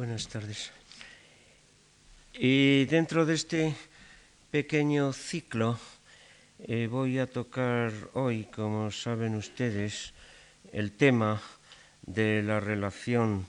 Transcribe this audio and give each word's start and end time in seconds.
buenas 0.00 0.28
tardes. 0.28 0.70
Y 2.32 2.86
dentro 2.86 3.26
de 3.26 3.34
este 3.34 3.74
pequeño 4.50 5.12
ciclo 5.12 5.78
eh, 6.60 6.88
voy 6.90 7.18
a 7.18 7.28
tocar 7.28 7.92
hoy, 8.14 8.44
como 8.44 8.90
saben 8.90 9.34
ustedes, 9.34 10.14
el 10.72 10.92
tema 10.92 11.42
de 12.00 12.42
la 12.42 12.60
relación 12.60 13.44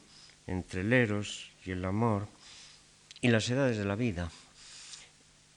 entre 0.46 0.82
el 0.82 0.92
eros 0.92 1.50
y 1.64 1.72
el 1.72 1.86
amor 1.86 2.28
y 3.22 3.30
las 3.30 3.50
edades 3.50 3.78
de 3.78 3.86
la 3.86 3.96
vida. 3.96 4.30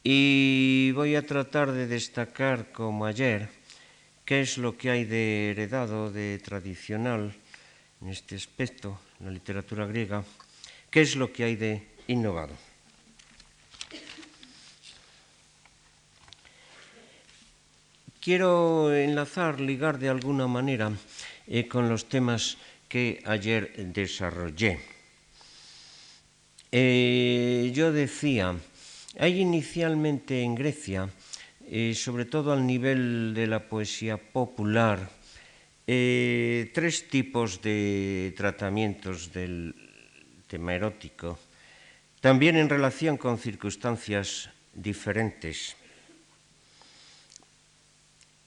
Y 0.05 0.93
voy 0.95 1.17
a 1.17 1.27
tratar 1.27 1.73
de 1.73 1.89
destacar, 1.89 2.71
como 2.71 3.05
ayer, 3.05 3.49
qué 4.25 4.43
es 4.43 4.59
lo 4.59 4.79
que 4.79 4.91
hay 4.91 5.05
de 5.05 5.51
heredado, 5.51 6.13
de 6.13 6.39
tradicional 6.39 7.35
en 8.01 8.11
este 8.11 8.37
aspecto, 8.37 9.01
en 9.19 9.27
la 9.27 9.33
literatura 9.33 9.87
griega, 9.87 10.23
qué 10.95 11.01
es 11.01 11.17
lo 11.17 11.33
que 11.33 11.43
hay 11.43 11.57
de 11.57 11.83
innovado. 12.07 12.55
Quiero 18.21 18.95
enlazar, 18.95 19.59
ligar 19.59 19.99
de 19.99 20.09
alguna 20.09 20.47
manera 20.47 20.93
eh, 21.49 21.67
con 21.67 21.89
los 21.89 22.09
temas 22.09 22.59
que 22.87 23.21
ayer 23.27 23.75
desarrollé. 23.93 24.79
Eh, 26.71 27.73
yo 27.75 27.91
decía, 27.91 28.55
hay 29.19 29.41
inicialmente 29.41 30.43
en 30.43 30.55
Grecia, 30.55 31.11
eh, 31.67 31.93
sobre 31.97 32.25
todo 32.25 32.53
al 32.53 32.65
nivel 32.65 33.35
de 33.35 33.49
la 33.49 33.69
poesía 33.69 34.17
popular, 34.17 35.11
tres 35.85 37.09
tipos 37.11 37.61
de 37.61 38.33
tratamientos 38.37 39.33
del 39.33 39.84
tema 40.49 40.75
erótico, 40.75 41.39
también 42.21 42.57
en 42.57 42.69
relación 42.69 43.17
con 43.17 43.39
circunstancias 43.39 44.51
diferentes. 44.73 45.77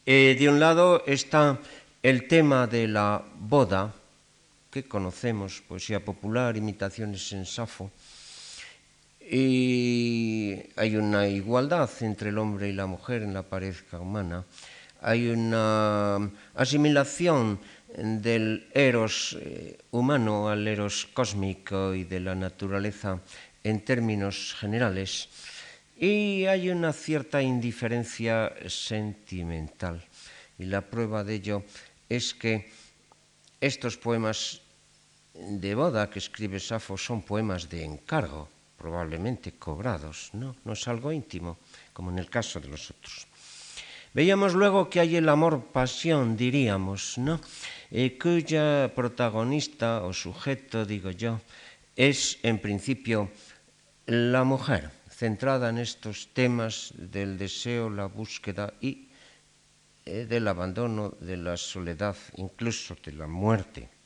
Eh, 0.05 0.35
de 0.39 0.49
un 0.49 0.59
lado 0.59 1.03
está 1.05 1.59
el 2.01 2.27
tema 2.27 2.67
de 2.67 2.87
la 2.87 3.23
boda, 3.39 3.93
que 4.71 4.83
conocemos, 4.83 5.61
poesía 5.67 6.03
popular, 6.03 6.55
imitaciones 6.55 7.31
en 7.33 7.45
Safo, 7.45 7.91
hay 9.29 10.95
una 10.95 11.27
igualdad 11.27 11.89
entre 12.01 12.29
el 12.29 12.37
hombre 12.37 12.69
y 12.69 12.73
la 12.73 12.85
mujer 12.85 13.23
en 13.23 13.33
la 13.33 13.43
pareja 13.43 13.99
humana. 13.99 14.45
Hay 15.01 15.27
una 15.27 16.31
asimilación 16.55 17.59
del 17.95 18.69
eros 18.73 19.37
eh, 19.39 19.77
humano 19.91 20.49
al 20.49 20.67
eros 20.67 21.07
cósmico 21.13 21.93
y 21.93 22.03
de 22.03 22.19
la 22.19 22.35
naturaleza 22.35 23.21
en 23.63 23.83
términos 23.83 24.55
generales. 24.59 25.29
Y 25.97 26.45
hay 26.45 26.69
una 26.69 26.93
cierta 26.93 27.41
indiferencia 27.41 28.53
sentimental. 28.67 30.03
Y 30.59 30.65
la 30.65 30.81
prueba 30.81 31.23
de 31.23 31.35
ello 31.35 31.63
es 32.09 32.33
que 32.33 32.69
estos 33.59 33.97
poemas 33.97 34.61
de 35.33 35.75
boda 35.75 36.09
que 36.09 36.19
escribe 36.19 36.59
Safo 36.59 36.97
son 36.97 37.21
poemas 37.21 37.69
de 37.69 37.83
encargo 37.83 38.49
probablemente 38.77 39.53
cobrados, 39.53 40.29
¿no? 40.33 40.55
No 40.63 40.73
es 40.73 40.87
algo 40.87 41.11
íntimo, 41.11 41.57
como 41.93 42.11
en 42.11 42.19
el 42.19 42.29
caso 42.29 42.59
de 42.59 42.67
los 42.67 42.91
otros. 42.91 43.27
Veíamos 44.13 44.53
luego 44.53 44.89
que 44.89 44.99
hay 44.99 45.15
el 45.15 45.27
amor-pasión, 45.29 46.37
diríamos, 46.37 47.17
¿no? 47.17 47.41
Eh, 47.89 48.17
cuya 48.19 48.91
protagonista 48.93 50.03
o 50.03 50.11
sujeto, 50.11 50.83
digo 50.83 51.11
yo, 51.11 51.39
es 51.95 52.37
en 52.43 52.59
principio 52.59 53.31
la 54.05 54.43
mujer, 54.43 54.91
centrada 55.09 55.69
en 55.69 55.77
estos 55.77 56.27
temas 56.33 56.93
del 56.97 57.37
deseo, 57.37 57.89
la 57.89 58.07
búsqueda 58.07 58.73
y 58.81 59.07
eh, 60.05 60.25
del 60.25 60.47
abandono, 60.47 61.15
de 61.19 61.37
la 61.37 61.55
soledad, 61.55 62.15
incluso 62.35 62.95
de 63.03 63.13
la 63.13 63.27
muerte. 63.27 63.96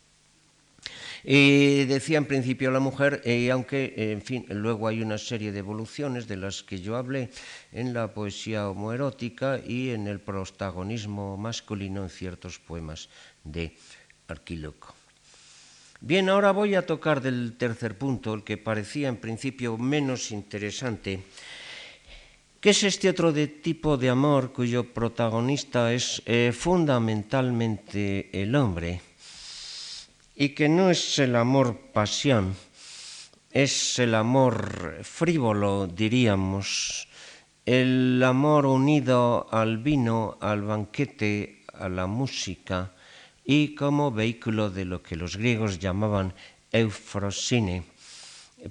Y 1.23 1.85
decía 1.85 2.17
en 2.17 2.25
principio 2.25 2.71
la 2.71 2.79
mujer, 2.79 3.21
y 3.25 3.49
aunque, 3.49 3.93
en 3.97 4.21
fin, 4.21 4.45
luego 4.49 4.87
hay 4.87 5.01
una 5.01 5.17
serie 5.17 5.51
de 5.51 5.59
evoluciones 5.59 6.27
de 6.27 6.37
las 6.37 6.63
que 6.63 6.81
yo 6.81 6.95
hablé 6.95 7.29
en 7.71 7.93
la 7.93 8.13
poesía 8.13 8.69
homoerótica 8.69 9.59
y 9.59 9.89
en 9.91 10.07
el 10.07 10.19
protagonismo 10.19 11.37
masculino 11.37 12.03
en 12.03 12.09
ciertos 12.09 12.59
poemas 12.59 13.09
de 13.43 13.75
Arquíloco. 14.27 14.95
Bien, 15.99 16.29
ahora 16.29 16.51
voy 16.51 16.73
a 16.73 16.85
tocar 16.85 17.21
del 17.21 17.53
tercer 17.57 17.95
punto, 17.95 18.33
el 18.33 18.43
que 18.43 18.57
parecía 18.57 19.07
en 19.07 19.17
principio 19.17 19.77
menos 19.77 20.31
interesante, 20.31 21.21
que 22.59 22.71
es 22.71 22.83
este 22.83 23.09
otro 23.09 23.31
tipo 23.33 23.97
de 23.97 24.09
amor 24.09 24.51
cuyo 24.51 24.91
protagonista 24.91 25.93
es 25.93 26.23
eh, 26.25 26.51
fundamentalmente 26.57 28.29
el 28.33 28.55
hombre 28.55 29.10
y 30.35 30.49
que 30.49 30.69
no 30.69 30.89
es 30.89 31.19
el 31.19 31.35
amor 31.35 31.77
pasión, 31.93 32.55
es 33.51 33.99
el 33.99 34.15
amor 34.15 34.99
frívolo, 35.03 35.87
diríamos, 35.87 37.07
el 37.65 38.21
amor 38.23 38.65
unido 38.65 39.47
al 39.51 39.77
vino, 39.77 40.37
al 40.41 40.63
banquete, 40.63 41.63
a 41.73 41.89
la 41.89 42.07
música 42.07 42.91
y 43.43 43.75
como 43.75 44.11
vehículo 44.11 44.69
de 44.69 44.85
lo 44.85 45.03
que 45.03 45.15
los 45.15 45.35
griegos 45.37 45.79
llamaban 45.79 46.33
eufrosine, 46.71 47.83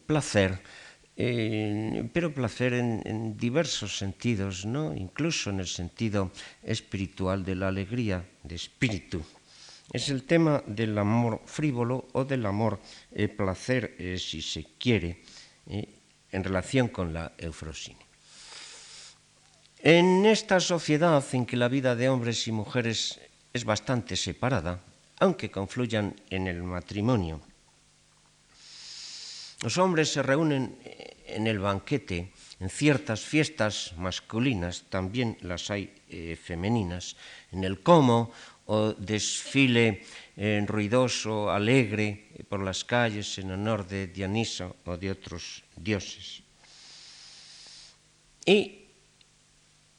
placer, 0.06 0.58
eh, 1.16 2.08
pero 2.12 2.32
placer 2.32 2.72
en, 2.72 3.02
en, 3.04 3.36
diversos 3.36 3.98
sentidos, 3.98 4.64
¿no? 4.64 4.94
incluso 4.96 5.50
en 5.50 5.60
el 5.60 5.66
sentido 5.66 6.30
espiritual 6.62 7.44
de 7.44 7.56
la 7.56 7.68
alegría, 7.68 8.24
de 8.42 8.54
espíritu 8.54 9.22
es 9.92 10.08
el 10.08 10.24
tema 10.24 10.62
del 10.66 10.96
amor 10.98 11.42
frívolo 11.46 12.06
o 12.12 12.24
del 12.24 12.46
amor 12.46 12.80
eh, 13.10 13.28
placer, 13.28 13.96
eh, 13.98 14.18
si 14.18 14.40
se 14.40 14.64
quiere, 14.78 15.22
eh, 15.66 15.88
en 16.30 16.44
relación 16.44 16.88
con 16.88 17.12
la 17.12 17.32
eufrosine. 17.38 18.06
En 19.82 20.26
esta 20.26 20.60
sociedad 20.60 21.24
en 21.32 21.46
que 21.46 21.56
la 21.56 21.68
vida 21.68 21.96
de 21.96 22.08
hombres 22.08 22.46
y 22.46 22.52
mujeres 22.52 23.18
es 23.52 23.64
bastante 23.64 24.14
separada, 24.14 24.80
aunque 25.18 25.50
confluyan 25.50 26.14
en 26.30 26.46
el 26.46 26.62
matrimonio, 26.62 27.40
los 29.62 29.76
hombres 29.76 30.12
se 30.12 30.22
reúnen 30.22 30.78
en 31.26 31.46
el 31.46 31.58
banquete, 31.58 32.32
en 32.60 32.70
ciertas 32.70 33.20
fiestas 33.20 33.92
masculinas, 33.96 34.84
también 34.88 35.36
las 35.42 35.70
hay 35.70 35.92
femeninas, 36.42 37.16
en 37.52 37.64
el 37.64 37.80
como 37.80 38.32
o 38.70 38.94
desfile 38.94 40.06
eh, 40.38 40.62
ruidoso, 40.62 41.50
alegre 41.50 42.30
por 42.46 42.62
las 42.62 42.86
calles 42.86 43.26
en 43.42 43.50
honor 43.50 43.82
de 43.82 44.06
Dioniso 44.06 44.78
o 44.86 44.94
de 44.94 45.10
otros 45.10 45.66
dioses. 45.74 46.46
Y 48.46 48.86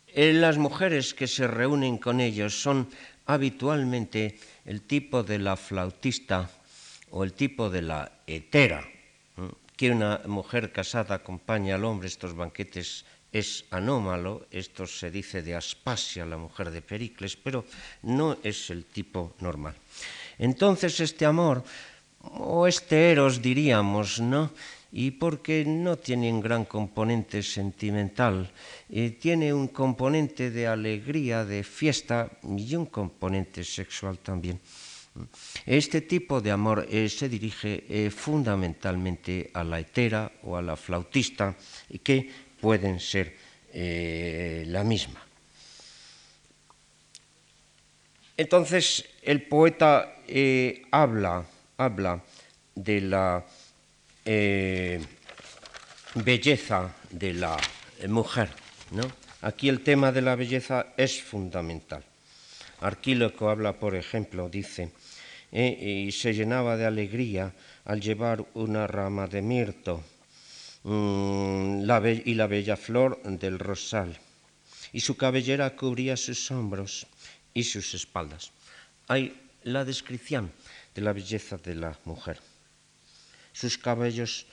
eh, 0.08 0.32
las 0.32 0.56
mujeres 0.56 1.12
que 1.14 1.28
se 1.28 1.52
reúnen 1.52 2.00
con 2.00 2.24
ellos 2.24 2.56
son 2.56 2.88
habitualmente 3.28 4.40
el 4.64 4.88
tipo 4.88 5.22
de 5.22 5.40
la 5.40 5.60
flautista 5.60 6.48
o 7.12 7.28
el 7.28 7.34
tipo 7.36 7.70
de 7.70 7.82
la 7.82 8.24
hetera, 8.26 8.88
que 9.76 9.92
una 9.92 10.22
mujer 10.28 10.72
casada 10.72 11.16
acompaña 11.16 11.76
al 11.76 11.84
hombre 11.84 12.08
estos 12.08 12.36
banquetes 12.36 13.04
es 13.32 13.66
anómalo, 13.72 14.48
esto 14.52 14.86
se 14.86 15.10
dice 15.10 15.42
de 15.42 15.56
Aspasia, 15.56 16.26
la 16.26 16.38
mujer 16.38 16.70
de 16.70 16.82
Pericles, 16.82 17.38
pero 17.38 17.66
no 18.04 18.38
es 18.44 18.70
el 18.70 18.86
tipo 18.86 19.34
normal. 19.40 19.76
Entonces 20.38 21.00
este 21.00 21.26
amor, 21.26 21.64
o 22.22 22.68
este 22.68 23.12
eros 23.12 23.42
diríamos, 23.42 24.20
¿no? 24.20 24.52
Y 24.92 25.12
porque 25.12 25.64
no 25.64 25.98
tiene 25.98 26.32
un 26.32 26.42
gran 26.42 26.66
componente 26.66 27.42
sentimental, 27.42 28.52
eh, 28.90 29.12
tiene 29.12 29.54
un 29.54 29.70
componente 29.70 30.52
de 30.52 30.68
alegría, 30.68 31.46
de 31.46 31.64
fiesta 31.64 32.30
y 32.44 32.76
un 32.76 32.88
componente 32.88 33.64
sexual 33.64 34.20
también. 34.20 34.60
Este 35.66 36.02
tipo 36.02 36.40
de 36.40 36.52
amor 36.52 36.88
eh, 36.90 37.08
se 37.08 37.28
dirige 37.28 37.84
eh, 37.88 38.10
fundamentalmente 38.10 39.52
a 39.54 39.64
la 39.64 39.80
hetera 39.80 40.32
o 40.44 40.56
a 40.56 40.62
la 40.62 40.76
flautista, 40.76 41.56
que 42.04 42.51
pueden 42.62 43.00
ser 43.00 43.36
eh, 43.74 44.64
la 44.68 44.84
misma. 44.84 45.22
Entonces 48.38 49.06
el 49.24 49.42
poeta 49.42 50.16
eh, 50.28 50.84
habla, 50.92 51.46
habla 51.78 52.24
de 52.76 53.02
la 53.02 53.46
eh, 54.24 55.02
belleza 56.16 56.96
de 57.10 57.34
la 57.34 57.58
mujer. 58.08 58.50
¿no? 58.92 59.04
Aquí 59.42 59.68
el 59.68 59.82
tema 59.82 60.12
de 60.12 60.22
la 60.22 60.36
belleza 60.36 60.88
es 60.96 61.22
fundamental. 61.22 62.04
Arquíloco 62.80 63.50
habla, 63.50 63.74
por 63.74 63.96
ejemplo, 63.96 64.50
dice, 64.50 64.92
y 65.52 66.12
se 66.12 66.34
llenaba 66.34 66.78
de 66.78 66.86
alegría 66.86 67.52
al 67.86 68.02
llevar 68.02 68.44
una 68.56 68.88
rama 68.88 69.28
de 69.28 69.42
mirto 69.42 70.04
mm, 70.84 71.82
y 72.26 72.34
la 72.34 72.48
bella 72.48 72.78
flor 72.78 73.22
del 73.24 73.60
rosal, 73.60 74.20
y 74.94 75.02
su 75.02 75.16
cabellera 75.16 75.76
cubría 75.76 76.18
sus 76.18 76.52
hombros 76.52 77.08
y 77.54 77.64
sus 77.64 77.94
espaldas. 77.94 78.52
Hay 79.08 79.40
la 79.64 79.86
descripción 79.86 80.52
de 80.96 81.02
la 81.02 81.14
belleza 81.14 81.58
de 81.58 81.76
la 81.76 81.98
mujer. 82.06 82.40
Sus 83.54 83.78
cabellos 83.78 84.46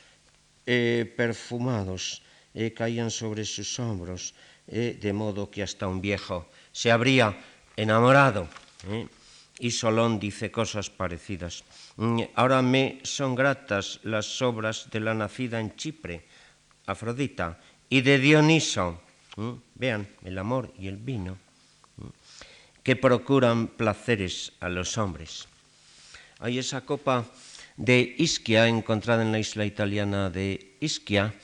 eh, 0.66 1.12
perfumados 1.16 2.22
eh, 2.54 2.72
caían 2.74 3.10
sobre 3.10 3.44
sus 3.44 3.78
hombros, 3.78 4.34
eh, 4.66 4.98
de 5.00 5.12
modo 5.12 5.50
que 5.50 5.62
hasta 5.62 5.88
un 5.88 6.00
viejo 6.00 6.50
se 6.72 6.90
habría 6.90 7.38
enamorado. 7.76 8.48
Y 9.58 9.70
Solón 9.70 10.20
dice 10.20 10.50
cosas 10.50 10.90
parecidas. 10.90 11.64
Ahora 12.34 12.62
me 12.62 13.00
son 13.02 13.34
gratas 13.34 13.98
las 14.04 14.40
obras 14.40 14.86
de 14.90 15.00
la 15.00 15.14
nacida 15.14 15.58
en 15.58 15.74
Chipre, 15.74 16.22
Afrodita, 16.86 17.58
y 17.90 18.02
de 18.02 18.18
Dioniso. 18.18 19.02
Vean, 19.74 20.06
el 20.24 20.38
amor 20.38 20.72
y 20.78 20.86
el 20.86 20.96
vino, 20.96 21.36
que 22.84 22.94
procuran 22.94 23.66
placeres 23.66 24.52
a 24.60 24.68
los 24.68 24.96
hombres. 24.96 25.48
Hay 26.38 26.58
esa 26.58 26.82
copa 26.82 27.24
de 27.76 28.14
Ischia 28.18 28.68
encontrada 28.68 29.22
en 29.22 29.32
la 29.32 29.40
isla 29.40 29.66
italiana 29.66 30.30
de 30.30 30.76
Ischia, 30.78 31.34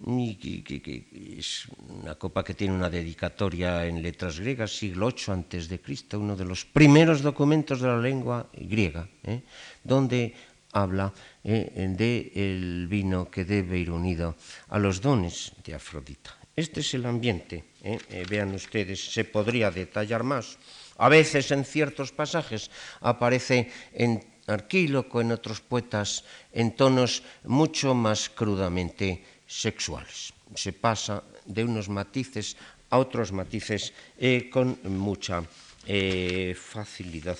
es 0.00 1.66
una 1.88 2.16
copa 2.16 2.42
que 2.42 2.54
tiene 2.54 2.74
una 2.74 2.90
dedicatoria 2.90 3.86
en 3.86 4.02
letras 4.02 4.40
griegas, 4.40 4.76
siglo 4.76 5.08
VIII 5.08 5.32
antes 5.32 5.68
de 5.68 5.80
Cristo, 5.80 6.18
uno 6.18 6.36
de 6.36 6.44
los 6.44 6.64
primeros 6.64 7.22
documentos 7.22 7.80
de 7.80 7.88
la 7.88 7.98
lengua 7.98 8.50
griega, 8.52 9.08
¿eh? 9.22 9.42
donde 9.82 10.34
habla 10.72 11.12
¿eh? 11.44 11.94
del 11.96 12.86
vino 12.88 13.30
que 13.30 13.44
debe 13.44 13.78
ir 13.78 13.90
unido 13.90 14.36
a 14.68 14.78
los 14.78 15.00
dones 15.00 15.52
de 15.64 15.74
Afrodita. 15.74 16.36
Este 16.54 16.80
es 16.80 16.94
el 16.94 17.06
ambiente, 17.06 17.64
¿eh? 17.82 17.98
vean 18.28 18.54
ustedes, 18.54 19.12
se 19.12 19.24
podría 19.24 19.70
detallar 19.70 20.22
más. 20.22 20.58
A 20.98 21.08
veces 21.08 21.50
en 21.50 21.64
ciertos 21.64 22.12
pasajes 22.12 22.70
aparece 23.00 23.70
en 23.92 24.22
Arquíloco, 24.46 25.20
en 25.20 25.32
otros 25.32 25.60
poetas, 25.60 26.24
en 26.52 26.76
tonos 26.76 27.22
mucho 27.44 27.94
más 27.94 28.28
crudamente 28.28 29.24
sexuales. 29.46 30.32
Se 30.54 30.72
pasa 30.72 31.22
de 31.44 31.64
unos 31.64 31.88
matices 31.88 32.56
a 32.90 32.98
otros 32.98 33.32
matices 33.32 33.92
eh, 34.18 34.48
con 34.50 34.78
mucha 34.84 35.42
eh, 35.86 36.56
facilidad. 36.56 37.38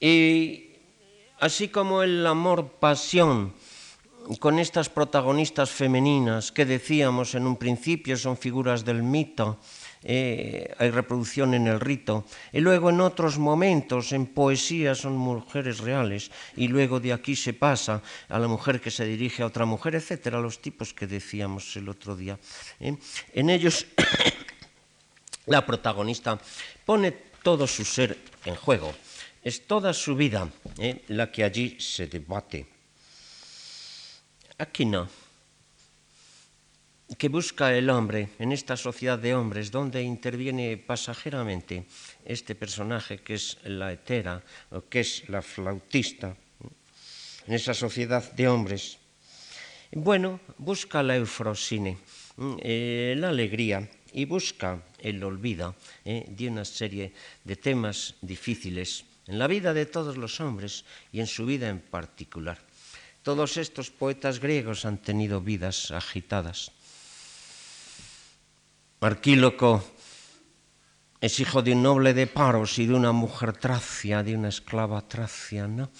Y 0.00 0.72
así 1.40 1.68
como 1.68 2.02
el 2.02 2.26
amor-pasión 2.26 3.52
con 4.38 4.58
estas 4.58 4.88
protagonistas 4.88 5.70
femeninas 5.70 6.52
que 6.52 6.64
decíamos 6.64 7.34
en 7.34 7.46
un 7.46 7.56
principio 7.56 8.16
son 8.16 8.36
figuras 8.36 8.84
del 8.84 9.02
mito, 9.02 9.58
eh, 10.02 10.74
hay 10.78 10.90
reproducción 10.90 11.52
en 11.54 11.66
el 11.66 11.80
rito, 11.80 12.24
y 12.52 12.60
luego 12.60 12.90
en 12.90 13.00
otros 13.00 13.38
momentos 13.38 14.12
en 14.12 14.26
poesía 14.26 14.94
son 14.94 15.16
mujeres 15.16 15.80
reales, 15.80 16.30
y 16.56 16.68
luego 16.68 17.00
de 17.00 17.12
aquí 17.12 17.36
se 17.36 17.52
pasa 17.52 18.02
a 18.28 18.38
la 18.38 18.48
mujer 18.48 18.80
que 18.80 18.90
se 18.90 19.04
dirige 19.04 19.42
a 19.42 19.46
otra 19.46 19.66
mujer, 19.66 19.94
etcétera, 19.94 20.40
los 20.40 20.62
tipos 20.62 20.94
que 20.94 21.06
decíamos 21.06 21.76
el 21.76 21.88
otro 21.88 22.16
día. 22.16 22.38
¿eh? 22.80 22.96
En 23.34 23.50
ellos 23.50 23.86
la 25.46 25.64
protagonista 25.66 26.40
pone 26.84 27.12
todo 27.42 27.66
su 27.66 27.84
ser 27.84 28.16
en 28.44 28.54
juego, 28.54 28.94
es 29.42 29.66
toda 29.66 29.92
su 29.92 30.16
vida 30.16 30.48
¿eh? 30.78 31.04
la 31.08 31.30
que 31.30 31.44
allí 31.44 31.76
se 31.78 32.06
debate. 32.06 32.66
Aquí 34.58 34.84
no. 34.84 35.08
¿Qué 37.18 37.28
busca 37.28 37.74
el 37.76 37.90
hombre 37.90 38.30
en 38.38 38.52
esta 38.52 38.76
sociedad 38.76 39.18
de 39.18 39.34
hombres 39.34 39.70
donde 39.70 40.02
interviene 40.02 40.76
pasajeramente 40.78 41.84
este 42.24 42.54
personaje 42.54 43.18
que 43.18 43.34
es 43.34 43.58
la 43.64 43.92
hetera 43.92 44.42
o 44.70 44.86
que 44.86 45.00
es 45.00 45.28
la 45.28 45.42
flautista? 45.42 46.36
En 47.46 47.54
esa 47.54 47.74
sociedad 47.74 48.22
de 48.32 48.46
hombres. 48.46 48.98
Bueno, 49.90 50.40
busca 50.56 51.02
la 51.02 51.16
eufrosine, 51.16 51.98
eh, 52.62 53.14
la 53.18 53.30
alegría 53.30 53.90
y 54.12 54.24
busca 54.24 54.80
el 55.00 55.22
olvido 55.24 55.74
eh, 56.04 56.24
de 56.28 56.48
una 56.48 56.64
serie 56.64 57.12
de 57.42 57.56
temas 57.56 58.14
difíciles 58.22 59.04
en 59.26 59.38
la 59.38 59.48
vida 59.48 59.74
de 59.74 59.86
todos 59.86 60.16
los 60.16 60.40
hombres 60.40 60.84
y 61.12 61.18
en 61.18 61.26
su 61.26 61.44
vida 61.44 61.68
en 61.68 61.80
particular. 61.80 62.58
Todos 63.22 63.56
estos 63.58 63.90
poetas 63.90 64.38
griegos 64.38 64.86
han 64.86 64.96
tenido 64.96 65.42
vidas 65.42 65.90
agitadas. 65.90 66.72
Marquíloco 69.00 69.82
es 71.22 71.40
hijo 71.40 71.62
de 71.62 71.72
un 71.72 71.82
noble 71.82 72.12
de 72.12 72.26
Paros 72.26 72.78
y 72.78 72.84
de 72.84 72.92
una 72.92 73.12
mujer 73.12 73.54
tracia, 73.54 74.22
de 74.22 74.36
una 74.36 74.50
esclava 74.50 75.00
tracia, 75.08 75.66
¿no? 75.66 75.90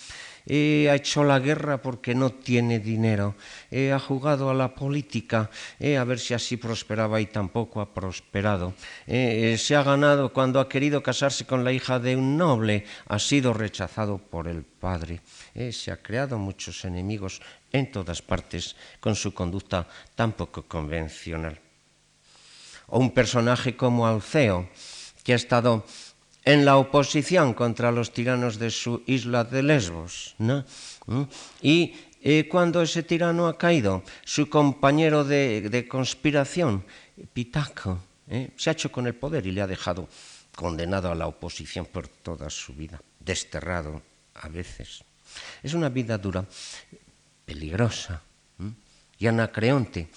Eh, 0.44 0.86
ha 0.90 0.96
hecho 0.96 1.24
la 1.24 1.38
guerra 1.38 1.80
porque 1.80 2.14
no 2.14 2.28
tiene 2.28 2.78
dinero, 2.78 3.36
eh, 3.70 3.90
ha 3.92 3.98
jugado 3.98 4.50
a 4.50 4.54
la 4.54 4.74
política 4.74 5.48
eh, 5.78 5.96
a 5.96 6.04
ver 6.04 6.18
si 6.18 6.34
así 6.34 6.58
prosperaba 6.58 7.22
y 7.22 7.26
tampoco 7.26 7.80
ha 7.80 7.94
prosperado. 7.94 8.74
se 9.06 9.76
ha 9.76 9.82
ganado 9.82 10.34
cuando 10.34 10.60
ha 10.60 10.68
querido 10.68 11.02
casarse 11.02 11.46
con 11.46 11.64
la 11.64 11.72
hija 11.72 11.98
de 11.98 12.16
un 12.16 12.36
noble, 12.36 12.84
ha 13.08 13.18
sido 13.18 13.54
rechazado 13.54 14.18
por 14.18 14.46
el 14.46 14.62
padre. 14.62 15.22
se 15.72 15.90
ha 15.90 16.02
creado 16.02 16.36
muchos 16.36 16.84
enemigos 16.84 17.40
en 17.72 17.90
todas 17.90 18.20
partes 18.20 18.76
con 19.00 19.14
su 19.14 19.32
conducta 19.32 19.88
tan 20.14 20.32
poco 20.32 20.68
convencional. 20.68 21.69
O 22.90 22.98
un 22.98 23.10
personaje 23.14 23.76
como 23.76 24.06
Alceo, 24.06 24.68
que 25.22 25.32
ha 25.32 25.36
estado 25.36 25.86
en 26.44 26.64
la 26.64 26.76
oposición 26.76 27.54
contra 27.54 27.92
los 27.92 28.12
tiranos 28.12 28.58
de 28.58 28.70
su 28.70 29.02
isla 29.06 29.44
de 29.44 29.62
Lesbos. 29.62 30.34
¿no? 30.38 30.64
¿Mm? 31.06 31.22
Y 31.62 31.94
eh, 32.22 32.48
cuando 32.48 32.82
ese 32.82 33.02
tirano 33.02 33.46
ha 33.46 33.56
caído, 33.56 34.02
su 34.24 34.48
compañero 34.48 35.24
de, 35.24 35.86
conspiración, 35.88 36.84
Pitaco, 37.32 38.00
¿eh? 38.28 38.50
se 38.56 38.70
ha 38.70 38.72
hecho 38.72 38.90
con 38.90 39.06
el 39.06 39.14
poder 39.14 39.46
y 39.46 39.52
le 39.52 39.60
ha 39.60 39.66
dejado 39.66 40.08
condenado 40.54 41.10
a 41.10 41.14
la 41.14 41.26
oposición 41.26 41.86
por 41.86 42.08
toda 42.08 42.50
su 42.50 42.74
vida, 42.74 43.00
desterrado 43.20 44.02
a 44.34 44.48
veces. 44.48 45.04
Es 45.62 45.74
una 45.74 45.88
vida 45.88 46.18
dura, 46.18 46.44
peligrosa 47.44 48.22
y 49.18 49.26
anacreonte. 49.26 50.08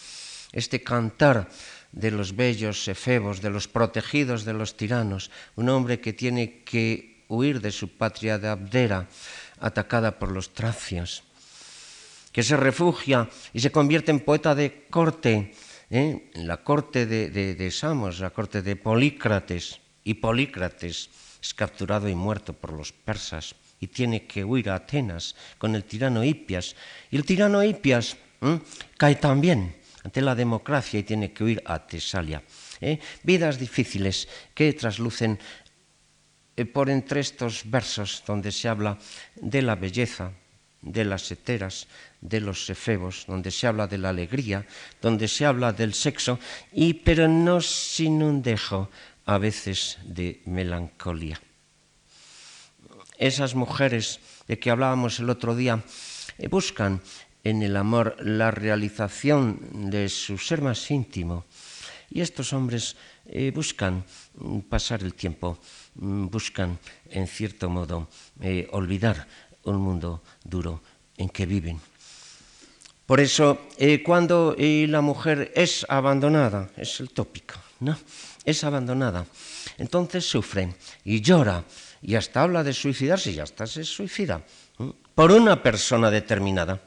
Este 0.52 0.84
cantar 0.84 1.50
de 1.94 2.12
los 2.12 2.36
bellos 2.36 2.88
efebos, 2.88 3.42
de 3.42 3.50
los 3.50 3.68
protegidos 3.68 4.44
de 4.44 4.54
los 4.54 4.76
tiranos, 4.76 5.32
un 5.56 5.70
hombre 5.70 6.02
que 6.02 6.12
tiene 6.12 6.64
que 6.66 7.24
huir 7.30 7.62
de 7.62 7.72
su 7.72 7.90
patria 7.90 8.38
de 8.38 8.50
Abdera, 8.50 9.08
atacada 9.60 10.20
por 10.20 10.32
los 10.32 10.54
tracios, 10.54 11.24
que 12.34 12.44
se 12.44 12.58
refugia 12.58 13.30
y 13.54 13.62
se 13.62 13.72
convierte 13.72 14.12
en 14.12 14.20
poeta 14.20 14.56
de 14.56 14.88
corte, 14.90 15.54
¿eh? 15.90 16.30
en 16.34 16.48
la 16.48 16.58
corte 16.64 17.06
de, 17.06 17.30
de 17.30 17.72
Samos, 17.72 18.20
la 18.20 18.32
corte 18.32 18.62
de 18.62 18.76
Polícrates, 18.76 19.80
y 20.04 20.16
Polícrates 20.16 21.10
es 21.42 21.54
capturado 21.54 22.10
y 22.10 22.16
muerto 22.16 22.54
por 22.54 22.74
los 22.74 22.92
persas 22.92 23.56
y 23.80 23.88
tiene 23.88 24.26
que 24.26 24.44
huir 24.44 24.70
a 24.70 24.76
Atenas 24.76 25.36
con 25.58 25.76
el 25.76 25.84
tirano 25.84 26.24
Hipias. 26.24 26.76
Y 27.12 27.16
el 27.16 27.26
tirano 27.26 27.64
Hipias 27.64 28.18
cae 28.98 29.16
también 29.16 29.76
ante 30.04 30.22
la 30.22 30.36
democracia 30.36 31.00
y 31.00 31.04
tiene 31.04 31.32
que 31.32 31.44
huir 31.44 31.64
a 31.66 31.86
Tesalia. 31.86 32.44
¿eh? 32.82 33.00
Vidas 33.24 33.58
difíciles 33.58 34.28
que 34.54 34.74
traslucen 34.74 35.40
eh, 36.56 36.66
por 36.66 36.90
entre 36.90 37.22
estos 37.22 37.64
versos 37.66 38.24
donde 38.28 38.52
se 38.52 38.68
habla 38.68 38.98
de 39.36 39.62
la 39.62 39.76
belleza, 39.76 40.32
de 40.82 41.06
las 41.06 41.32
heteras, 41.32 41.88
de 42.20 42.42
los 42.42 42.70
efebos, 42.70 43.26
donde 43.28 43.52
se 43.52 43.68
habla 43.68 43.88
de 43.88 43.98
la 43.98 44.10
alegría, 44.10 44.66
donde 45.02 45.28
se 45.28 45.46
habla 45.46 45.72
del 45.72 45.94
sexo, 45.94 46.40
y 46.72 46.94
pero 46.94 47.28
no 47.28 47.62
sin 47.62 48.22
un 48.22 48.44
dejo 48.44 48.90
a 49.26 49.38
veces 49.38 49.98
de 50.04 50.42
melancolía. 50.46 51.40
Esas 53.18 53.56
mujeres 53.56 54.20
de 54.48 54.60
que 54.60 54.70
hablábamos 54.70 55.20
el 55.20 55.30
otro 55.30 55.56
día 55.56 55.82
eh, 56.38 56.48
buscan 56.48 57.02
en 57.44 57.62
el 57.62 57.76
amor 57.76 58.16
la 58.20 58.52
realización 58.52 59.90
de 59.90 60.10
su 60.10 60.38
ser 60.38 60.62
más 60.62 60.90
íntimo. 60.92 61.46
Y 62.10 62.22
estos 62.22 62.54
hombres 62.54 62.96
eh, 63.26 63.52
buscan 63.54 64.06
pasar 64.70 65.02
el 65.02 65.14
tiempo, 65.14 65.58
mm, 65.96 66.28
buscan, 66.28 66.78
en 67.10 67.28
cierto 67.28 67.70
modo, 67.70 68.08
eh, 68.42 68.68
olvidar 68.72 69.28
un 69.64 69.78
mundo 69.78 70.22
duro 70.44 70.82
en 71.18 71.30
que 71.30 71.46
viven. 71.46 71.80
Por 73.06 73.20
eso, 73.20 73.68
eh, 73.78 74.02
cuando 74.02 74.56
la 74.58 75.02
mujer 75.02 75.52
es 75.56 75.86
abandonada, 75.90 76.70
es 76.78 77.00
el 77.00 77.10
tópico, 77.10 77.56
¿no? 77.80 77.98
Es 78.46 78.64
abandonada 78.64 79.26
entonces 79.78 80.26
sufre 80.26 80.76
y 81.04 81.22
llora 81.22 81.64
y 82.02 82.16
hasta 82.16 82.42
habla 82.42 82.64
de 82.64 82.74
suicidarse 82.74 83.32
y 83.32 83.40
hasta 83.40 83.66
se 83.66 83.84
suicida 83.84 84.44
por 85.16 85.32
una 85.32 85.62
persona 85.62 86.10
determinada, 86.10 86.82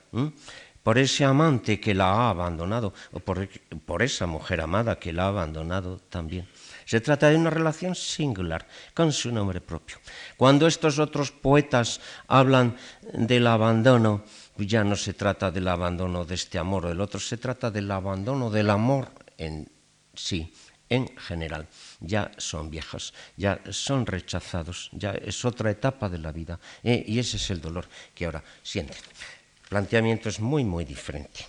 por 0.82 0.98
ese 0.98 1.24
amante 1.24 1.80
que 1.80 1.94
la 1.94 2.06
ha 2.12 2.30
abandonado 2.30 2.94
o 3.12 3.18
por, 3.18 3.48
por 3.84 4.02
esa 4.02 4.26
mujer 4.26 4.60
amada 4.60 4.98
que 4.98 5.12
la 5.12 5.24
ha 5.24 5.28
abandonado 5.28 5.98
también. 6.08 6.46
Se 6.84 7.00
trata 7.00 7.28
de 7.28 7.36
una 7.36 7.50
relación 7.50 7.96
singular 7.96 8.66
con 8.94 9.12
su 9.12 9.32
nombre 9.32 9.60
propio. 9.60 9.98
Cuando 10.36 10.68
estos 10.68 11.00
otros 11.00 11.32
poetas 11.32 12.00
hablan 12.28 12.76
del 13.12 13.48
abandono, 13.48 14.22
ya 14.56 14.84
no 14.84 14.94
se 14.94 15.12
trata 15.14 15.50
del 15.50 15.66
abandono 15.66 16.24
de 16.24 16.36
este 16.36 16.58
amor 16.58 16.86
o 16.86 16.88
del 16.88 17.00
otro, 17.00 17.18
se 17.18 17.36
trata 17.36 17.70
del 17.72 17.90
abandono 17.90 18.48
del 18.48 18.70
amor 18.70 19.10
en 19.36 19.68
sí, 20.14 20.54
en 20.88 21.08
general. 21.16 21.66
Ya 22.00 22.30
son 22.36 22.70
viejos, 22.70 23.14
ya 23.36 23.60
son 23.70 24.04
rechazados, 24.04 24.90
ya 24.92 25.12
es 25.12 25.44
otra 25.44 25.70
etapa 25.70 26.08
de 26.08 26.18
la 26.18 26.32
vida 26.32 26.60
eh, 26.82 27.04
y 27.06 27.18
ese 27.18 27.38
es 27.38 27.50
el 27.50 27.60
dolor 27.60 27.88
que 28.14 28.26
ahora 28.26 28.44
sienten. 28.62 28.96
El 28.96 29.68
planteamiento 29.68 30.28
es 30.28 30.40
muy, 30.40 30.64
muy 30.64 30.84
diferente. 30.84 31.46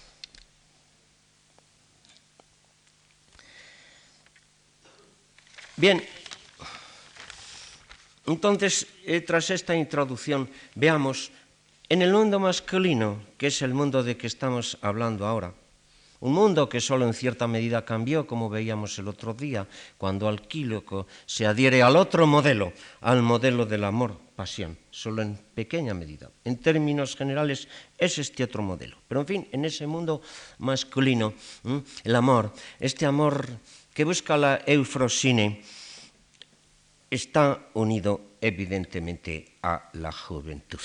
Bien, 5.76 6.04
entonces, 8.26 8.88
eh, 9.06 9.22
tras 9.22 9.52
esta 9.52 9.76
introducción, 9.76 10.50
veamos 10.76 11.32
en 11.88 12.02
el 12.02 12.12
mundo 12.12 12.40
masculino, 12.40 13.24
que 13.38 13.48
es 13.48 13.62
el 13.62 13.74
mundo 13.74 14.04
de 14.04 14.18
que 14.18 14.28
estamos 14.28 14.78
hablando 14.82 15.26
ahora, 15.26 15.54
un 16.20 16.34
mundo 16.34 16.70
que 16.70 16.82
solo 16.82 17.06
en 17.06 17.14
cierta 17.14 17.48
medida 17.48 17.86
cambió, 17.86 18.26
como 18.26 18.50
veíamos 18.50 18.98
el 19.00 19.08
otro 19.08 19.34
día, 19.34 19.68
cuando 19.98 20.28
Alquíloco 20.28 21.08
se 21.26 21.46
adhiere 21.46 21.84
al 21.84 21.96
otro 21.96 22.26
modelo, 22.26 22.74
al 23.02 23.22
modelo 23.22 23.66
del 23.66 23.84
amor, 23.84 24.18
pasión, 24.36 24.78
solo 24.92 25.22
en 25.22 25.38
pequeña 25.54 25.94
medida. 25.94 26.30
En 26.44 26.58
términos 26.58 27.16
generales 27.16 27.68
es 27.98 28.18
este 28.18 28.44
otro 28.44 28.64
modelo. 28.64 28.98
Pero 29.08 29.22
en 29.22 29.28
fin, 29.28 29.48
en 29.52 29.66
ese 29.66 29.86
mundo 29.86 30.22
masculino, 30.60 31.34
el 32.04 32.16
amor, 32.16 32.54
este 32.80 33.06
amor 33.06 33.48
que 33.94 34.04
busca 34.04 34.38
la 34.38 34.62
eufrosine 34.66 35.62
está 37.10 37.70
unido 37.74 38.38
evidentemente 38.42 39.58
a 39.64 39.90
la 39.94 40.12
juventud. 40.12 40.80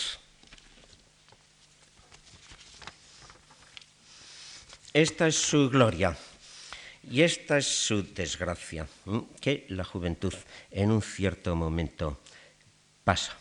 Esta 4.93 5.27
es 5.27 5.37
su 5.37 5.71
gloria 5.71 6.17
y 7.11 7.23
esta 7.23 7.59
es 7.59 7.67
su 7.67 8.03
desgracia, 8.15 8.87
que 9.41 9.67
la 9.71 9.85
juventud 9.85 10.35
en 10.71 10.91
un 10.91 11.03
cierto 11.03 11.57
momento 11.57 12.21
pasa. 13.05 13.37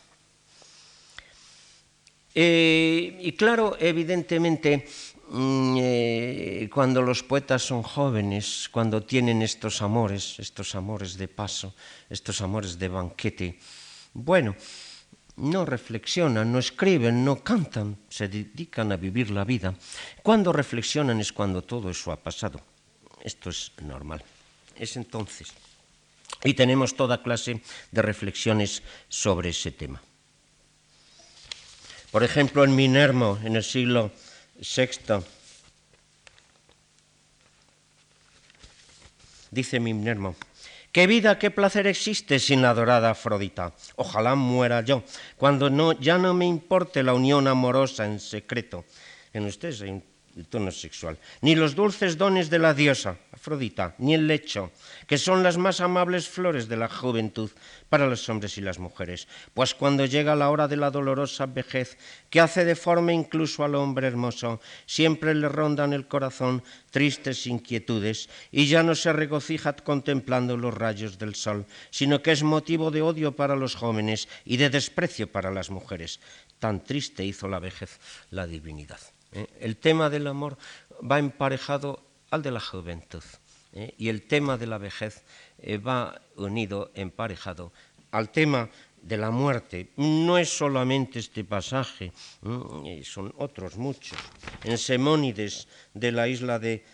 Eh, 2.34 3.18
y 3.20 3.34
claro, 3.34 3.76
evidentemente, 3.80 4.88
Mm, 5.34 5.78
eh, 5.80 6.70
cuando 6.74 7.02
los 7.02 7.24
poetas 7.24 7.64
son 7.64 7.84
jóvenes, 7.84 8.68
cuando 8.70 9.02
tienen 9.02 9.42
estos 9.42 9.82
amores, 9.82 10.36
estos 10.40 10.76
amores 10.76 11.16
de 11.16 11.30
paso, 11.30 11.74
estos 12.10 12.42
amores 12.42 12.78
de 12.78 12.90
banquete, 12.90 13.58
bueno, 14.12 14.54
no 15.42 15.66
reflexionan, 15.66 16.52
no 16.52 16.60
escriben, 16.60 17.26
no 17.26 17.44
cantan, 17.44 17.98
se 18.10 18.28
dedican 18.28 18.92
a 18.92 18.98
vivir 18.98 19.32
la 19.32 19.44
vida. 19.44 19.74
Cuando 20.22 20.54
reflexionan 20.54 21.20
es 21.20 21.34
cuando 21.34 21.64
todo 21.64 21.90
eso 21.90 22.12
ha 22.12 22.18
pasado. 22.18 22.62
Esto 23.24 23.50
es 23.50 23.72
normal. 23.82 24.24
Es 24.76 24.96
entonces. 24.96 25.52
Y 26.44 26.54
tenemos 26.54 26.96
toda 26.96 27.24
clase 27.24 27.62
de 27.92 28.02
reflexiones 28.02 28.84
sobre 29.10 29.50
ese 29.50 29.72
tema. 29.72 30.02
Por 32.12 32.24
ejemplo, 32.24 32.64
en 32.64 32.76
Minermo, 32.76 33.40
en 33.44 33.56
el 33.56 33.64
siglo 33.64 34.12
Sexta. 34.62 35.24
Dice 39.50 39.80
Mimnermo, 39.80 40.36
¿qué 40.92 41.08
vida, 41.08 41.40
qué 41.40 41.52
placer 41.52 41.88
existe 41.88 42.40
sin 42.40 42.66
adorada 42.66 43.12
Afrodita? 43.12 43.74
Ojalá 43.96 44.36
muera 44.36 44.82
yo, 44.82 45.04
cuando 45.38 45.70
no, 45.70 45.94
ya 45.94 46.18
no 46.18 46.34
me 46.34 46.46
importe 46.46 47.04
la 47.04 47.14
unión 47.14 47.48
amorosa 47.48 48.06
en 48.06 48.20
secreto. 48.20 48.86
En 49.34 49.46
ustedes 49.46 49.82
hay 49.82 50.04
el 50.38 50.48
tono 50.48 50.72
sexual, 50.72 51.18
ni 51.42 51.56
los 51.56 51.76
dulces 51.76 52.18
dones 52.18 52.50
de 52.50 52.60
la 52.60 52.74
diosa, 52.74 53.18
Afrodita, 53.32 53.96
ni 53.98 54.14
el 54.14 54.28
lecho, 54.28 54.72
que 55.08 55.18
son 55.18 55.44
las 55.44 55.58
más 55.58 55.82
amables 55.82 56.28
flores 56.28 56.68
de 56.68 56.78
la 56.78 56.88
juventud 56.88 57.50
para 57.90 58.08
los 58.08 58.28
hombres 58.30 58.58
y 58.58 58.62
las 58.62 58.80
mujeres. 58.80 59.28
Pues 59.54 59.74
cuando 59.74 60.06
llega 60.06 60.36
la 60.36 60.50
hora 60.50 60.68
de 60.68 60.78
la 60.78 60.92
dolorosa 60.92 61.46
vejez, 61.46 61.98
que 62.30 62.40
hace 62.40 62.66
deforme 62.66 63.14
incluso 63.14 63.64
al 63.64 63.76
hombre 63.76 64.08
hermoso, 64.08 64.62
siempre 64.86 65.36
le 65.36 65.50
rondan 65.50 65.94
el 65.94 66.08
corazón 66.08 66.64
tristes 66.92 67.48
inquietudes, 67.48 68.30
y 68.52 68.68
ya 68.68 68.84
no 68.84 68.96
se 68.96 69.14
regocija 69.14 69.74
contemplando 69.74 70.58
los 70.58 70.74
rayos 70.74 71.18
del 71.18 71.36
sol, 71.36 71.66
sino 71.90 72.22
que 72.22 72.32
es 72.32 72.44
motivo 72.44 72.92
de 72.92 73.02
odio 73.02 73.36
para 73.36 73.56
los 73.56 73.76
jóvenes 73.76 74.28
y 74.46 74.58
de 74.58 74.70
desprecio 74.70 75.32
para 75.32 75.52
las 75.52 75.70
mujeres. 75.70 76.20
Tan 76.60 76.84
triste 76.84 77.26
hizo 77.26 77.48
la 77.48 77.60
vejez 77.60 78.00
la 78.30 78.46
divinidad. 78.46 79.00
¿Eh? 79.32 79.48
El 79.60 79.78
tema 79.78 80.10
del 80.10 80.28
amor 80.28 80.58
va 81.00 81.20
emparejado 81.20 82.04
al 82.30 82.42
de 82.42 82.52
la 82.52 82.60
juventud 82.60 83.24
¿eh? 83.74 83.94
y 83.98 84.10
el 84.10 84.24
tema 84.24 84.58
de 84.58 84.68
la 84.68 84.78
vejez 84.78 85.24
eh, 85.60 85.78
va 85.78 86.22
unido, 86.36 86.92
emparejado 86.96 87.72
al 88.12 88.30
tema 88.30 88.70
de 89.02 89.18
la 89.18 89.32
muerte. 89.32 89.92
No 89.98 90.38
es 90.38 90.50
solamente 90.50 91.20
este 91.20 91.44
pasaje, 91.44 92.12
son 93.04 93.34
otros 93.38 93.78
muchos. 93.78 94.20
En 94.64 94.78
Semónides 94.78 95.68
de 95.94 96.12
la 96.12 96.28
isla 96.28 96.60
de 96.60 96.86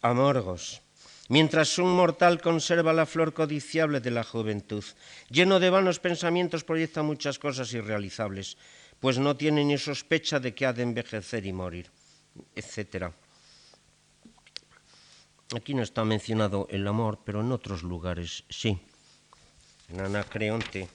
Amorgos, 0.00 0.82
mientras 1.28 1.78
un 1.78 1.90
mortal 1.96 2.40
conserva 2.40 2.92
la 2.92 3.06
flor 3.06 3.32
codiciable 3.32 4.00
de 4.00 4.10
la 4.10 4.22
juventud, 4.22 4.84
lleno 5.30 5.58
de 5.58 5.70
vanos 5.70 5.98
pensamientos 5.98 6.62
proyecta 6.62 7.02
muchas 7.02 7.38
cosas 7.38 7.72
irrealizables 7.72 8.56
pues 9.04 9.18
no 9.18 9.36
tiene 9.36 9.62
ni 9.66 9.76
sospecha 9.76 10.40
de 10.40 10.54
que 10.54 10.64
ha 10.64 10.72
de 10.72 10.82
envejecer 10.82 11.44
y 11.44 11.52
morir, 11.52 11.90
etc. 12.56 13.12
Aquí 15.54 15.74
no 15.74 15.82
está 15.82 16.06
mencionado 16.06 16.66
el 16.70 16.88
amor, 16.88 17.18
pero 17.22 17.42
en 17.42 17.52
otros 17.52 17.82
lugares 17.82 18.44
sí. 18.48 18.80
En 19.90 20.00
Anacreonte 20.00 20.88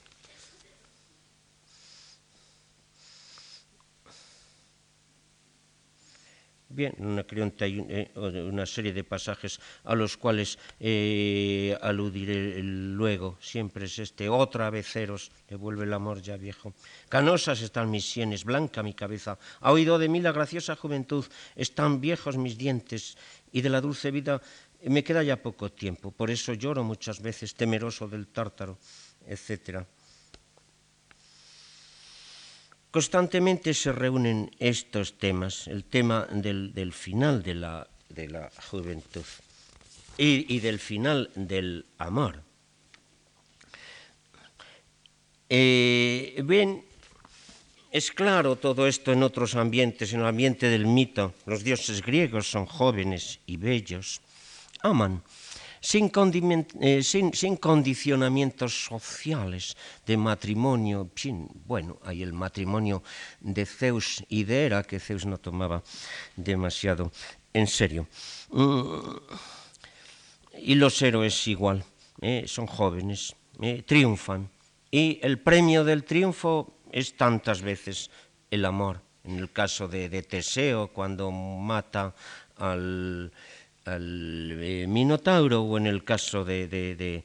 Bien, 6.72 6.94
una, 7.00 7.26
hay 7.62 7.84
eh, 7.90 8.12
una 8.16 8.66
serie 8.68 8.94
de 8.94 9.04
pasajes 9.04 9.60
a 9.84 9.96
los 9.96 10.18
cuales 10.18 10.60
eh, 10.80 11.76
aludiré 11.82 12.62
luego. 12.62 13.40
Siempre 13.42 13.86
es 13.86 13.98
este, 13.98 14.30
otra 14.30 14.70
vez 14.70 14.86
ceros, 14.86 15.32
le 15.50 15.56
vuelve 15.56 15.86
el 15.86 15.94
amor 15.94 16.22
ya 16.22 16.38
viejo. 16.38 16.74
Canosas 17.10 17.62
están 17.62 17.90
mis 17.90 18.06
sienes, 18.06 18.46
blanca 18.46 18.84
mi 18.84 18.94
cabeza. 18.94 19.40
Ha 19.62 19.72
oído 19.72 19.98
de 19.98 20.10
mí 20.10 20.22
la 20.22 20.32
graciosa 20.32 20.76
juventud, 20.76 21.26
están 21.56 22.02
viejos 22.02 22.38
mis 22.38 22.56
dientes 22.56 23.18
y 23.52 23.62
de 23.62 23.70
la 23.70 23.82
dulce 23.82 24.12
vida 24.12 24.40
me 24.84 25.04
queda 25.04 25.24
ya 25.24 25.42
poco 25.42 25.72
tiempo. 25.72 26.12
Por 26.12 26.30
eso 26.30 26.54
lloro 26.54 26.84
muchas 26.84 27.20
veces, 27.20 27.56
temeroso 27.56 28.08
del 28.08 28.28
tártaro, 28.28 28.78
etcétera. 29.26 29.88
Constantemente 32.92 33.74
se 33.74 33.92
reúnen 33.92 34.50
estos 34.58 35.14
temas, 35.22 35.68
el 35.68 35.86
tema 35.86 36.26
del, 36.32 36.92
final 36.92 37.44
de 37.44 37.54
la, 37.54 37.88
juventud 38.72 39.26
y, 40.18 40.60
del 40.60 40.80
final 40.80 41.30
del 41.36 41.86
amor. 42.00 42.42
Eh, 45.50 46.42
bien, 46.44 46.84
es 47.92 48.12
claro 48.12 48.56
todo 48.56 48.88
esto 48.88 49.14
en 49.14 49.22
otros 49.22 49.54
ambientes, 49.54 50.14
en 50.14 50.22
el 50.22 50.26
ambiente 50.26 50.68
del 50.68 50.88
mito. 50.88 51.36
Los 51.46 51.64
dioses 51.64 52.02
griegos 52.02 52.50
son 52.50 52.66
jóvenes 52.66 53.40
y 53.46 53.58
bellos, 53.58 54.22
aman 54.82 55.22
eh, 55.82 57.04
sin, 57.04 57.58
condicionamientos 57.58 58.86
sociales 58.86 59.78
de 60.06 60.18
matrimonio. 60.18 61.10
bueno, 61.66 62.00
hay 62.04 62.22
el 62.22 62.34
matrimonio 62.34 63.02
de 63.40 63.66
Zeus 63.66 64.24
y 64.28 64.44
de 64.44 64.66
Hera, 64.66 64.84
que 64.84 65.00
Zeus 65.00 65.26
no 65.26 65.38
tomaba 65.38 65.82
demasiado 66.36 67.12
en 67.54 67.68
serio. 67.68 68.08
Mm, 68.52 69.00
y 70.62 70.76
los 70.76 71.02
héroes 71.02 71.48
igual, 71.48 71.84
eh, 72.22 72.44
son 72.46 72.68
jóvenes, 72.68 73.36
eh, 73.62 73.84
triunfan. 73.86 74.50
Y 74.92 75.20
el 75.22 75.40
premio 75.40 75.84
del 75.84 76.04
triunfo 76.04 76.74
es 76.92 77.16
tantas 77.16 77.62
veces 77.62 78.10
el 78.52 78.66
amor. 78.66 79.02
En 79.24 79.38
el 79.38 79.52
caso 79.52 79.88
de 79.88 80.10
Teseo, 80.24 80.88
cuando 80.88 81.30
mata 81.32 82.16
al, 82.58 83.32
al 83.96 84.58
eh, 84.62 84.86
Minotauro 84.88 85.62
o 85.64 85.78
en 85.78 85.88
el 85.88 86.04
caso 86.04 86.46
de, 86.46 86.68
de, 86.68 87.24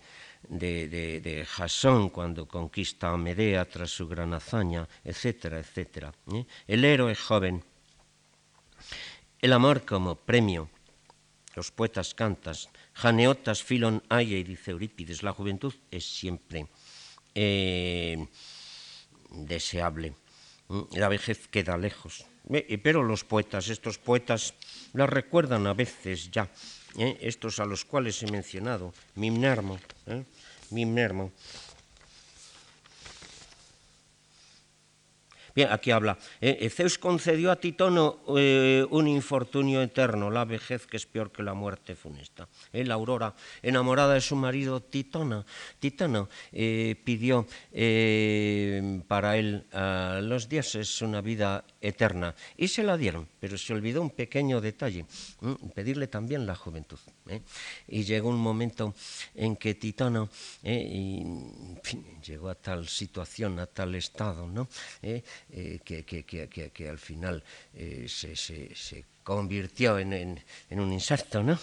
de, 0.49 1.47
Jasón 1.47 2.09
cuando 2.09 2.47
conquista 2.47 3.11
a 3.11 3.17
Medea 3.17 3.65
tras 3.65 3.91
su 3.91 4.09
gran 4.09 4.35
hazaña, 4.35 4.89
etcétera, 5.05 5.59
etcétera. 5.59 6.13
¿eh? 6.33 6.45
El 6.67 6.85
héroe 6.85 7.15
joven. 7.15 7.65
El 9.41 9.53
amor 9.53 9.85
como 9.85 10.17
premio. 10.17 10.71
Los 11.55 11.71
poetas 11.71 12.15
cantas. 12.15 12.69
Janeotas, 12.95 13.63
Filon, 13.63 14.03
Aya 14.09 14.37
y 14.37 14.45
dice 14.45 14.73
Eurípides. 14.73 15.23
La 15.23 15.33
juventud 15.33 15.75
es 15.91 16.05
siempre 16.05 16.67
eh, 17.35 18.27
deseable. 19.31 20.15
La 20.93 21.09
vejez 21.09 21.47
queda 21.49 21.77
lejos. 21.77 22.27
Pero 22.83 23.03
los 23.03 23.25
poetas, 23.25 23.69
estos 23.69 23.99
poetas, 23.99 24.55
la 24.93 25.07
recuerdan 25.07 25.67
a 25.67 25.75
veces 25.75 26.31
ya. 26.31 26.49
¿eh? 26.99 27.17
Estos 27.21 27.59
a 27.59 27.65
los 27.65 27.85
cuales 27.85 28.23
he 28.23 28.31
mencionado. 28.31 28.93
Mimnermo. 29.15 29.79
¿eh? 30.07 30.25
Mimnermo. 30.71 31.33
Bien, 35.55 35.71
aquí 35.71 35.93
habla. 35.93 36.19
Eh, 36.41 36.69
Zeus 36.69 36.99
concedió 36.99 37.53
a 37.53 37.57
Titono 37.57 38.25
eh, 38.37 38.85
un 38.91 39.07
infortunio 39.07 39.83
eterno, 39.83 40.29
la 40.29 40.45
vejez 40.45 40.85
que 40.89 40.97
es 40.97 41.07
peor 41.07 41.31
que 41.31 41.45
la 41.45 41.55
muerte 41.55 41.95
funesta. 41.95 42.49
Eh, 42.73 42.83
la 42.83 42.95
aurora, 42.95 43.33
enamorada 43.63 44.15
de 44.15 44.21
su 44.21 44.35
marido 44.35 44.83
Titona, 44.83 45.47
Titono, 45.79 46.29
pidió 46.51 47.47
para 49.07 49.37
él 49.37 49.65
a 49.73 50.19
los 50.23 50.49
dioses 50.49 51.03
una 51.03 51.21
vida 51.21 51.65
eterna 51.81 52.35
y 52.57 52.67
se 52.67 52.83
la 52.83 52.97
dieron, 52.97 53.29
pero 53.39 53.57
se 53.57 53.73
olvidó 53.73 54.03
un 54.03 54.11
pequeño 54.11 54.61
detalle, 54.61 55.07
pedirle 55.75 56.09
también 56.09 56.47
la 56.47 56.57
juventud. 56.57 56.99
Y 57.87 58.03
llegó 58.03 58.29
un 58.29 58.41
momento 58.41 58.95
en 59.35 59.57
que 59.57 59.75
Titono 59.75 60.29
llegó 60.63 62.49
a 62.49 62.55
tal 62.55 62.89
situación, 62.89 63.59
a 63.61 63.67
tal 63.67 63.95
estado, 63.95 64.49
¿no? 64.49 64.69
Eh, 65.51 65.81
que, 65.85 66.89
al 66.89 66.99
final 66.99 67.43
eh, 67.75 68.07
se, 68.09 69.05
convirtió 69.23 69.99
en, 69.99 70.41
un 70.71 70.93
inserto, 70.93 71.43
¿no? 71.43 71.59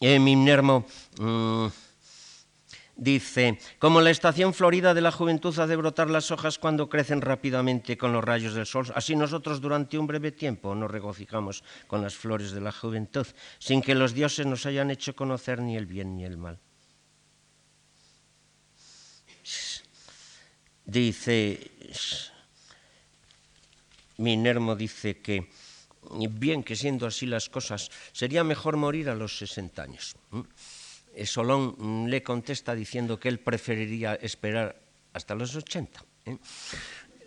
¿Eh? 0.00 0.18
Mimnermo 0.18 0.86
mm, 1.18 1.66
dice, 2.96 3.58
como 3.78 4.00
la 4.00 4.10
estación 4.10 4.54
florida 4.54 4.94
de 4.94 5.00
la 5.00 5.12
juventud 5.12 5.58
ha 5.58 5.66
de 5.66 5.76
brotar 5.76 6.08
las 6.08 6.30
hojas 6.30 6.58
cuando 6.58 6.88
crecen 6.88 7.20
rápidamente 7.20 7.98
con 7.98 8.12
los 8.12 8.24
rayos 8.24 8.54
del 8.54 8.66
sol, 8.66 8.86
así 8.94 9.16
nosotros 9.16 9.60
durante 9.60 9.98
un 9.98 10.06
breve 10.06 10.32
tiempo 10.32 10.74
nos 10.74 10.90
regocijamos 10.90 11.62
con 11.86 12.00
las 12.00 12.14
flores 12.14 12.52
de 12.52 12.60
la 12.60 12.72
juventud, 12.72 13.26
sin 13.58 13.82
que 13.82 13.94
los 13.94 14.14
dioses 14.14 14.46
nos 14.46 14.64
hayan 14.66 14.90
hecho 14.90 15.14
conocer 15.14 15.60
ni 15.60 15.76
el 15.76 15.86
bien 15.86 16.16
ni 16.16 16.24
el 16.24 16.38
mal. 16.38 16.58
Dice, 20.86 21.58
Minermo 24.18 24.76
dice 24.76 25.18
que, 25.18 25.50
bien 26.30 26.62
que 26.62 26.76
siendo 26.76 27.06
así 27.06 27.26
las 27.26 27.48
cosas, 27.48 27.90
sería 28.12 28.44
mejor 28.44 28.76
morir 28.76 29.10
a 29.10 29.14
los 29.14 29.36
60 29.38 29.82
años. 29.82 30.14
Solón 31.24 32.06
le 32.08 32.22
contesta 32.22 32.74
diciendo 32.74 33.18
que 33.18 33.28
él 33.28 33.40
preferiría 33.40 34.14
esperar 34.14 34.76
hasta 35.12 35.34
los 35.34 35.56
80. 35.56 36.04
¿eh? 36.26 36.36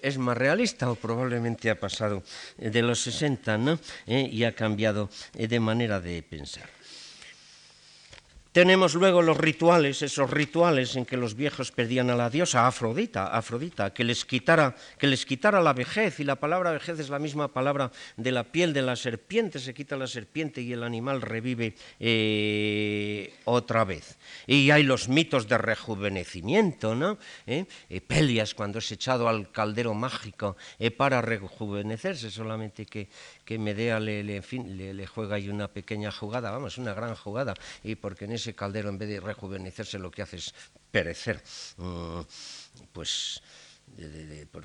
Es 0.01 0.17
más 0.17 0.37
realista 0.37 0.89
o 0.89 0.95
probablemente 0.95 1.69
ha 1.69 1.79
pasado 1.79 2.23
de 2.55 2.81
los 2.81 3.01
60 3.01 3.57
¿no? 3.57 3.79
¿Eh? 4.07 4.29
y 4.31 4.45
ha 4.45 4.55
cambiado 4.55 5.09
de 5.33 5.59
manera 5.59 5.99
de 5.99 6.23
pensar. 6.23 6.78
Tenemos 8.51 8.95
luego 8.95 9.21
los 9.21 9.37
rituales, 9.37 10.01
esos 10.01 10.31
rituales 10.31 10.95
en 10.95 11.05
que 11.05 11.17
los 11.17 11.35
viejos 11.35 11.71
pedían 11.71 12.09
a 12.09 12.15
la 12.15 12.31
diosa 12.31 12.65
Afrodita, 12.65 13.27
Afrodita, 13.27 13.93
que 13.93 14.03
les 14.03 14.25
quitara, 14.25 14.75
que 14.97 15.05
les 15.05 15.23
quitara 15.23 15.61
la 15.61 15.73
vejez, 15.73 16.19
y 16.19 16.23
la 16.23 16.37
palabra 16.37 16.71
vejez 16.71 16.99
es 16.99 17.09
la 17.09 17.19
misma 17.19 17.53
palabra 17.53 17.91
de 18.17 18.31
la 18.31 18.45
piel 18.45 18.73
de 18.73 18.81
la 18.81 18.95
serpiente, 18.95 19.59
se 19.59 19.75
quita 19.75 19.95
la 19.97 20.07
serpiente 20.07 20.61
y 20.61 20.73
el 20.73 20.81
animal 20.81 21.21
revive 21.21 21.75
eh, 21.99 23.35
otra 23.45 23.83
vez. 23.83 24.17
Y 24.47 24.71
hay 24.71 24.81
los 24.81 25.09
mitos 25.09 25.47
de 25.47 25.59
rejuvenecimiento, 25.59 26.95
¿no? 26.95 27.19
¿Eh? 27.45 27.65
Eh, 27.87 28.01
Pelias 28.01 28.55
cuando 28.55 28.79
es 28.79 28.91
echado 28.91 29.29
al 29.29 29.51
caldero 29.51 29.93
mágico 29.93 30.57
para 30.97 31.21
rejuvenecerse, 31.21 32.31
solamente 32.31 32.87
que 32.87 33.09
que 33.49 33.57
Medea 33.57 33.99
le, 33.99 34.23
le, 34.23 34.93
le, 34.93 35.07
juega 35.07 35.37
ahí 35.37 35.49
una 35.49 35.69
pequeña 35.69 36.11
jugada, 36.11 36.51
vamos, 36.51 36.77
una 36.77 36.93
gran 36.93 37.15
jugada, 37.15 37.55
y 37.83 37.95
porque 37.95 38.25
en 38.25 38.33
ese 38.33 38.53
caldero 38.53 38.89
en 38.89 38.99
vez 38.99 39.09
de 39.09 39.19
rejuvenecerse 39.19 39.97
lo 39.97 40.11
que 40.11 40.21
hace 40.21 40.37
es 40.37 40.53
perecer, 40.91 41.41
mm, 41.77 42.19
pues 42.93 43.41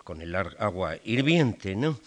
con 0.05 0.21
el 0.21 0.35
agua 0.35 0.99
hirviente, 1.03 1.75
¿no? 1.75 1.99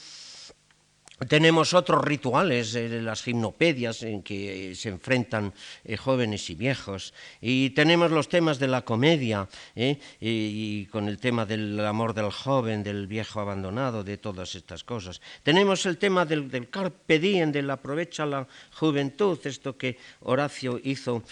Tenemos 1.26 1.74
otros 1.74 2.06
rituales, 2.06 2.76
eh, 2.76 3.02
las 3.02 3.24
gimnopedias 3.24 4.04
en 4.04 4.22
que 4.22 4.76
se 4.76 4.90
enfrentan 4.90 5.52
eh, 5.84 5.98
jóvenes 5.98 6.48
y 6.52 6.56
viejos. 6.56 7.12
Y 7.42 7.72
tenemos 7.72 8.12
los 8.12 8.30
temas 8.30 8.60
de 8.60 8.68
la 8.68 8.84
comedia, 8.84 9.50
eh, 9.76 9.98
y, 10.22 10.86
con 10.86 11.08
el 11.08 11.18
tema 11.18 11.48
del 11.48 11.80
amor 11.80 12.14
del 12.14 12.30
joven, 12.30 12.84
del 12.84 13.08
viejo 13.08 13.40
abandonado, 13.40 14.04
de 14.04 14.18
todas 14.18 14.54
estas 14.54 14.84
cosas. 14.84 15.20
Tenemos 15.42 15.88
el 15.88 15.98
tema 15.98 16.24
del, 16.24 16.70
carpe 16.70 17.18
diem, 17.18 17.52
del 17.52 17.72
aprovecha 17.72 18.24
la 18.24 18.48
juventud, 18.76 19.40
esto 19.44 19.76
que 19.76 19.98
Horacio 20.22 20.80
hizo 20.84 21.24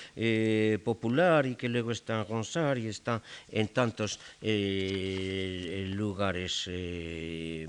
popular 0.84 1.45
y 1.45 1.56
que 1.56 1.69
luego 1.69 1.91
está 1.91 2.26
en 2.28 2.78
y 2.84 2.88
está 2.88 3.21
en 3.52 3.67
tantos 3.67 4.19
lugares 5.95 6.67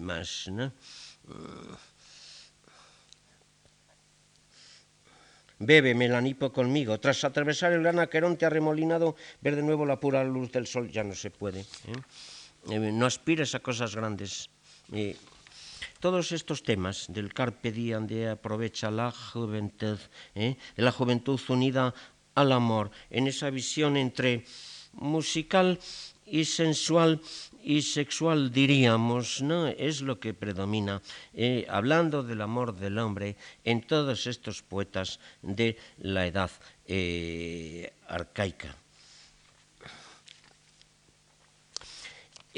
más. 0.00 0.48
¿no? 0.48 0.72
Bebe, 5.58 5.94
Melanipo, 5.94 6.52
conmigo. 6.52 7.00
Tras 7.00 7.24
atravesar 7.24 7.72
el 7.72 7.80
gran 7.80 7.98
aqueronte 7.98 8.44
arremolinado, 8.44 9.16
ver 9.40 9.56
de 9.56 9.62
nuevo 9.62 9.86
la 9.86 9.98
pura 9.98 10.22
luz 10.24 10.52
del 10.52 10.66
sol 10.66 10.90
ya 10.90 11.02
no 11.02 11.14
se 11.14 11.30
puede. 11.30 11.60
¿eh? 11.60 11.96
Eh, 12.70 12.92
no 12.92 13.06
aspires 13.06 13.54
a 13.54 13.60
cosas 13.60 13.96
grandes. 13.96 14.50
Eh, 14.92 15.16
todos 16.00 16.32
estos 16.32 16.62
temas 16.62 17.08
del 17.08 17.32
carpe 17.32 17.72
diem, 17.72 18.06
de 18.06 18.28
aprovecha 18.36 18.90
la 18.90 19.10
juventud, 19.10 19.98
de 20.34 20.56
la 20.76 20.92
juventud 20.92 21.40
unida 21.48 21.94
al 22.34 22.52
amor, 22.52 22.90
en 23.08 23.26
esa 23.26 23.48
visión 23.48 23.96
entre 23.96 24.44
musical 24.92 25.80
y 26.26 26.44
sensual 26.44 27.20
y 27.62 27.82
sexual, 27.82 28.52
diríamos, 28.52 29.42
¿no? 29.42 29.66
Es 29.66 30.00
lo 30.00 30.20
que 30.20 30.34
predomina, 30.34 31.02
eh, 31.34 31.66
hablando 31.68 32.22
del 32.22 32.40
amor 32.40 32.76
del 32.76 32.98
hombre 32.98 33.36
en 33.64 33.82
todos 33.82 34.26
estos 34.26 34.62
poetas 34.62 35.18
de 35.42 35.76
la 35.98 36.26
edad 36.26 36.50
eh, 36.86 37.92
arcaica. 38.08 38.74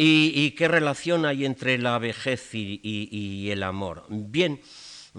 ¿Y, 0.00 0.52
qué 0.52 0.68
relación 0.68 1.26
hay 1.26 1.44
entre 1.44 1.76
la 1.76 1.98
vejez 1.98 2.50
y 2.52 3.50
el 3.50 3.64
amor? 3.64 4.04
Bien, 4.08 4.60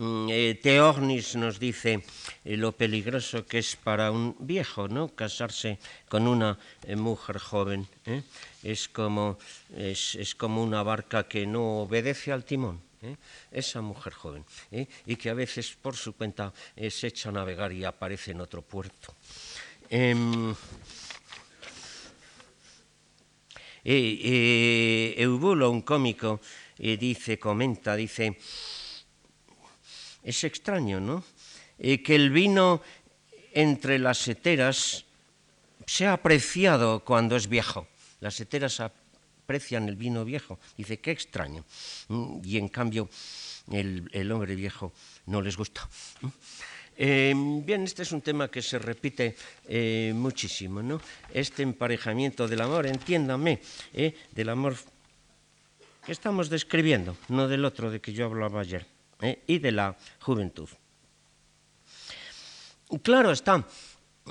eh, 0.01 0.55
Teornis 0.61 1.35
nos 1.35 1.59
dice 1.59 2.03
eh, 2.45 2.55
lo 2.55 2.71
peligroso 2.71 3.45
que 3.45 3.59
es 3.59 3.75
para 3.75 4.11
un 4.11 4.33
viejo, 4.39 4.87
¿no? 4.87 5.09
Casarse 5.13 5.77
con 6.07 6.25
una 6.25 6.57
eh, 6.87 6.95
mujer 6.95 7.37
joven. 7.37 7.85
Es, 8.63 8.87
como, 8.87 9.37
es, 9.75 10.35
como 10.35 10.63
una 10.63 10.83
barca 10.83 11.27
que 11.27 11.45
no 11.45 11.83
obedece 11.83 12.31
al 12.31 12.45
timón. 12.45 12.79
esa 13.51 13.79
mujer 13.81 14.11
joven, 14.11 14.43
y 15.05 15.15
que 15.15 15.29
a 15.29 15.33
veces 15.33 15.71
por 15.71 15.95
su 15.95 16.13
cuenta 16.19 16.51
se 16.75 17.07
echa 17.07 17.29
a 17.29 17.31
navegar 17.31 17.71
y 17.71 17.85
aparece 17.85 18.31
en 18.31 18.41
otro 18.41 18.61
puerto. 18.61 19.15
Em, 19.89 20.53
Eubulo, 23.83 25.71
un 25.71 25.81
cómico, 25.81 26.41
dice, 26.77 27.39
comenta, 27.39 27.95
dice, 27.95 28.35
es 30.23 30.43
extraño, 30.43 30.99
¿no? 30.99 31.23
Eh, 31.77 32.03
que 32.03 32.15
el 32.15 32.29
vino 32.29 32.81
entre 33.53 33.99
las 33.99 34.27
heteras 34.27 35.05
sea 35.85 36.13
apreciado 36.13 37.03
cuando 37.03 37.35
es 37.35 37.47
viejo. 37.47 37.87
Las 38.19 38.39
heteras 38.39 38.79
aprecian 38.79 39.87
el 39.87 39.95
vino 39.95 40.25
viejo. 40.25 40.59
Dice, 40.77 40.99
qué 40.99 41.11
extraño. 41.11 41.63
Mm, 42.09 42.41
y 42.43 42.57
en 42.57 42.67
cambio, 42.67 43.09
el, 43.71 44.31
hombre 44.31 44.55
viejo 44.55 44.91
no 45.27 45.41
les 45.41 45.55
gusta. 45.55 45.87
Mm. 46.21 46.27
Eh, 47.01 47.33
bien, 47.63 47.83
este 47.83 48.03
es 48.03 48.11
un 48.11 48.21
tema 48.21 48.51
que 48.51 48.61
se 48.61 48.77
repite 48.77 49.33
eh, 49.69 50.11
muchísimo, 50.13 50.83
¿no? 50.83 50.99
Este 51.33 51.63
emparejamiento 51.63 52.45
del 52.45 52.59
amor, 52.59 52.87
entiéndame, 52.87 53.61
del 54.33 54.49
amor 54.49 54.75
que 56.05 56.11
estamos 56.11 56.49
describiendo, 56.49 57.15
no 57.29 57.47
del 57.47 57.63
otro 57.63 57.89
de 57.89 58.01
que 58.01 58.11
yo 58.11 58.25
hablaba 58.25 58.59
ayer. 58.59 58.98
¿Eh? 59.21 59.43
y 59.47 59.59
de 59.59 59.71
la 59.71 59.97
juventud. 60.21 60.69
Claro 63.03 63.31
está, 63.31 63.65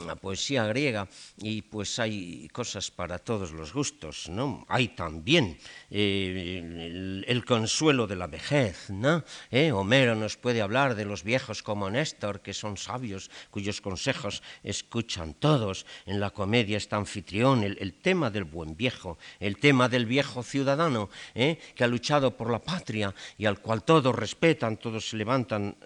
la 0.07 0.17
poesía 0.17 0.65
griega 0.67 1.09
y 1.39 1.63
pues 1.63 1.99
hay 1.99 2.49
cosas 2.49 2.91
para 2.91 3.19
todos 3.19 3.53
los 3.53 3.73
gustos, 3.73 4.29
¿no? 4.29 4.65
Hay 4.69 4.89
también 4.89 5.59
eh, 5.91 7.25
el, 7.27 7.45
consuelo 7.45 8.07
de 8.07 8.17
la 8.17 8.27
vejez, 8.27 8.91
¿no? 8.91 9.25
¿Eh? 9.51 9.73
Homero 9.73 10.15
nos 10.15 10.37
puede 10.37 10.61
hablar 10.61 10.95
de 10.95 11.05
los 11.05 11.23
viejos 11.23 11.63
como 11.63 11.91
Néstor, 11.91 12.41
que 12.41 12.55
son 12.55 12.77
sabios, 12.77 13.31
cuyos 13.51 13.81
consejos 13.81 14.43
escuchan 14.63 15.35
todos. 15.35 15.87
En 16.07 16.21
la 16.21 16.31
comedia 16.31 16.77
está 16.77 16.97
anfitrión, 16.97 17.63
el, 17.65 17.95
tema 17.95 18.31
del 18.31 18.45
buen 18.45 18.77
viejo, 18.77 19.19
el 19.41 19.59
tema 19.59 19.89
del 19.89 20.07
viejo 20.07 20.43
ciudadano, 20.43 21.11
¿eh? 21.35 21.59
que 21.75 21.85
ha 21.85 21.89
luchado 21.89 22.37
por 22.37 22.51
la 22.51 22.61
patria 22.61 23.15
y 23.37 23.47
al 23.47 23.61
cual 23.61 23.83
todos 23.83 24.15
respetan, 24.15 24.77
todos 24.77 25.09
se 25.09 25.17
levantan 25.17 25.77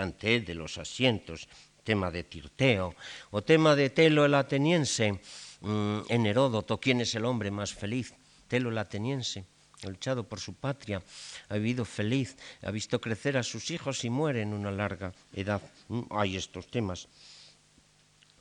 ante 0.00 0.36
él 0.36 0.44
de 0.44 0.54
los 0.54 0.78
asientos 0.78 1.48
tema 1.88 2.12
de 2.12 2.20
Tirteo, 2.20 2.92
o 3.32 3.40
tema 3.40 3.72
de 3.72 3.88
Telo 3.88 4.28
el 4.28 4.36
ateniense, 4.36 5.16
mm, 5.64 6.12
en 6.12 6.20
Heródoto, 6.28 6.76
¿quién 6.76 7.00
es 7.00 7.16
el 7.16 7.24
hombre 7.24 7.48
más 7.48 7.72
feliz? 7.72 8.12
Telo 8.44 8.68
el 8.68 8.76
ateniense, 8.76 9.48
ha 9.82 9.88
luchado 9.88 10.28
por 10.28 10.36
su 10.36 10.52
patria, 10.52 11.00
ha 11.48 11.54
vivido 11.56 11.88
feliz, 11.88 12.36
ha 12.60 12.70
visto 12.70 13.00
crecer 13.00 13.40
a 13.40 13.42
sus 13.42 13.70
hijos 13.70 14.04
y 14.04 14.10
muere 14.10 14.42
en 14.42 14.52
una 14.52 14.70
larga 14.70 15.14
edad. 15.32 15.62
Mm, 15.88 16.02
hay 16.10 16.36
estos 16.36 16.68
temas. 16.68 17.08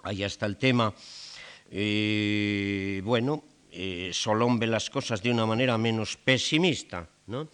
Ahí 0.04 0.24
está 0.24 0.46
el 0.46 0.58
tema, 0.58 0.94
eh, 1.72 3.00
bueno, 3.06 3.46
eh, 3.72 4.12
Solón 4.12 4.60
ve 4.60 4.68
las 4.68 4.90
cosas 4.90 5.24
de 5.24 5.32
una 5.32 5.46
manera 5.46 5.78
menos 5.78 6.18
pesimista, 6.18 7.08
¿no? 7.28 7.48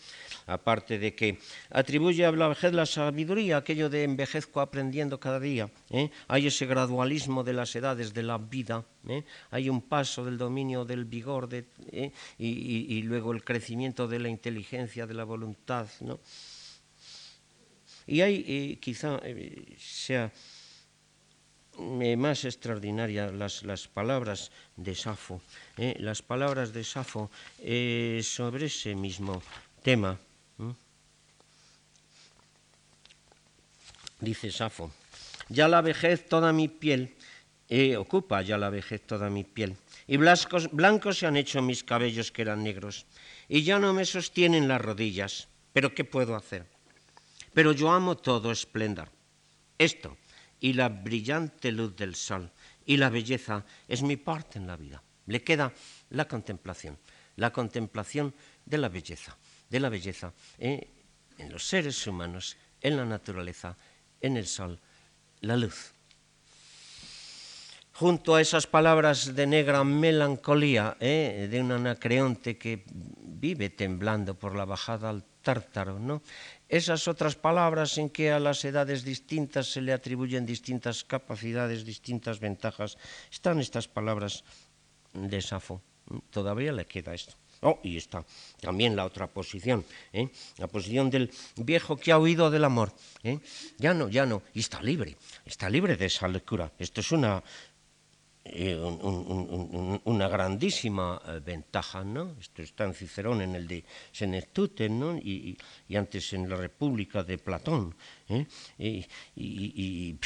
Aparte 0.47 0.99
de 0.99 1.15
que 1.15 1.39
atribuye 1.69 2.25
a 2.25 2.31
la 2.31 2.47
vejez 2.47 2.73
la 2.73 2.85
sabiduría, 2.85 3.57
aquello 3.57 3.89
de 3.89 4.03
envejezco 4.03 4.61
aprendiendo 4.61 5.19
cada 5.19 5.39
día. 5.39 5.69
¿eh? 5.89 6.09
Hay 6.27 6.47
ese 6.47 6.65
gradualismo 6.65 7.43
de 7.43 7.53
las 7.53 7.75
edades 7.75 8.13
de 8.13 8.23
la 8.23 8.37
vida, 8.37 8.85
¿eh? 9.07 9.23
hay 9.51 9.69
un 9.69 9.81
paso 9.81 10.25
del 10.25 10.37
dominio 10.37 10.85
del 10.85 11.05
vigor 11.05 11.49
¿eh? 11.51 12.11
y, 12.37 13.01
luego 13.03 13.31
el 13.31 13.43
crecimiento 13.43 14.07
de 14.07 14.19
la 14.19 14.29
inteligencia, 14.29 15.07
de 15.07 15.13
la 15.13 15.23
voluntad. 15.23 15.87
Y 18.05 18.21
hay, 18.21 18.77
quizá 18.81 19.21
sea 19.77 20.31
más 22.17 22.45
extraordinaria 22.45 23.31
las, 23.31 23.63
las, 23.63 23.87
palabras 23.87 24.51
de 24.75 24.93
Safo, 24.93 25.41
las 25.77 26.21
palabras 26.21 26.73
de 26.73 26.83
Safo 26.83 27.31
sobre 28.21 28.65
ese 28.65 28.93
mismo 28.95 29.41
tema. 29.81 30.19
Dice 34.23 34.51
Safo, 34.51 34.91
ya 35.49 35.67
la 35.67 35.81
vejez 35.81 36.25
toda 36.29 36.53
mi 36.53 36.69
piel, 36.69 37.13
eh, 37.67 37.97
ocupa 37.97 38.41
ya 38.41 38.57
la 38.57 38.69
vejez 38.69 39.01
toda 39.05 39.29
mi 39.29 39.43
piel, 39.43 39.75
y 40.07 40.15
blancos, 40.15 40.71
blancos 40.71 41.17
se 41.17 41.27
han 41.27 41.35
hecho 41.35 41.61
mis 41.61 41.83
cabellos 41.83 42.31
que 42.31 42.43
eran 42.43 42.63
negros, 42.63 43.05
y 43.49 43.63
ya 43.63 43.79
no 43.79 43.91
me 43.91 44.05
sostienen 44.05 44.69
las 44.69 44.79
rodillas, 44.79 45.49
pero 45.73 45.93
¿qué 45.93 46.05
puedo 46.05 46.35
hacer? 46.35 46.65
Pero 47.53 47.73
yo 47.73 47.91
amo 47.91 48.15
todo 48.15 48.51
esplendor. 48.51 49.09
Esto, 49.77 50.17
y 50.61 50.71
la 50.71 50.87
brillante 50.87 51.73
luz 51.73 51.93
del 51.95 52.15
sol, 52.15 52.49
y 52.85 52.95
la 52.95 53.09
belleza 53.09 53.65
es 53.89 54.03
mi 54.03 54.15
parte 54.15 54.57
en 54.57 54.67
la 54.67 54.77
vida. 54.77 55.03
Le 55.27 55.43
queda 55.43 55.73
la 56.11 56.29
contemplación, 56.29 56.97
la 57.35 57.51
contemplación 57.51 58.33
de 58.65 58.77
la 58.77 58.87
belleza 58.87 59.37
de 59.73 59.79
la 59.79 59.89
belleza 59.89 60.31
eh, 60.59 60.87
en 61.39 61.51
los 61.51 61.65
seres 61.65 62.05
humanos, 62.05 62.55
en 62.79 62.95
la 62.95 63.05
naturaleza, 63.05 63.75
en 64.23 64.37
el 64.37 64.47
sol, 64.47 64.79
la 65.41 65.55
luz. 65.55 65.93
Junto 67.93 68.33
a 68.33 68.41
esas 68.41 68.65
palabras 68.65 69.35
de 69.35 69.45
negra 69.45 69.83
melancolía 69.83 70.97
eh, 70.99 71.47
de 71.51 71.61
un 71.61 71.71
anacreonte 71.71 72.57
que 72.57 72.83
vive 72.89 73.69
temblando 73.69 74.33
por 74.33 74.55
la 74.55 74.65
bajada 74.65 75.09
al 75.11 75.23
tártaro, 75.43 75.99
¿no? 75.99 76.23
Esas 76.67 77.07
otras 77.07 77.35
palabras 77.35 77.99
en 77.99 78.09
que 78.09 78.31
a 78.31 78.39
las 78.39 78.65
edades 78.65 79.03
distintas 79.03 79.67
se 79.71 79.81
le 79.81 79.93
atribuyen 79.93 80.45
distintas 80.45 81.03
capacidades, 81.03 81.85
distintas 81.85 82.39
ventajas, 82.39 82.97
están 83.29 83.59
estas 83.59 83.87
palabras 83.87 84.43
de 85.13 85.39
Safo. 85.39 85.83
Todavía 86.31 86.71
le 86.71 86.87
queda 86.87 87.13
esto. 87.13 87.42
Oh, 87.63 87.79
y 87.81 87.97
está 87.97 88.25
también 88.59 88.95
la 88.95 89.05
otra 89.05 89.27
posición, 89.27 89.85
¿eh? 90.11 90.27
la 90.57 90.67
posición 90.67 91.09
del 91.09 91.31
viejo 91.55 91.95
que 91.95 92.11
ha 92.11 92.19
huido 92.19 92.51
del 92.51 92.65
amor. 92.65 92.93
¿eh? 93.23 93.39
Ya 93.77 93.93
no, 93.93 94.09
ya 94.09 94.25
no, 94.25 94.43
y 94.53 94.59
está 94.59 94.81
libre, 94.81 95.15
está 95.45 95.69
libre 95.69 95.95
de 95.95 96.05
esa 96.05 96.27
lectura. 96.27 96.71
Esto 96.77 96.99
es 96.99 97.11
una, 97.13 97.41
eh, 98.43 98.75
una 98.75 100.27
grandísima 100.27 101.21
ventaja, 101.45 102.03
¿no? 102.03 102.35
Esto 102.37 102.61
está 102.61 102.83
en 102.83 102.93
Cicerón, 102.93 103.41
en 103.41 103.55
el 103.55 103.65
de 103.65 103.85
Senectute, 104.11 104.89
¿no? 104.89 105.15
Y, 105.17 105.57
antes 105.95 106.33
en 106.33 106.49
la 106.49 106.57
República 106.57 107.23
de 107.23 107.37
Platón. 107.37 107.95
y, 108.77 109.05
y 109.35 110.17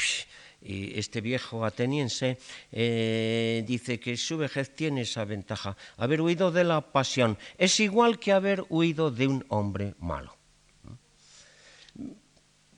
este 0.60 1.20
viejo 1.20 1.64
ateniense 1.64 2.38
eh, 2.72 3.62
dice 3.66 4.00
que 4.00 4.16
su 4.16 4.36
vejez 4.36 4.74
tiene 4.74 5.02
esa 5.02 5.24
ventaja, 5.24 5.76
haber 5.96 6.20
huido 6.20 6.50
de 6.50 6.64
la 6.64 6.80
pasión. 6.80 7.38
Es 7.56 7.78
igual 7.80 8.18
que 8.18 8.32
haber 8.32 8.64
huido 8.68 9.10
de 9.10 9.28
un 9.28 9.44
hombre 9.48 9.94
malo. 9.98 10.36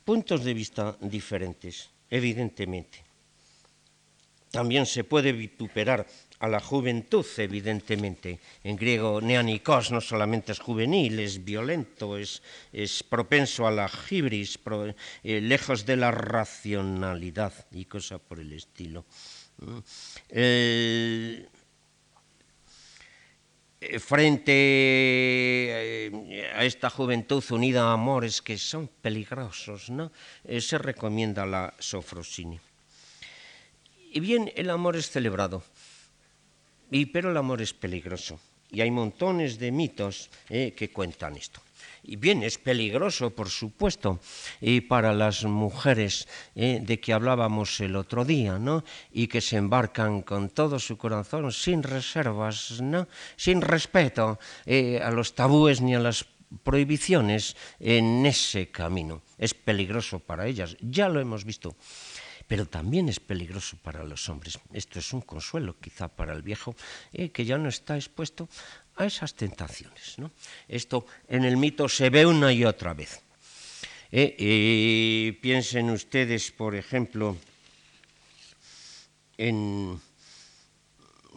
Puntos 0.05 0.43
de 0.43 0.53
vista 0.53 0.97
diferentes, 1.01 1.89
evidentemente. 2.09 3.03
También 4.51 4.85
se 4.85 5.03
puede 5.03 5.31
vituperar 5.31 6.05
a 6.41 6.47
la 6.47 6.59
juventud, 6.59 7.25
evidentemente. 7.37 8.39
En 8.63 8.75
griego, 8.75 9.21
neanikos 9.21 9.91
no 9.91 10.01
solamente 10.01 10.51
es 10.51 10.59
juvenil, 10.59 11.19
es 11.19 11.45
violento, 11.45 12.17
es, 12.17 12.41
propenso 13.07 13.67
a 13.67 13.71
la 13.71 13.87
gibris, 13.87 14.59
eh, 15.23 15.39
lejos 15.39 15.85
de 15.85 15.97
la 15.97 16.09
racionalidad 16.09 17.53
y 17.71 17.85
cosas 17.85 18.19
por 18.21 18.39
el 18.39 18.53
estilo. 18.53 19.05
Mm. 19.59 19.77
Eh, 20.29 21.47
frente 23.99 24.51
eh, 24.51 26.51
a 26.55 26.65
esta 26.65 26.89
juventud 26.89 27.43
unida 27.51 27.83
a 27.83 27.93
amores 27.93 28.41
que 28.41 28.57
son 28.57 28.87
peligrosos, 28.87 29.91
¿no? 29.91 30.11
se 30.59 30.79
recomienda 30.79 31.45
la 31.45 31.71
sofrosini. 31.77 32.59
Y 34.13 34.19
bien, 34.19 34.51
el 34.55 34.71
amor 34.71 34.97
es 34.97 35.11
celebrado 35.11 35.63
y, 36.91 37.07
pero 37.07 37.31
el 37.31 37.37
amor 37.37 37.61
es 37.61 37.73
peligroso. 37.73 38.39
Y 38.69 38.81
hay 38.81 38.91
montones 38.91 39.57
de 39.57 39.71
mitos 39.71 40.29
eh, 40.49 40.73
que 40.75 40.91
cuentan 40.91 41.35
esto. 41.35 41.61
Y 42.03 42.15
bien, 42.15 42.41
es 42.41 42.57
peligroso, 42.57 43.29
por 43.29 43.49
supuesto, 43.49 44.19
y 44.59 44.81
para 44.81 45.13
las 45.13 45.43
mujeres 45.43 46.27
eh, 46.55 46.79
de 46.81 46.99
que 46.99 47.13
hablábamos 47.13 47.79
el 47.79 47.95
otro 47.95 48.25
día, 48.25 48.57
¿no? 48.57 48.83
Y 49.11 49.27
que 49.27 49.39
se 49.39 49.57
embarcan 49.57 50.23
con 50.23 50.49
todo 50.49 50.79
su 50.79 50.97
corazón, 50.97 51.51
sin 51.51 51.83
reservas, 51.83 52.81
¿no? 52.81 53.07
Sin 53.35 53.61
respeto 53.61 54.39
eh, 54.65 54.99
a 55.03 55.11
los 55.11 55.35
tabúes 55.35 55.81
ni 55.81 55.93
a 55.93 55.99
las 55.99 56.25
prohibiciones 56.63 57.55
en 57.79 58.25
ese 58.25 58.71
camino. 58.71 59.21
Es 59.37 59.53
peligroso 59.53 60.19
para 60.19 60.47
ellas, 60.47 60.75
ya 60.81 61.07
lo 61.07 61.19
hemos 61.19 61.45
visto 61.45 61.75
pero 62.51 62.65
también 62.65 63.07
es 63.07 63.21
peligroso 63.21 63.77
para 63.81 64.03
los 64.03 64.27
hombres. 64.27 64.59
Esto 64.73 64.99
es 64.99 65.13
un 65.13 65.21
consuelo 65.21 65.79
quizá 65.79 66.09
para 66.09 66.33
el 66.33 66.41
viejo 66.41 66.75
eh, 67.13 67.29
que 67.29 67.45
ya 67.45 67.57
no 67.57 67.69
está 67.69 67.95
expuesto 67.95 68.49
a 68.97 69.05
esas 69.05 69.35
tentaciones. 69.35 70.17
Esto 70.67 71.05
en 71.29 71.45
el 71.45 71.55
mito 71.55 71.87
se 71.87 72.09
ve 72.09 72.25
una 72.25 72.51
y 72.51 72.65
otra 72.65 72.93
vez. 72.93 73.23
Eh, 74.11 75.39
piensen 75.41 75.91
ustedes, 75.91 76.51
por 76.51 76.75
ejemplo, 76.75 77.37
en, 79.37 80.01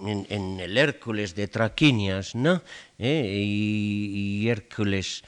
el 0.03 0.77
Hércules 0.77 1.37
de 1.37 1.47
Traquinias, 1.47 2.35
¿no? 2.35 2.61
Eh, 2.99 3.41
y, 3.41 4.43
y, 4.43 4.49
Hércules 4.49 5.23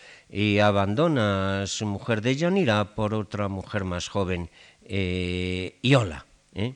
abandona 0.61 1.63
a 1.63 1.67
su 1.69 1.87
mujer 1.87 2.23
de 2.23 2.35
Yanira 2.35 2.97
por 2.97 3.15
otra 3.15 3.47
mujer 3.47 3.85
más 3.85 4.09
joven 4.09 4.51
eh, 4.89 5.79
Iola. 5.83 6.27
¿eh? 6.55 6.75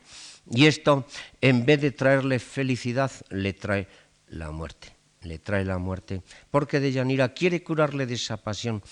Y 0.50 0.66
esto, 0.66 1.06
en 1.40 1.64
vez 1.64 1.80
de 1.80 1.92
traerle 1.92 2.38
felicidad, 2.38 3.10
le 3.30 3.52
trae 3.52 3.86
la 4.28 4.50
muerte. 4.50 4.94
Le 5.22 5.38
trae 5.38 5.64
la 5.64 5.78
muerte. 5.78 6.22
Porque 6.50 6.80
Deyanira 6.80 7.32
quiere 7.34 7.62
curarle 7.62 8.06
de 8.06 8.14
esa 8.14 8.36
pasión, 8.38 8.82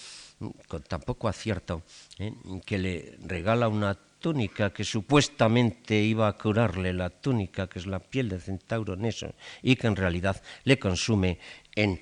con 0.68 0.82
tan 0.82 1.00
poco 1.00 1.28
acierto, 1.28 1.82
¿eh? 2.18 2.32
que 2.64 2.78
le 2.78 3.18
regala 3.24 3.68
una 3.68 3.94
túnica 3.94 4.72
que 4.72 4.84
supuestamente 4.84 5.98
iba 6.00 6.28
a 6.28 6.36
curarle, 6.36 6.92
la 6.92 7.10
túnica 7.10 7.68
que 7.68 7.78
es 7.78 7.86
la 7.86 8.00
piel 8.00 8.28
de 8.28 8.40
centauro 8.40 8.96
neso, 8.96 9.34
y 9.62 9.76
que 9.76 9.86
en 9.86 9.96
realidad 9.96 10.40
le 10.64 10.78
consume 10.78 11.38
en 11.74 11.98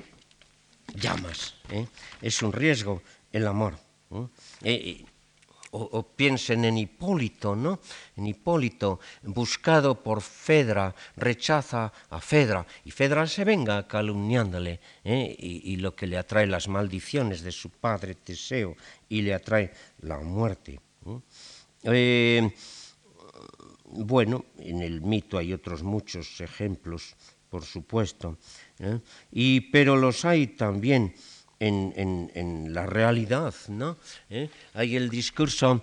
llamas. 0.95 1.55
Es 2.21 2.43
un 2.43 2.53
riesgo 2.53 3.03
el 3.33 3.47
amor. 3.47 3.79
O, 5.77 6.03
piensen 6.03 6.65
en 6.65 6.79
Hipólito, 6.79 7.55
¿no? 7.55 7.81
En 8.17 8.27
Hipólito, 8.27 9.01
buscado 9.23 10.03
por 10.03 10.23
Fedra, 10.23 10.95
rechaza 11.17 11.93
a 12.11 12.21
Fedra, 12.21 12.67
y 12.85 12.91
Fedra 12.91 13.27
se 13.27 13.45
venga 13.45 13.87
calumniándole, 13.87 14.81
¿eh? 15.05 15.37
y, 15.39 15.77
lo 15.77 15.95
que 15.95 16.07
le 16.07 16.17
atrae 16.17 16.47
las 16.47 16.69
maldiciones 16.69 17.43
de 17.43 17.53
su 17.53 17.71
padre 17.71 18.15
Teseo, 18.15 18.77
y 19.09 19.23
le 19.23 19.35
atrae 19.35 19.73
la 20.01 20.19
muerte. 20.19 20.81
Eh, 21.83 22.51
bueno, 23.85 24.47
en 24.59 24.83
el 24.83 25.01
mito 25.03 25.39
hay 25.39 25.53
otros 25.53 25.83
muchos 25.83 26.41
ejemplos, 26.41 27.15
por 27.51 27.65
supuesto, 27.65 28.39
¿eh? 28.79 28.99
y, 29.31 29.61
pero 29.73 29.97
los 29.97 30.25
hay 30.25 30.49
también 30.49 31.15
en, 31.61 32.75
la 32.75 32.87
realidad. 32.87 33.55
¿no? 33.69 33.99
¿Eh? 34.31 34.49
Hay 34.75 34.97
el 34.97 35.09
discurso 35.09 35.83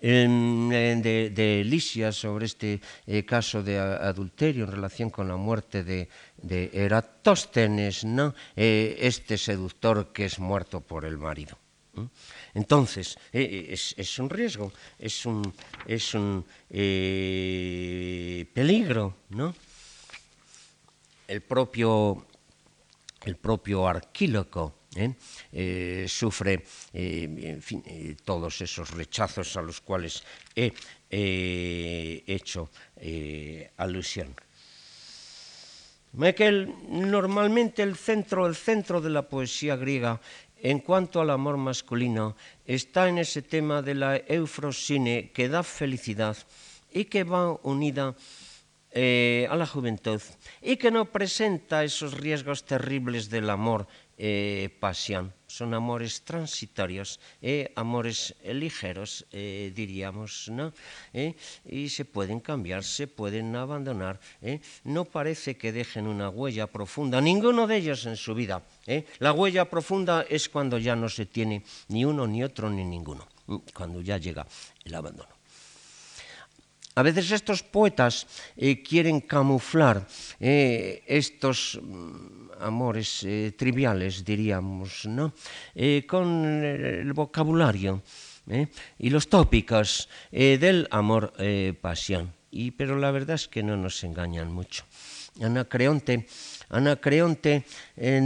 de, 0.00 1.30
de, 1.34 1.64
Lisia 1.64 2.10
sobre 2.10 2.46
este 2.46 2.80
eh, 3.06 3.24
caso 3.24 3.62
de 3.62 3.78
adulterio 3.78 4.64
en 4.64 4.72
relación 4.72 5.10
con 5.10 5.28
la 5.28 5.36
muerte 5.36 5.84
de, 5.84 6.08
Eratóstenes, 6.72 8.04
¿no? 8.04 8.34
Eh, 8.56 8.96
este 9.00 9.38
seductor 9.38 10.12
que 10.12 10.24
es 10.24 10.40
muerto 10.40 10.80
por 10.80 11.04
el 11.04 11.18
marido. 11.18 11.56
Entonces, 12.54 13.18
es, 13.32 14.18
un 14.18 14.30
riesgo, 14.30 14.72
es 14.98 15.26
un, 15.26 15.54
es 15.86 16.14
un 16.14 16.44
peligro, 18.54 19.14
¿no? 19.28 19.54
El 21.28 21.42
propio, 21.42 22.26
el 23.24 23.36
propio 23.36 23.86
Arquíloco 23.86 24.81
¿eh? 24.96 25.14
Eh, 25.52 26.06
sufre 26.08 26.64
eh, 26.92 28.16
todos 28.24 28.60
esos 28.60 28.90
rechazos 28.90 29.56
a 29.56 29.62
los 29.62 29.80
cuales 29.80 30.22
he 30.54 30.72
hecho 32.26 32.70
alusión. 33.76 34.34
Michael, 36.12 36.74
normalmente 36.88 37.82
el 37.82 37.96
centro, 37.96 38.46
el 38.46 38.54
centro 38.54 39.00
de 39.00 39.10
la 39.10 39.28
poesía 39.28 39.76
griega 39.76 40.20
en 40.60 40.80
cuanto 40.80 41.20
al 41.20 41.30
amor 41.30 41.56
masculino 41.56 42.36
está 42.66 43.08
en 43.08 43.18
ese 43.18 43.42
tema 43.42 43.82
de 43.82 43.94
la 43.94 44.16
eufrosine 44.16 45.32
que 45.32 45.48
da 45.48 45.62
felicidad 45.62 46.36
y 46.92 47.06
que 47.06 47.24
va 47.24 47.58
unida 47.62 48.14
a 48.94 49.56
la 49.56 49.66
juventud 49.66 50.20
y 50.60 50.76
que 50.76 50.90
no 50.90 51.06
presenta 51.06 51.82
esos 51.82 52.12
riesgos 52.12 52.64
terribles 52.64 53.30
del 53.30 53.48
amor 53.48 53.88
eh, 54.24 54.70
pasión. 54.78 55.34
Son 55.48 55.74
amores 55.74 56.22
transitorios, 56.22 57.18
eh, 57.42 57.72
amores 57.74 58.36
ligeros, 58.44 59.26
eh, 59.32 59.72
diríamos, 59.74 60.48
¿no? 60.48 60.72
y 61.68 61.88
se 61.88 62.04
pueden 62.04 62.38
cambiar, 62.38 62.84
se 62.84 63.08
pueden 63.08 63.56
abandonar. 63.56 64.20
No 64.84 65.06
parece 65.06 65.56
que 65.56 65.72
dejen 65.72 66.06
una 66.06 66.28
huella 66.28 66.68
profunda, 66.68 67.20
ninguno 67.20 67.66
de 67.66 67.78
ellos 67.78 68.06
en 68.06 68.16
su 68.16 68.32
vida. 68.32 68.62
La 69.18 69.32
huella 69.32 69.68
profunda 69.68 70.24
es 70.30 70.48
cuando 70.48 70.78
ya 70.78 70.94
no 70.94 71.08
se 71.08 71.26
tiene 71.26 71.64
ni 71.88 72.04
uno, 72.04 72.28
ni 72.28 72.44
otro, 72.44 72.70
ni 72.70 72.84
ninguno, 72.84 73.26
cuando 73.74 74.00
ya 74.02 74.18
llega 74.18 74.46
el 74.84 74.94
abandono. 74.94 75.41
A 76.94 77.02
veces 77.02 77.30
estos 77.30 77.62
poetas 77.62 78.26
quieren 78.84 79.20
camuflar 79.20 80.06
estos 80.38 81.80
mm, 81.82 82.42
amores 82.62 83.24
eh, 83.24 83.52
triviales, 83.56 84.24
diríamos, 84.24 85.06
¿no? 85.06 85.34
Eh, 85.74 86.04
con 86.06 86.64
el 86.64 87.12
vocabulario 87.12 88.02
¿eh? 88.48 88.68
y 88.98 89.10
los 89.10 89.28
tópicos 89.28 90.08
del 90.30 90.88
amor-pasión. 90.90 92.32
y, 92.50 92.70
pero 92.70 92.98
la 92.98 93.10
verdad 93.10 93.36
es 93.36 93.48
que 93.48 93.62
no 93.62 93.76
nos 93.76 94.04
engañan 94.04 94.52
mucho. 94.52 94.84
Anacreonte, 95.40 96.26
Anacreonte 96.68 97.64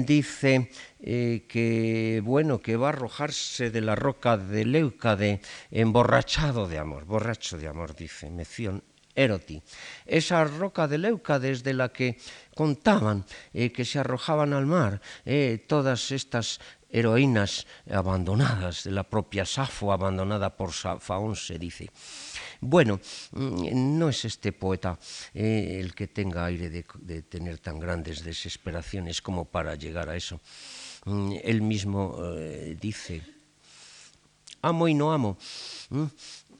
dice 0.05 0.71
que 1.07 2.21
bueno 2.25 2.61
que 2.61 2.77
va 2.77 2.89
a 2.89 2.93
arrojarse 2.93 3.71
de 3.71 3.81
la 3.81 3.95
roca 3.95 4.37
de 4.37 4.65
Leucade 4.65 5.41
emborrachado 5.71 6.67
de 6.67 6.79
amor, 6.79 7.05
borracho 7.05 7.59
de 7.59 7.69
amor, 7.69 7.95
dice 7.95 8.29
Meción 8.29 8.83
Eroti. 9.17 9.63
Esa 10.05 10.45
roca 10.45 10.87
de 10.87 10.99
Leucade 10.99 11.49
desde 11.49 11.73
la 11.73 11.89
que 11.89 12.19
contaban 12.55 13.25
eh, 13.55 13.73
que 13.73 13.85
se 13.85 13.99
arrojaban 13.99 14.53
al 14.53 14.67
mar 14.67 15.01
eh, 15.25 15.65
todas 15.67 16.13
estas 16.13 16.61
heroínas 16.89 17.67
abandonadas, 17.91 18.85
de 18.85 18.93
la 18.93 19.03
propia 19.03 19.45
Safo 19.45 19.93
abandonada 19.93 20.57
por 20.57 20.73
Faón, 20.73 21.35
se 21.35 21.59
dice. 21.59 21.91
Bueno, 22.61 23.01
mm, 23.33 23.99
no 23.99 24.09
es 24.09 24.25
este 24.25 24.53
poeta 24.53 24.99
eh, 25.35 25.79
el 25.81 25.95
que 25.95 26.09
tenga 26.09 26.45
aire 26.45 26.71
de, 26.71 27.23
tener 27.23 27.59
tan 27.59 27.79
grandes 27.81 28.23
desesperaciones 28.23 29.21
como 29.21 29.45
para 29.45 29.75
llegar 29.75 30.09
a 30.09 30.17
eso. 30.17 30.41
Mm, 31.07 31.33
él 31.43 31.63
mismo 31.63 32.19
dice, 32.81 33.23
amo 34.63 34.89
y 34.89 34.95
no 34.95 35.13
amo. 35.13 35.39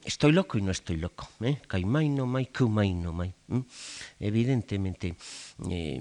Estoy 0.07 0.31
loco 0.31 0.57
y 0.57 0.61
no 0.61 0.71
estoy 0.71 0.95
loco. 0.95 1.27
¿eh? 1.41 1.59
No 1.83 2.25
mai, 2.25 2.93
no 2.93 3.11
mai. 3.11 3.33
Evidentemente, 4.17 5.17
eh, 5.69 5.99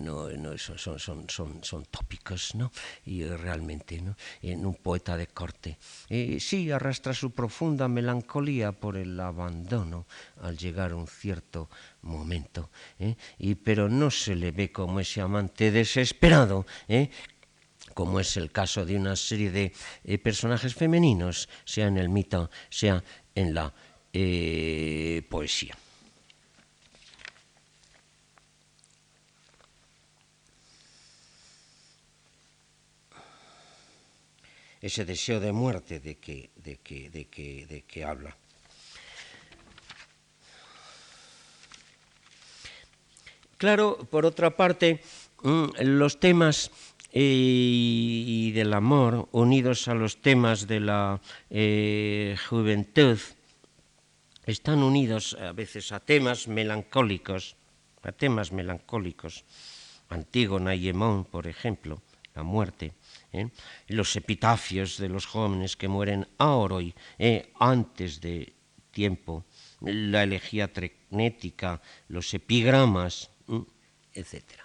no, 0.00 0.30
no, 0.30 0.56
son, 0.56 0.78
son, 0.98 1.28
son, 1.28 1.62
son, 1.62 1.84
tópicos, 1.84 2.54
¿no? 2.54 2.72
Y 3.04 3.24
realmente, 3.24 4.00
¿no? 4.00 4.16
En 4.40 4.64
un 4.64 4.74
poeta 4.76 5.18
de 5.18 5.26
corte. 5.26 5.76
Eh, 6.08 6.38
sí, 6.40 6.70
arrastra 6.70 7.12
su 7.12 7.32
profunda 7.32 7.88
melancolía 7.88 8.72
por 8.72 8.96
el 8.96 9.20
abandono 9.20 10.06
al 10.40 10.56
llegar 10.56 10.92
a 10.92 10.96
un 10.96 11.06
cierto 11.06 11.68
momento, 12.02 12.70
¿eh? 12.98 13.16
y, 13.38 13.54
pero 13.54 13.88
no 13.88 14.10
se 14.10 14.34
le 14.34 14.50
ve 14.50 14.72
como 14.72 15.00
ese 15.00 15.20
amante 15.20 15.70
desesperado 15.70 16.66
¿eh? 16.88 17.10
Como 17.94 18.20
es 18.20 18.36
el 18.36 18.50
caso 18.50 18.84
de 18.84 18.96
una 18.96 19.16
serie 19.16 19.50
de 19.50 19.72
eh, 20.04 20.18
personajes 20.18 20.74
femeninos, 20.74 21.48
sea 21.64 21.86
en 21.86 21.98
el 21.98 22.08
mito, 22.08 22.50
sea 22.70 23.02
en 23.34 23.54
la 23.54 23.72
eh, 24.12 25.22
poesía. 25.28 25.76
Ese 34.80 35.04
deseo 35.04 35.38
de 35.38 35.52
muerte 35.52 36.00
de 36.00 36.18
que, 36.18 36.50
de 36.56 36.78
que, 36.78 37.08
de 37.08 37.26
que, 37.26 37.66
de 37.66 37.82
que 37.82 38.04
habla. 38.04 38.36
Claro, 43.62 43.96
por 44.10 44.26
otra 44.26 44.56
parte, 44.56 45.00
mm, 45.44 45.86
los 45.86 46.18
temas 46.18 46.72
y, 47.12 48.52
del 48.52 48.72
amor, 48.72 49.28
unidos 49.32 49.88
a 49.88 49.94
los 49.94 50.22
temas 50.22 50.66
de 50.66 50.80
la 50.80 51.20
eh, 51.50 52.36
juventud, 52.48 53.18
están 54.46 54.82
unidos 54.82 55.36
a 55.40 55.52
veces 55.52 55.92
a 55.92 56.00
temas 56.00 56.48
melancólicos, 56.48 57.56
a 58.02 58.12
temas 58.12 58.50
melancólicos. 58.52 59.44
Antígona 60.08 60.74
y 60.74 60.88
Hemón, 60.88 61.24
por 61.24 61.46
ejemplo, 61.46 62.02
la 62.34 62.42
muerte, 62.42 62.92
¿eh? 63.32 63.48
los 63.88 64.16
epitafios 64.16 64.98
de 64.98 65.08
los 65.08 65.26
jóvenes 65.26 65.76
que 65.76 65.88
mueren 65.88 66.26
ahora 66.38 66.82
y 66.82 66.94
¿eh? 67.18 67.52
antes 67.58 68.20
de 68.20 68.52
tiempo, 68.90 69.44
la 69.80 70.22
elegía 70.22 70.72
trecnética, 70.72 71.80
los 72.08 72.32
epigramas, 72.34 73.30
etc. 74.12 74.61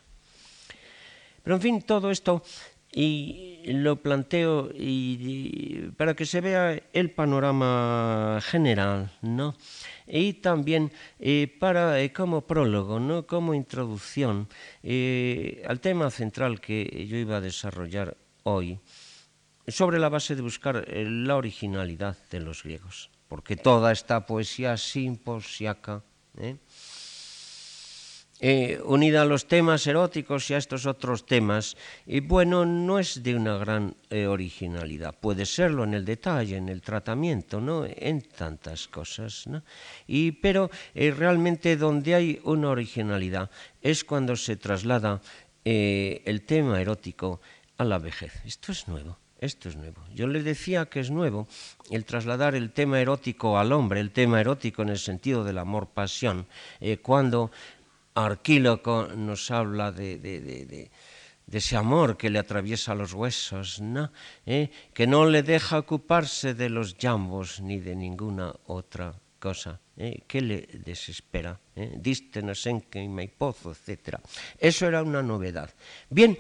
Pero 1.48 1.56
en 1.56 1.62
fin, 1.62 1.82
todo 1.82 2.12
esto 2.12 2.44
y 2.92 3.62
lo 3.68 4.02
planteo 4.02 4.70
y, 4.76 5.92
para 5.96 6.14
que 6.14 6.26
se 6.26 6.42
vea 6.42 6.78
el 6.92 7.12
panorama 7.12 8.42
general, 8.44 9.14
¿no? 9.22 9.56
Y 10.06 10.34
también 10.44 10.92
eh, 11.22 11.48
para 11.58 12.02
eh, 12.02 12.12
como 12.12 12.42
prólogo, 12.42 13.00
¿no? 13.00 13.26
Como 13.26 13.54
introducción 13.54 14.50
eh, 14.84 15.64
al 15.66 15.80
tema 15.80 16.12
central 16.12 16.60
que 16.60 17.08
yo 17.10 17.16
iba 17.16 17.38
a 17.38 17.42
desarrollar 17.42 18.18
hoy, 18.44 18.80
sobre 19.70 20.00
la 20.00 20.10
base 20.10 20.36
de 20.36 20.42
buscar 20.42 20.86
la 20.92 21.38
originalidad 21.38 22.18
de 22.30 22.42
los 22.42 22.62
griegos, 22.62 23.10
porque 23.30 23.56
toda 23.56 23.94
esta 23.94 24.26
poesía 24.26 24.76
simposiaca, 24.76 26.04
¿eh? 26.38 26.58
Eh, 28.40 28.80
unida 28.86 29.24
a 29.24 29.26
los 29.26 29.48
temas 29.48 29.88
eróticos 29.88 30.50
y 30.50 30.54
a 30.54 30.58
estos 30.58 30.86
otros 30.86 31.26
temas, 31.26 31.76
y 32.06 32.20
bueno, 32.20 32.66
no 32.66 33.00
es 33.00 33.24
de 33.24 33.36
una 33.36 33.58
gran 33.58 33.96
eh, 34.12 34.28
originalidad. 34.28 35.16
Puede 35.20 35.48
serlo 35.48 35.84
en 35.84 35.96
el 35.96 36.06
detalle, 36.06 36.56
en 36.56 36.70
el 36.70 36.84
tratamiento, 36.84 37.60
¿no? 37.60 37.84
en 37.86 38.22
tantas 38.22 38.88
cosas. 38.88 39.48
¿no? 39.48 39.64
Y, 40.06 40.34
pero 40.34 40.70
eh, 40.94 41.10
realmente 41.10 41.78
donde 41.78 42.14
hay 42.14 42.40
una 42.44 42.70
originalidad 42.70 43.50
es 43.82 44.04
cuando 44.04 44.36
se 44.36 44.56
traslada 44.56 45.22
el 45.64 46.44
tema 46.44 46.80
erótico 46.80 47.42
a 47.78 47.84
la 47.84 47.98
vejez. 47.98 48.32
Esto 48.46 48.72
es 48.72 48.88
nuevo. 48.88 49.18
Esto 49.40 49.70
es 49.70 49.76
nuevo. 49.76 50.02
Yo 50.16 50.28
les 50.28 50.44
decía 50.44 50.88
que 50.88 51.00
es 51.00 51.12
nuevo 51.12 51.48
el 51.92 52.06
trasladar 52.06 52.56
el 52.56 52.72
tema 52.72 53.00
erótico 53.00 53.60
al 53.60 53.72
hombre, 53.72 54.00
el 54.00 54.10
tema 54.10 54.42
erótico 54.42 54.82
en 54.82 54.90
el 54.90 54.98
sentido 54.98 55.44
del 55.44 55.60
amor-pasión, 55.60 56.48
eh, 56.80 56.98
cuando 56.98 57.52
Arquíloco 58.26 59.10
nos 59.16 59.52
habla 59.52 59.92
de, 59.92 60.90
ese 61.52 61.78
amor 61.78 62.18
que 62.18 62.32
le 62.32 62.40
atraviesa 62.40 62.96
los 62.96 63.14
huesos, 63.14 63.80
¿no? 63.80 64.12
¿Eh? 64.46 64.72
que 64.94 65.06
no 65.06 65.28
le 65.28 65.44
deja 65.44 65.78
ocuparse 65.78 66.56
de 66.56 66.70
los 66.70 66.98
llambos 66.98 67.62
ni 67.62 67.80
de 67.80 67.96
ninguna 67.96 68.54
otra 68.66 69.14
cosa. 69.40 69.80
¿eh? 69.96 70.24
¿Qué 70.26 70.42
le 70.42 70.68
desespera? 70.84 71.60
¿Eh? 71.76 71.94
Dístenos 72.00 72.66
en 72.66 72.82
que 72.82 73.32
pozo, 73.38 73.72
etc. 73.72 74.18
Eso 74.58 74.88
era 74.88 75.04
una 75.04 75.22
novedad. 75.22 75.70
Bien, 76.10 76.36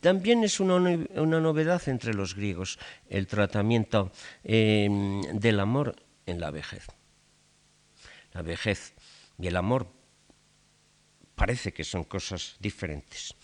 también 0.00 0.42
es 0.42 0.58
una, 0.58 0.78
novedad 0.80 1.82
entre 1.86 2.14
los 2.14 2.34
griegos 2.34 2.78
el 3.10 3.26
tratamiento 3.26 4.10
em, 4.42 5.20
del 5.38 5.60
amor 5.60 5.96
en 6.24 6.40
la 6.40 6.50
vejez. 6.50 6.86
La 8.32 8.40
vejez 8.40 8.94
y 9.38 9.46
el 9.46 9.56
amor 9.56 10.03
parece 11.34 11.72
que 11.72 11.84
son 11.84 12.04
cosas 12.04 12.56
diferentes. 12.60 13.34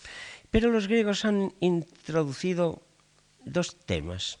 Pero 0.49 0.71
los 0.71 0.87
griegos 0.87 1.25
han 1.25 1.53
introducido 1.59 2.81
dos 3.45 3.77
temas. 3.85 4.39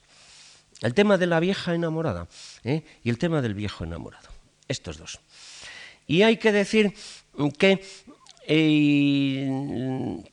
El 0.81 0.93
tema 0.93 1.17
de 1.17 1.27
la 1.27 1.39
vieja 1.39 1.75
enamorada 1.75 2.27
¿eh? 2.63 2.83
y 3.03 3.09
el 3.09 3.17
tema 3.17 3.41
del 3.41 3.53
viejo 3.53 3.83
enamorado 3.83 4.29
estos 4.71 4.97
dos. 4.97 5.19
Y 6.07 6.23
hay 6.23 6.37
que 6.37 6.51
decir 6.51 6.93
que 7.57 7.83
eh, 8.47 10.23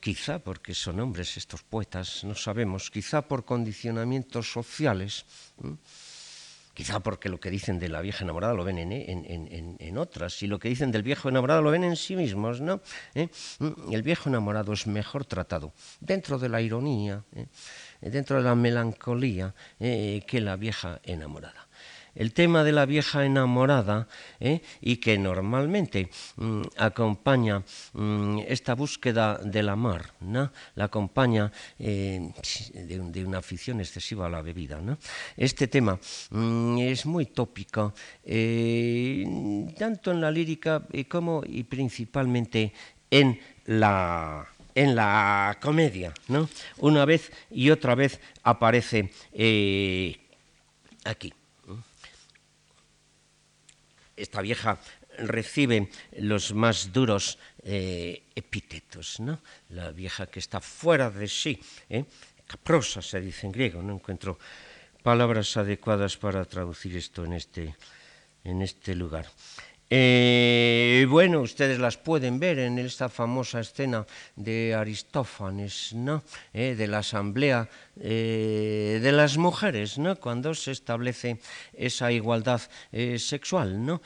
quizá 0.00 0.38
porque 0.38 0.74
son 0.74 1.00
hombres 1.00 1.36
estos 1.36 1.62
poetas, 1.62 2.24
no 2.24 2.34
sabemos, 2.34 2.90
quizá 2.90 3.22
por 3.22 3.44
condicionamientos 3.44 4.52
sociales, 4.52 5.24
quizá 6.80 7.00
porque 7.00 7.28
lo 7.28 7.38
que 7.38 7.50
dicen 7.50 7.78
de 7.78 7.90
la 7.90 8.00
vieja 8.00 8.24
enamorada 8.24 8.54
lo 8.54 8.64
ven 8.64 8.78
en, 8.78 9.98
otras, 9.98 10.42
y 10.42 10.46
lo 10.46 10.58
que 10.58 10.70
dicen 10.70 10.90
del 10.90 11.02
viejo 11.02 11.28
enamorado 11.28 11.60
lo 11.60 11.70
ven 11.70 11.84
en 11.84 11.94
sí 11.94 12.16
mismos, 12.16 12.62
¿no? 12.62 12.80
¿Eh? 13.14 13.28
El 13.90 14.02
viejo 14.02 14.30
enamorado 14.30 14.72
es 14.72 14.86
mejor 14.86 15.26
tratado 15.26 15.74
dentro 16.00 16.38
de 16.38 16.48
la 16.48 16.62
ironía, 16.62 17.22
¿eh? 17.36 17.48
dentro 18.00 18.38
de 18.38 18.44
la 18.44 18.54
melancolía, 18.54 19.54
que 19.78 20.40
la 20.40 20.56
vieja 20.56 21.00
enamorada 21.04 21.68
el 22.20 22.34
tema 22.34 22.64
de 22.64 22.72
la 22.72 22.84
vieja 22.84 23.24
enamorada 23.24 24.06
¿eh? 24.40 24.60
y 24.82 24.98
que 24.98 25.16
normalmente 25.16 26.10
mm, 26.36 26.62
acompaña 26.76 27.64
mm, 27.94 28.40
esta 28.46 28.74
búsqueda 28.74 29.38
del 29.38 29.70
amor, 29.70 30.04
¿no? 30.20 30.52
la 30.74 30.84
acompaña 30.84 31.50
eh, 31.78 32.30
de, 32.74 33.24
una 33.24 33.38
afición 33.38 33.80
excesiva 33.80 34.26
a 34.26 34.28
la 34.28 34.42
bebida. 34.42 34.78
Este 35.34 35.66
tema 35.66 35.98
mm, 36.28 36.78
es 36.80 37.06
muy 37.06 37.24
tópico, 37.24 37.94
eh, 38.22 39.24
tanto 39.78 40.10
en 40.10 40.20
la 40.20 40.30
lírica 40.30 40.86
como 41.08 41.42
y 41.46 41.64
principalmente 41.64 42.74
en 43.10 43.40
la 43.64 44.46
en 44.74 44.94
la 44.94 45.58
comedia. 45.60 46.12
Una 46.78 47.04
vez 47.04 47.32
y 47.50 47.70
otra 47.70 47.94
vez 47.94 48.20
aparece 48.44 49.10
aquí 51.04 51.32
esta 54.20 54.40
vieja 54.42 54.78
recibe 55.18 55.88
los 56.18 56.54
más 56.54 56.92
duros 56.92 57.38
eh, 57.62 58.22
epítetos, 58.34 59.20
¿no? 59.20 59.40
La 59.70 59.90
vieja 59.90 60.26
que 60.26 60.38
está 60.38 60.60
fuera 60.60 61.10
de 61.10 61.28
sí, 61.28 61.60
¿eh? 61.88 62.04
caprosa 62.46 63.02
se 63.02 63.20
dice 63.20 63.46
en 63.46 63.52
griego, 63.52 63.82
no 63.82 63.94
encuentro 63.94 64.38
palabras 65.02 65.56
adecuadas 65.56 66.16
para 66.16 66.44
traducir 66.44 66.96
esto 66.96 67.24
en 67.24 67.34
este, 67.34 67.74
en 68.44 68.62
este 68.62 68.94
lugar. 68.94 69.26
Eh, 69.92 71.04
bueno, 71.10 71.40
ustedes 71.40 71.80
las 71.80 71.96
pueden 71.96 72.38
ver 72.38 72.60
en 72.60 72.78
esta 72.78 73.08
famosa 73.08 73.58
escena 73.58 74.06
de 74.36 74.72
Aristófanes, 74.72 75.92
¿no? 75.94 76.22
Eh, 76.54 76.76
de 76.78 76.86
la 76.86 76.98
asamblea 76.98 77.68
eh, 78.00 78.98
de 79.02 79.12
las 79.12 79.36
mujeres, 79.36 79.98
¿no? 79.98 80.16
Cuando 80.16 80.54
se 80.54 80.72
establece 80.72 81.38
esa 81.72 82.10
igualdad 82.12 82.60
sexual, 83.16 83.84
¿no? 83.84 84.02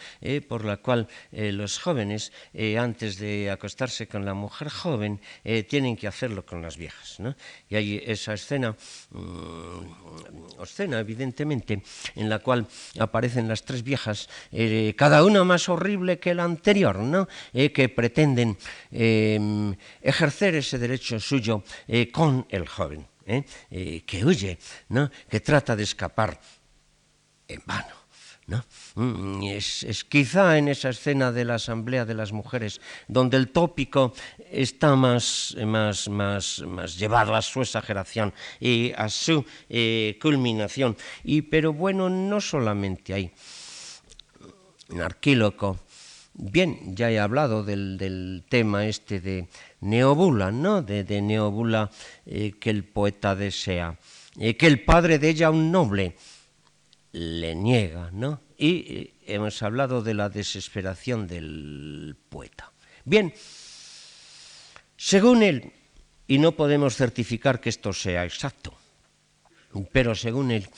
por 0.49 0.65
la 0.65 0.77
cual 0.77 1.09
los 1.33 1.79
jóvenes, 1.79 2.33
antes 2.79 3.19
de 3.19 3.51
acostarse 3.51 4.07
con 4.07 4.25
la 4.25 4.35
mujer 4.35 4.69
joven, 4.69 5.21
tienen 5.69 5.97
que 5.97 6.07
hacerlo 6.07 6.45
con 6.45 6.63
las 6.63 6.77
viejas, 6.77 7.21
¿no? 7.21 7.35
Y 7.69 7.77
hay 7.77 8.03
esa 8.05 8.35
escena, 8.35 8.77
mm, 9.11 10.63
escena 10.63 10.99
evidentemente, 10.99 11.83
en 12.15 12.29
la 12.29 12.39
cual 12.41 12.67
aparecen 12.99 13.49
las 13.49 13.65
tres 13.65 13.83
viejas, 13.83 14.29
cada 14.97 15.25
una 15.25 15.45
más 15.45 15.69
horrible 15.69 16.19
que 16.19 16.35
la 16.35 16.45
anterior, 16.45 16.99
¿no? 16.99 17.29
Eh, 17.53 17.73
que 17.73 17.89
pretenden 17.89 18.57
em, 18.91 19.75
ejercer 20.03 20.55
ese 20.55 20.79
derecho 20.79 21.21
suyo 21.21 21.63
eh, 21.89 22.11
con 22.11 22.47
el 22.51 22.67
joven, 22.67 23.07
¿eh? 23.27 24.03
que 24.07 24.25
huye, 24.25 24.59
¿no? 24.89 25.11
que 25.29 25.41
trata 25.41 25.77
de 25.77 25.83
escapar 25.83 26.41
en 27.49 27.63
vano. 27.67 28.05
¿No? 28.47 28.63
Mm, 28.97 29.43
es, 29.45 30.05
quizá 30.07 30.59
en 30.59 30.69
esa 30.69 30.91
escena 30.91 31.33
de 31.33 31.47
la 31.47 31.55
Asamblea 31.55 32.05
de 32.05 32.13
las 32.13 32.31
Mujeres 32.31 32.79
donde 33.09 33.39
el 33.39 33.49
tópico 33.49 34.13
está 34.51 34.97
más, 34.97 35.57
más, 35.65 36.11
más, 36.11 36.63
más 36.67 36.99
llevado 36.99 37.35
a 37.35 37.41
su 37.41 37.63
exageración 37.63 38.35
y 38.61 38.93
a 38.99 39.09
su 39.09 39.47
culminación. 40.21 40.95
Y, 41.23 41.41
pero 41.41 41.73
bueno, 41.73 42.11
no 42.11 42.39
solamente 42.39 43.15
ahí. 43.15 43.33
Arquíloco. 45.01 45.79
Bien, 46.37 46.97
ya 46.97 47.13
he 47.13 47.21
hablado 47.21 47.63
del, 47.63 48.45
tema 48.49 48.87
este 48.87 49.21
de 49.21 49.47
Neobula, 49.81 50.51
¿no? 50.51 50.83
De, 50.83 51.23
Neobula 51.23 51.91
eh, 52.27 52.53
que 52.59 52.71
el 52.71 52.83
poeta 52.83 53.37
desea, 53.37 53.97
eh, 54.39 54.57
que 54.57 54.67
el 54.67 54.83
padre 54.83 55.21
de 55.21 55.29
ella, 55.29 55.51
un 55.51 55.71
noble, 55.71 56.17
le 57.13 57.55
niega, 57.55 58.11
¿no? 58.13 58.41
Y 58.59 58.79
eh, 58.79 59.15
hemos 59.27 59.63
hablado 59.63 60.03
de 60.03 60.15
la 60.15 60.29
desesperación 60.29 61.29
del 61.29 62.17
poeta. 62.29 62.73
Bien, 63.05 63.33
según 64.97 65.45
él, 65.45 65.73
y 66.27 66.39
no 66.39 66.53
podemos 66.53 66.97
certificar 66.97 67.61
que 67.61 67.69
esto 67.69 67.93
sea 67.93 68.25
exacto, 68.25 68.75
pero 69.93 70.17
según 70.17 70.51
él, 70.51 70.69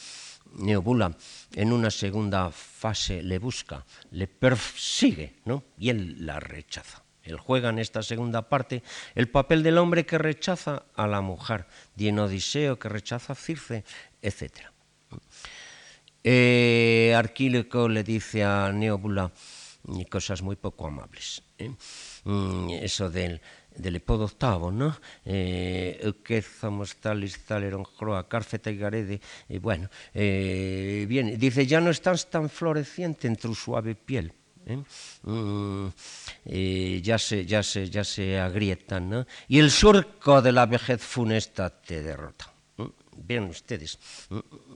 Neobula 0.59 1.16
en 1.55 1.73
una 1.73 1.90
segunda 1.90 2.51
fase 2.51 3.23
le 3.23 3.38
busca, 3.38 3.85
le 4.11 4.27
persigue, 4.27 5.37
¿no? 5.45 5.64
Y 5.79 5.90
él 5.90 6.27
la 6.27 6.40
rechaza. 6.40 7.03
Él 7.23 7.38
juega 7.38 7.71
en 7.71 7.79
esta 7.79 8.03
segunda 8.03 8.49
parte 8.49 8.83
el 9.14 9.29
papel 9.29 9.62
del 9.62 9.79
hombre 9.79 10.07
que 10.07 10.19
rechaza 10.19 10.85
a 10.95 11.07
la 11.07 11.21
mujer, 11.21 11.66
de 11.97 12.09
en 12.09 12.19
Odiseo 12.19 12.79
que 12.79 12.88
rechaza 12.88 13.33
a 13.33 13.37
Circe, 13.37 13.85
etc. 14.23 14.53
Eh, 16.23 17.14
Arquílico 17.16 17.88
le 17.88 18.05
dice 18.05 18.45
a 18.45 18.73
Neobula 18.73 19.33
cosas 20.11 20.42
muy 20.42 20.57
poco 20.57 20.87
amables. 20.87 21.42
¿eh? 21.59 21.71
Mm, 22.25 22.71
eso 22.83 23.11
del 23.11 23.40
del 23.76 23.96
Epodo 23.96 24.24
octavo, 24.24 24.70
¿no? 24.70 24.96
Eh, 25.24 26.12
somos 26.60 26.96
talis 26.96 27.38
taleron 27.44 27.84
croa, 27.84 28.28
carfeta 28.28 28.70
y 28.70 28.76
garede, 28.76 29.20
y 29.48 29.58
bueno, 29.58 29.88
eh, 30.14 31.06
bien, 31.08 31.38
dice, 31.38 31.66
ya 31.66 31.80
no 31.80 31.90
estás 31.90 32.28
tan 32.30 32.48
floreciente 32.48 33.26
en 33.28 33.36
tu 33.36 33.54
suave 33.54 33.94
piel. 33.94 34.32
¿eh? 34.66 34.82
Mm, 35.22 35.86
eh, 36.46 37.00
ya, 37.02 37.18
se, 37.18 37.46
ya, 37.46 37.62
se, 37.62 37.88
ya 37.88 38.04
se 38.04 38.38
agrietan, 38.38 39.08
¿no? 39.08 39.26
Y 39.48 39.58
el 39.58 39.70
surco 39.70 40.42
de 40.42 40.52
la 40.52 40.66
vejez 40.66 41.02
funesta 41.02 41.70
te 41.70 42.02
derrota. 42.02 42.56
Vean 43.16 43.44
ustedes 43.44 43.98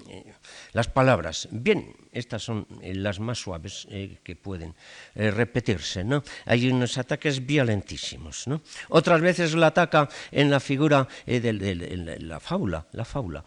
eh, 0.09 0.24
las 0.72 0.88
palabras. 0.88 1.48
Bien, 1.50 1.94
estas 2.12 2.42
son 2.42 2.66
eh, 2.83 2.95
las 2.95 3.20
más 3.20 3.38
suaves 3.38 3.86
eh, 3.91 4.18
que 4.22 4.36
pueden 4.36 4.74
repetirse. 5.14 6.05
¿no? 6.05 6.22
Hay 6.47 6.70
unos 6.70 6.99
ataques 6.99 7.45
violentísimos. 7.45 8.47
¿no? 8.47 8.62
Otras 8.88 9.20
veces 9.20 9.55
la 9.55 9.68
ataca 9.68 10.09
en 10.30 10.51
la 10.51 10.61
figura 10.61 11.07
de, 11.26 12.18
la 12.20 12.41
fábula. 12.41 12.86
La 12.93 13.05
fábula, 13.05 13.45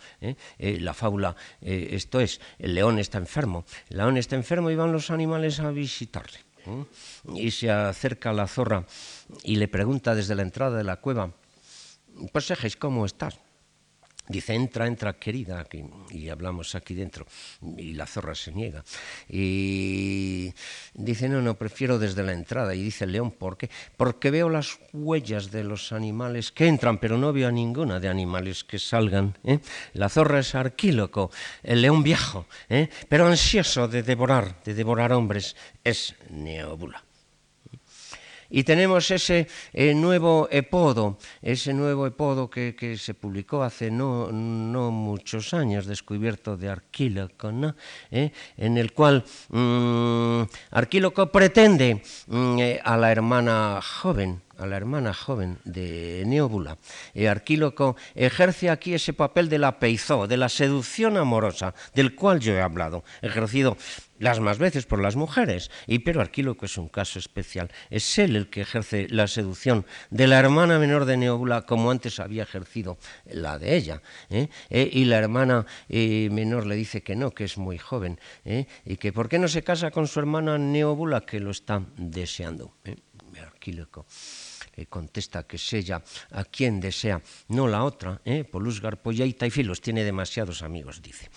la 0.61 1.35
esto 1.61 2.19
es, 2.19 2.39
el 2.59 2.75
león 2.75 2.99
está 2.99 3.17
enfermo. 3.17 3.65
El 3.89 3.97
león 3.97 4.17
está 4.17 4.35
enfermo 4.35 4.69
y 4.69 4.75
van 4.75 4.91
los 4.91 5.11
animales 5.11 5.59
a 5.59 5.71
visitarle. 5.71 6.39
Y 7.35 7.51
se 7.51 7.69
acerca 7.69 8.31
la 8.31 8.47
zorra 8.47 8.85
y 9.43 9.57
le 9.57 9.67
pregunta 9.67 10.15
desde 10.15 10.35
la 10.35 10.43
entrada 10.43 10.77
de 10.77 10.83
la 10.83 10.97
cueva, 10.97 11.31
pues 12.31 12.77
¿cómo 12.77 13.05
estás? 13.05 13.39
Dice, 14.27 14.53
entra, 14.53 14.87
entra, 14.87 15.13
querida, 15.13 15.65
y 16.09 16.29
hablamos 16.29 16.75
aquí 16.75 16.93
dentro, 16.93 17.27
y 17.77 17.91
la 17.91 18.05
zorra 18.05 18.33
se 18.35 18.53
niega. 18.53 18.81
Y 19.27 20.53
dice, 20.93 21.27
no, 21.27 21.41
no, 21.41 21.55
prefiero 21.55 21.99
desde 21.99 22.23
la 22.23 22.31
entrada. 22.31 22.73
Y 22.73 22.83
dice 22.83 23.03
el 23.03 23.11
león, 23.11 23.31
¿por 23.31 23.57
qué? 23.57 23.69
Porque 23.97 24.31
veo 24.31 24.49
las 24.49 24.79
huellas 24.93 25.51
de 25.51 25.65
los 25.65 25.91
animales 25.91 26.53
que 26.53 26.67
entran, 26.67 26.99
pero 26.99 27.17
no 27.17 27.33
veo 27.33 27.49
a 27.49 27.51
ninguna 27.51 27.99
de 27.99 28.07
animales 28.07 28.63
que 28.63 28.79
salgan. 28.79 29.37
¿eh? 29.43 29.59
La 29.93 30.07
zorra 30.07 30.39
es 30.39 30.55
arquíloco, 30.55 31.29
el 31.61 31.81
león 31.81 32.01
viejo, 32.01 32.45
¿eh? 32.69 32.89
pero 33.09 33.27
ansioso 33.27 33.89
de 33.89 34.03
devorar, 34.03 34.63
de 34.63 34.73
devorar 34.73 35.11
hombres, 35.11 35.55
es 35.83 36.15
neóbula. 36.29 37.03
Y 38.55 38.63
tenemos 38.65 39.09
ese 39.09 39.47
eh, 39.73 39.95
nuevo 39.95 40.47
epodo, 40.51 41.17
ese 41.41 41.73
nuevo 41.73 42.05
epodo 42.05 42.51
que, 42.51 42.95
se 42.99 43.15
publicó 43.15 43.63
hace 43.63 43.89
no, 43.89 44.29
muchos 44.91 45.55
años, 45.55 45.87
descubierto 45.87 46.55
de 46.55 46.69
Arquíloco, 46.69 47.51
eh, 48.11 48.31
en 48.57 48.77
el 48.77 48.93
cual 48.93 49.23
mm, 49.49 50.43
Arquíloco 50.69 51.31
pretende 51.31 52.03
mm, 52.27 52.59
eh, 52.59 52.79
a 52.83 52.95
la 52.95 53.11
hermana 53.11 53.79
joven, 53.81 54.43
a 54.59 54.67
la 54.67 54.77
hermana 54.77 55.15
joven 55.15 55.57
de 55.63 56.21
Neóbula. 56.27 56.77
Arquíloco 57.27 57.95
ejerce 58.13 58.69
aquí 58.69 58.93
ese 58.93 59.13
papel 59.13 59.49
de 59.49 59.57
la 59.57 59.79
peizó, 59.79 60.27
de 60.27 60.37
la 60.37 60.47
seducción 60.47 61.17
amorosa, 61.17 61.73
del 61.95 62.13
cual 62.13 62.39
yo 62.39 62.53
he 62.53 62.61
hablado, 62.61 63.03
ejercido 63.23 63.77
las 64.23 64.39
más 64.39 64.57
veces 64.57 64.85
por 64.85 65.01
las 65.01 65.17
mujeres, 65.17 65.69
y 65.85 65.99
pero 65.99 66.21
Arquíloco 66.21 66.65
es 66.65 66.77
un 66.77 66.87
caso 66.87 67.19
especial. 67.19 67.69
Es 67.89 68.17
él 68.17 68.37
el 68.37 68.49
que 68.49 68.61
ejerce 68.61 69.07
la 69.09 69.27
seducción 69.27 69.85
de 70.11 70.27
la 70.27 70.39
hermana 70.39 70.79
menor 70.79 71.03
de 71.03 71.17
Neóbula 71.17 71.63
como 71.63 71.91
antes 71.91 72.21
había 72.21 72.43
ejercido 72.43 72.97
la 73.25 73.59
de 73.59 73.75
ella. 73.75 74.01
¿eh? 74.29 74.47
Eh, 74.69 74.89
y 74.93 75.03
la 75.05 75.17
hermana 75.17 75.65
eh, 75.89 76.29
menor 76.31 76.65
le 76.65 76.75
dice 76.75 77.03
que 77.03 77.17
no, 77.17 77.31
que 77.31 77.43
es 77.43 77.57
muy 77.57 77.77
joven, 77.77 78.17
y 78.85 78.95
que 78.95 79.11
por 79.11 79.27
qué 79.27 79.39
no 79.39 79.49
se 79.49 79.61
casa 79.61 79.91
con 79.91 80.07
su 80.07 80.19
hermana 80.19 80.57
Neóbula, 80.57 81.21
que 81.21 81.41
lo 81.41 81.51
está 81.51 81.83
deseando. 81.97 82.77
Arquíloco 83.41 84.05
le 84.75 84.87
contesta 84.87 85.43
que 85.43 85.57
es 85.57 85.73
ella 85.73 86.01
a 86.31 86.45
quien 86.45 86.79
desea, 86.79 87.21
no 87.49 87.67
la 87.67 87.83
otra, 87.83 88.21
¿eh? 88.25 88.43
Polusgar, 88.43 89.01
Pollaita 89.01 89.45
y 89.45 89.51
Filos, 89.51 89.81
tiene 89.81 90.03
demasiados 90.03 90.63
amigos, 90.63 91.01
dice. 91.01 91.29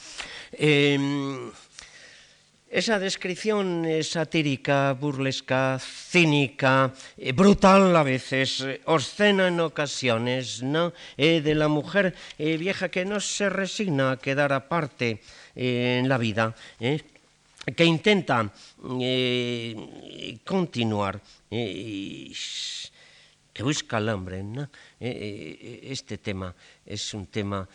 Esa 2.68 2.98
descripción 2.98 3.86
satírica, 4.02 4.92
burlesca, 4.98 5.78
cínica, 5.78 6.92
eh, 7.16 7.30
brutal 7.30 7.94
a 7.94 8.02
veces, 8.02 8.60
eh, 8.60 8.80
obscena 8.86 9.46
en 9.46 9.60
ocasiones, 9.60 10.64
¿no? 10.64 10.92
Eh, 11.16 11.40
de 11.42 11.54
la 11.54 11.68
mujer 11.68 12.12
vieja 12.36 12.88
que 12.88 13.04
no 13.04 13.20
se 13.20 13.48
resigna 13.50 14.10
a 14.10 14.16
quedar 14.16 14.52
aparte 14.52 15.20
en 15.54 16.08
la 16.08 16.18
vida, 16.18 16.56
que 16.80 17.84
intenta 17.84 18.52
continuar, 20.44 21.20
que 21.48 22.32
busca 23.62 23.98
al 23.98 24.08
hombre. 24.08 24.42
¿no? 24.42 24.68
este 24.98 26.18
tema 26.18 26.52
es 26.84 27.14
un 27.14 27.26
tema 27.26 27.68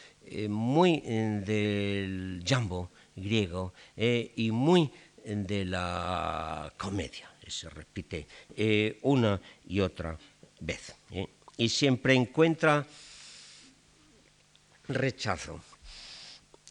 muy 0.49 0.99
del 0.99 2.43
jambo 2.45 2.91
griego 3.15 3.73
eh, 3.95 4.31
y 4.35 4.51
muy 4.51 4.91
de 5.23 5.65
la 5.65 6.73
comedia, 6.77 7.29
se 7.47 7.69
repite 7.69 8.27
eh, 8.55 8.97
una 9.03 9.39
y 9.67 9.79
otra 9.79 10.17
vez. 10.59 10.95
Eh, 11.11 11.27
y 11.57 11.69
siempre 11.69 12.15
encuentra 12.15 12.85
rechazo. 14.87 15.61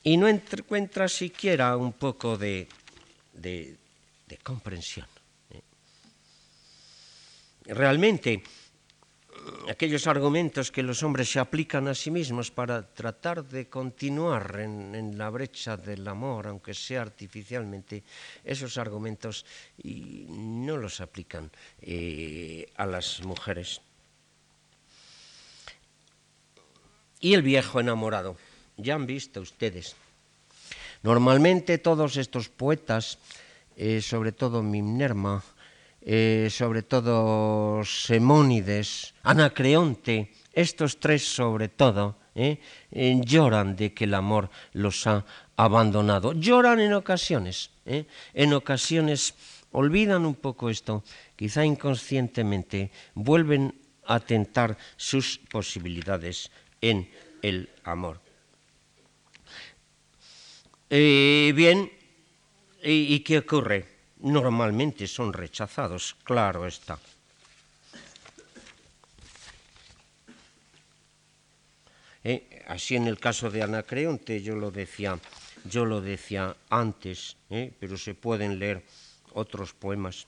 Y 0.03 0.17
no 0.17 0.27
encuentra 0.27 1.09
siquiera 1.09 1.77
un 1.77 1.93
poco 1.93 2.37
de, 2.37 2.67
de 3.35 3.77
comprensión. 4.43 5.07
Realmente, 7.67 8.43
aquellos 9.69 10.07
argumentos 10.07 10.71
que 10.71 10.83
los 10.83 11.03
hombres 11.03 11.31
se 11.31 11.39
aplican 11.39 11.89
a 11.89 11.95
sí 11.95 12.11
mismos 12.11 12.51
para 12.51 12.83
tratar 12.83 13.45
de 13.45 13.69
continuar 13.69 14.61
en, 14.61 15.17
la 15.17 15.31
brecha 15.31 15.77
del 15.77 16.07
amor, 16.09 16.49
aunque 16.49 16.75
sea 16.75 17.03
artificialmente, 17.03 18.03
esos 18.45 18.79
argumentos 18.79 19.47
no 19.85 20.77
los 20.77 21.01
aplican 21.01 21.51
eh, 21.83 22.67
a 22.77 22.87
las 22.87 23.23
mujeres. 23.23 23.81
Y 27.21 27.35
el 27.35 27.43
viejo 27.43 27.81
enamorado, 27.81 28.37
ya 28.77 28.95
han 28.95 29.07
visto 29.07 29.41
ustedes. 29.41 29.95
Normalmente 31.03 31.79
todos 31.79 32.17
estos 32.17 32.49
poetas, 32.49 33.19
eh, 33.77 34.01
sobre 34.01 34.33
todo 34.33 34.63
Mimnerma, 34.63 35.45
eh, 36.03 36.49
sobre 36.51 36.83
todo 36.83 37.85
Semónides, 37.85 39.13
Anacreonte, 39.23 40.33
estos 40.53 40.99
tres 40.99 41.23
sobre 41.23 41.69
todo, 41.69 42.17
eh, 42.35 42.59
eh, 42.91 43.21
lloran 43.23 43.77
de 43.77 43.93
que 43.93 44.05
el 44.05 44.15
amor 44.15 44.49
los 44.73 45.07
ha 45.07 45.27
abandonado. 45.57 46.33
Lloran 46.33 46.81
en 46.81 46.95
ocasiones, 46.95 47.71
en 47.85 48.53
ocasiones 48.55 49.35
olvidan 49.73 50.25
un 50.25 50.35
poco 50.35 50.71
esto, 50.71 51.05
quizá 51.37 51.65
inconscientemente 51.65 52.91
vuelven 53.15 53.75
a 54.07 54.21
tentar 54.21 54.79
sus 54.97 55.39
posibilidades 55.39 56.51
en 56.81 57.11
el 57.43 57.69
amor. 57.85 58.21
bien, 60.89 61.93
¿y 62.83 63.21
qué 63.21 63.39
ocurre? 63.39 64.00
Normalmente 64.23 65.07
son 65.07 65.33
rechazados, 65.33 66.17
claro 66.25 66.67
está. 66.67 66.99
Eh, 72.23 72.65
así 72.69 72.97
en 72.97 73.07
el 73.07 73.19
caso 73.19 73.51
de 73.51 73.63
Anacreonte, 73.63 74.43
yo 74.43 74.55
lo 74.55 74.71
decía, 74.71 75.19
yo 75.65 75.87
lo 75.87 76.01
decía 76.01 76.55
antes, 76.69 77.37
eh, 77.49 77.73
pero 77.81 77.97
se 77.97 78.15
pueden 78.15 78.59
leer 78.59 78.85
otros 79.33 79.73
poemas. 79.73 80.27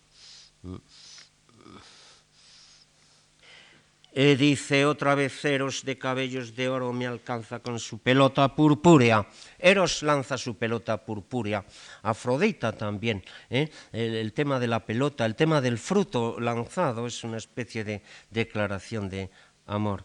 Eh, 4.14 4.36
dice 4.36 4.84
otra 4.84 5.14
vez 5.14 5.42
Eros 5.42 5.84
de 5.84 5.96
cabellos 5.96 6.54
de 6.54 6.68
oro 6.68 6.92
me 6.92 7.06
alcanza 7.06 7.60
con 7.60 7.80
su 7.80 7.98
pelota 7.98 8.54
purpúrea. 8.54 9.26
Eros 9.58 10.02
lanza 10.02 10.36
su 10.36 10.56
pelota 10.56 11.02
purpúrea. 11.02 11.64
Afrodita 12.02 12.72
también. 12.72 13.24
¿eh? 13.48 13.70
El, 13.90 14.34
tema 14.34 14.60
de 14.60 14.66
la 14.66 14.84
pelota, 14.84 15.24
el 15.24 15.34
tema 15.34 15.62
del 15.62 15.78
fruto 15.78 16.38
lanzado 16.38 17.06
es 17.06 17.24
una 17.24 17.38
especie 17.38 17.84
de 17.84 18.02
declaración 18.28 19.08
de 19.08 19.30
amor. 19.66 20.04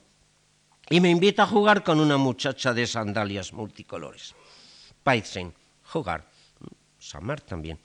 Y 0.90 1.02
me 1.02 1.10
invita 1.10 1.44
a 1.44 1.48
jugar 1.48 1.84
con 1.84 2.00
una 2.00 2.16
muchacha 2.16 2.74
de 2.74 2.88
sandalias 2.88 3.52
multicolores. 3.52 4.34
Paisen, 5.04 5.54
jugar. 5.84 6.26
Samar 6.98 7.42
también. 7.42 7.78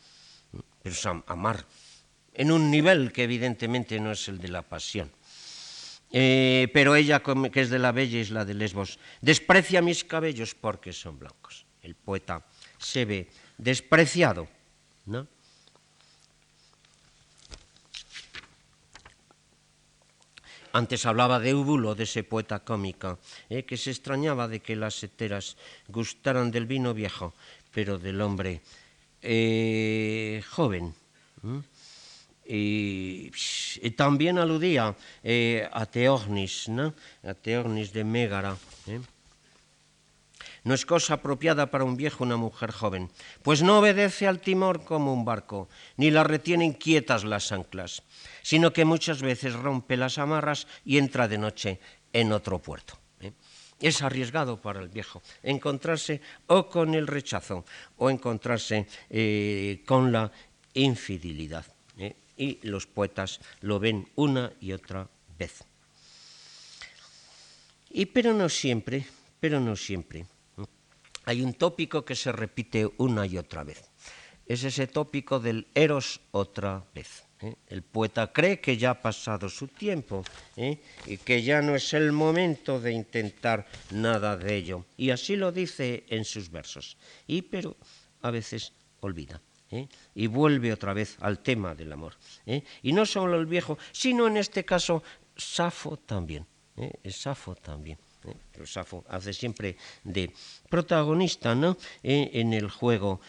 Pero 0.85 1.25
amar. 1.27 1.67
En 2.33 2.53
un 2.53 2.71
nivel 2.71 3.13
que 3.13 3.25
evidentemente 3.25 3.99
no 3.99 4.13
es 4.13 4.29
el 4.29 4.39
de 4.39 4.49
la 4.49 4.63
pasión. 4.63 5.11
Eh, 6.13 6.69
pero 6.75 6.95
ella, 6.95 7.23
que 7.23 7.61
es 7.61 7.71
de 7.71 7.79
la 7.79 7.91
bella 7.91 8.21
isla 8.21 8.45
de 8.45 8.53
Lesbos, 8.53 8.99
desprecia 9.21 9.81
mis 9.81 10.05
cabellos 10.05 10.55
porque 10.55 10.93
son 10.93 11.19
blancos. 11.19 11.65
El 11.81 11.95
poeta 11.95 12.45
se 12.79 13.05
ve 13.05 13.29
despreciado, 13.57 14.47
¿no? 15.07 15.27
Antes 20.75 21.05
hablaba 21.05 21.39
de 21.39 21.55
Ubulo, 21.55 21.95
de 21.95 22.05
ese 22.05 22.25
poeta 22.25 22.61
cómico, 22.61 23.19
eh, 23.51 23.65
que 23.65 23.77
se 23.77 23.91
extrañaba 23.91 24.49
de 24.49 24.61
que 24.61 24.75
las 24.75 25.03
heteras 25.05 25.57
gustaran 25.89 26.51
del 26.51 26.65
vino 26.65 26.95
viejo, 26.95 27.35
pero 27.73 27.99
del 27.99 28.21
hombre 28.23 28.63
eh, 29.21 30.43
joven. 30.49 30.95
Y, 32.45 33.31
también 33.97 34.39
aludía 34.39 34.97
eh, 35.23 35.69
a 35.73 35.87
Teognis, 35.87 36.69
¿no? 36.69 36.95
a 37.23 37.35
Teognis 37.35 37.93
de 37.93 38.05
Mégara. 38.05 38.57
¿eh? 38.87 39.01
No 40.65 40.75
es 40.75 40.87
cosa 40.87 41.15
apropiada 41.15 41.71
para 41.71 41.85
un 41.85 41.97
viejo 41.97 42.25
una 42.25 42.37
mujer 42.37 42.71
joven, 42.71 43.11
pues 43.43 43.63
no 43.63 43.79
obedece 43.79 44.27
al 44.27 44.41
timor 44.41 44.85
como 44.85 45.13
un 45.13 45.25
barco, 45.25 45.69
ni 45.97 46.11
la 46.11 46.25
retienen 46.25 46.73
quietas 46.73 47.25
las 47.25 47.51
anclas, 47.53 48.03
sino 48.43 48.73
que 48.73 48.85
muchas 48.85 49.23
veces 49.23 49.55
rompe 49.55 49.97
las 49.97 50.19
amarras 50.19 50.67
y 50.85 50.99
entra 50.99 51.29
de 51.29 51.39
noche 51.39 51.81
en 52.13 52.33
otro 52.33 52.59
puerto. 52.61 52.99
¿eh? 53.21 53.33
Es 53.81 54.03
arriesgado 54.03 54.61
para 54.61 54.81
el 54.81 54.89
viejo 54.89 55.23
encontrarse 55.43 56.21
o 56.47 56.69
con 56.69 56.95
el 56.95 57.07
rechazo 57.07 57.65
o 57.97 58.11
encontrarse 58.11 58.87
con 59.85 60.13
la 60.13 60.31
infidelidad 60.75 61.67
y 62.43 62.59
los 62.63 62.89
poetas 62.89 63.39
lo 63.61 63.79
ven 63.79 64.09
una 64.17 64.53
y 64.61 64.73
otra 64.73 65.09
vez. 65.39 65.63
Y 67.91 68.07
pero 68.07 68.35
no 68.35 68.49
siempre, 68.49 69.07
pero 69.39 69.61
no 69.61 69.77
siempre. 69.77 70.27
Hay 71.25 71.41
un 71.41 71.55
tópico 71.55 72.05
que 72.05 72.17
se 72.17 72.33
repite 72.33 72.91
una 72.99 73.27
y 73.27 73.39
otra 73.39 73.63
vez. 73.63 73.85
Es 74.45 74.65
ese 74.65 74.89
tópico 74.89 75.39
del 75.39 75.69
eros 75.73 76.21
otra 76.33 76.85
vez. 76.93 77.23
¿eh? 77.43 77.55
El 77.69 77.83
poeta 77.83 78.33
cree 78.33 78.59
que 78.59 78.77
ya 78.77 78.91
ha 78.91 79.01
pasado 79.01 79.49
su 79.49 79.69
tiempo 79.69 80.25
¿eh? 80.57 80.83
y 81.07 81.19
que 81.19 81.45
ya 81.45 81.63
no 81.63 81.77
es 81.77 81.95
el 81.95 82.11
momento 82.11 82.81
de 82.81 82.91
intentar 82.91 83.69
nada 83.93 84.37
de 84.37 84.57
ello. 84.57 84.85
Y 84.97 85.11
así 85.11 85.37
lo 85.37 85.53
dice 85.53 86.03
en 86.09 86.25
sus 86.25 86.51
versos. 86.51 86.97
Y 87.29 87.43
pero 87.43 87.77
a 88.21 88.33
veces 88.33 88.73
olvida. 88.99 89.41
¿Eh? 89.73 89.89
Y 90.15 90.29
vuelve 90.29 90.73
otra 90.73 90.93
vez 90.93 91.17
al 91.21 91.41
tema 91.41 91.75
del 91.75 91.93
amor. 91.93 92.15
Y 92.83 92.93
no 92.93 93.05
solo 93.05 93.39
el 93.41 93.47
viejo, 93.47 93.79
sino 93.91 94.29
en 94.29 94.37
este 94.37 94.65
caso 94.65 95.03
Safo 95.37 95.97
también. 95.97 96.47
Safo 97.11 97.57
también. 97.57 97.99
Pero 98.53 98.67
Safo 98.67 99.05
hace 99.09 99.33
siempre 99.33 99.77
de 100.05 100.33
protagonista 100.71 101.57
¿no? 101.57 101.77
en 102.05 102.53
el 102.53 102.71
juego 102.71 103.21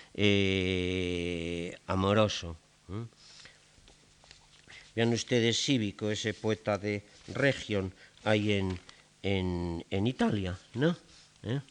amoroso. 1.88 2.58
Vean 4.96 5.14
ustedes 5.14 5.58
Cívico, 5.58 6.12
ese 6.12 6.34
poeta 6.34 6.78
de 6.78 7.04
región 7.34 7.94
ahí 8.24 8.54
en, 8.54 8.80
en, 9.24 10.08
Italia, 10.08 10.58
¿no? 10.76 10.96
¿Eh? 11.42 11.62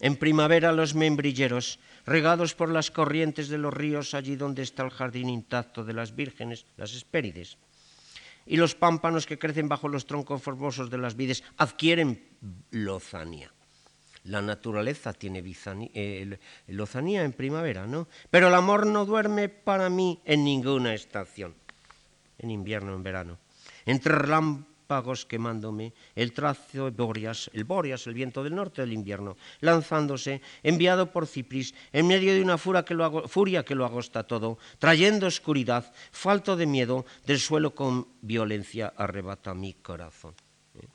En 0.00 0.16
primavera 0.16 0.72
los 0.72 0.94
membrilleros, 0.94 1.78
regados 2.06 2.54
por 2.54 2.70
las 2.70 2.90
corrientes 2.90 3.48
de 3.48 3.58
los 3.58 3.74
ríos 3.74 4.14
allí 4.14 4.36
donde 4.36 4.62
está 4.62 4.84
el 4.84 4.90
jardín 4.90 5.28
intacto 5.28 5.84
de 5.84 5.92
las 5.92 6.14
vírgenes, 6.14 6.64
las 6.76 6.94
Hespérides, 6.94 7.58
y 8.46 8.56
los 8.56 8.74
pámpanos 8.76 9.26
que 9.26 9.38
crecen 9.38 9.68
bajo 9.68 9.88
los 9.88 10.06
troncos 10.06 10.40
formosos 10.40 10.88
de 10.88 10.98
las 10.98 11.16
vides 11.16 11.42
adquieren 11.56 12.22
lozanía. 12.70 13.52
La 14.22 14.40
naturaleza 14.40 15.12
tiene 15.12 15.42
eh, 15.94 16.38
lozanía 16.68 17.24
en 17.24 17.32
primavera, 17.32 17.86
¿no? 17.86 18.08
Pero 18.30 18.48
el 18.48 18.54
amor 18.54 18.86
no 18.86 19.04
duerme 19.04 19.48
para 19.48 19.90
mí 19.90 20.20
en 20.24 20.44
ninguna 20.44 20.94
estación 20.94 21.54
en 22.38 22.50
invierno, 22.50 22.94
en 22.94 23.02
verano. 23.02 23.38
Entre 23.84 24.12
relámpagos 24.12 24.75
quemándome, 25.28 25.92
el 26.14 26.32
trazo 26.32 26.90
Boreas, 26.92 27.50
el 27.52 27.64
Boreas, 27.64 28.06
el 28.06 28.14
viento 28.14 28.42
del 28.42 28.54
norte 28.54 28.82
del 28.82 28.92
invierno, 28.92 29.36
lanzándose, 29.60 30.40
enviado 30.62 31.10
por 31.10 31.26
Cipris, 31.26 31.74
en 31.92 32.06
medio 32.06 32.32
de 32.32 32.42
una 32.42 32.58
furia 32.58 32.84
que 32.84 32.94
lo, 32.94 33.28
furia 33.28 33.64
que 33.64 33.74
lo 33.74 33.84
agosta 33.84 34.26
todo, 34.26 34.58
trayendo 34.78 35.26
oscuridad, 35.26 35.92
falto 36.12 36.56
de 36.56 36.66
miedo, 36.66 37.04
del 37.26 37.40
suelo 37.40 37.74
con 37.74 38.06
violencia 38.22 38.92
arrebata 38.96 39.54
mi 39.54 39.74
corazón. 39.74 40.34
¿Eh? 40.74 40.86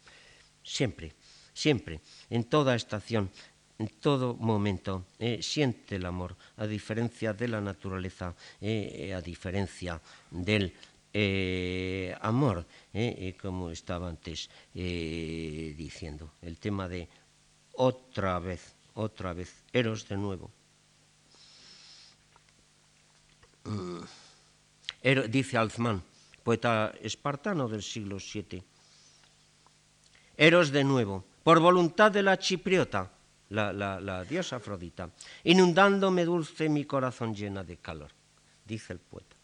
Siempre, 0.64 1.14
siempre, 1.54 2.00
en 2.30 2.46
toda 2.46 2.76
estación, 2.76 3.30
en 3.78 3.88
todo 4.00 4.36
momento 4.36 5.06
eh, 5.18 5.42
siente 5.42 5.96
el 5.96 6.06
amor, 6.06 6.38
a 6.58 6.68
diferencia 6.68 7.34
de 7.34 7.48
la 7.48 7.60
naturaleza, 7.60 8.36
eh, 8.62 9.12
a 9.14 9.22
diferencia 9.22 10.00
del 10.30 10.72
eh, 11.14 12.16
amor, 12.22 12.66
eh, 12.94 13.36
como 13.42 13.70
estaba 13.70 14.08
antes 14.08 14.50
eh, 14.74 15.74
diciendo. 15.78 16.32
El 16.42 16.58
tema 16.58 16.88
de 16.88 17.08
otra 17.74 18.40
vez, 18.40 18.76
otra 18.94 19.34
vez, 19.34 19.64
Eros 19.74 20.08
de 20.08 20.18
nuevo. 20.18 20.52
Mm. 23.64 24.00
dice 25.30 25.58
Alzman, 25.58 26.02
poeta 26.44 26.94
espartano 27.02 27.68
del 27.68 27.84
siglo 27.84 28.18
VII. 28.18 28.64
Eros 30.38 30.72
de 30.72 30.84
nuevo, 30.84 31.26
por 31.44 31.60
voluntad 31.60 32.12
de 32.12 32.24
la 32.24 32.40
chipriota, 32.40 33.12
la, 33.50 33.74
la 33.74 34.24
diosa 34.24 34.56
Afrodita, 34.56 35.12
inundándome 35.44 36.26
dulce 36.26 36.70
mi 36.70 36.86
corazón 36.86 37.36
llena 37.36 37.64
de 37.64 37.78
calor, 37.78 38.12
dice 38.66 38.94
el 38.94 39.00
poeta 39.00 39.36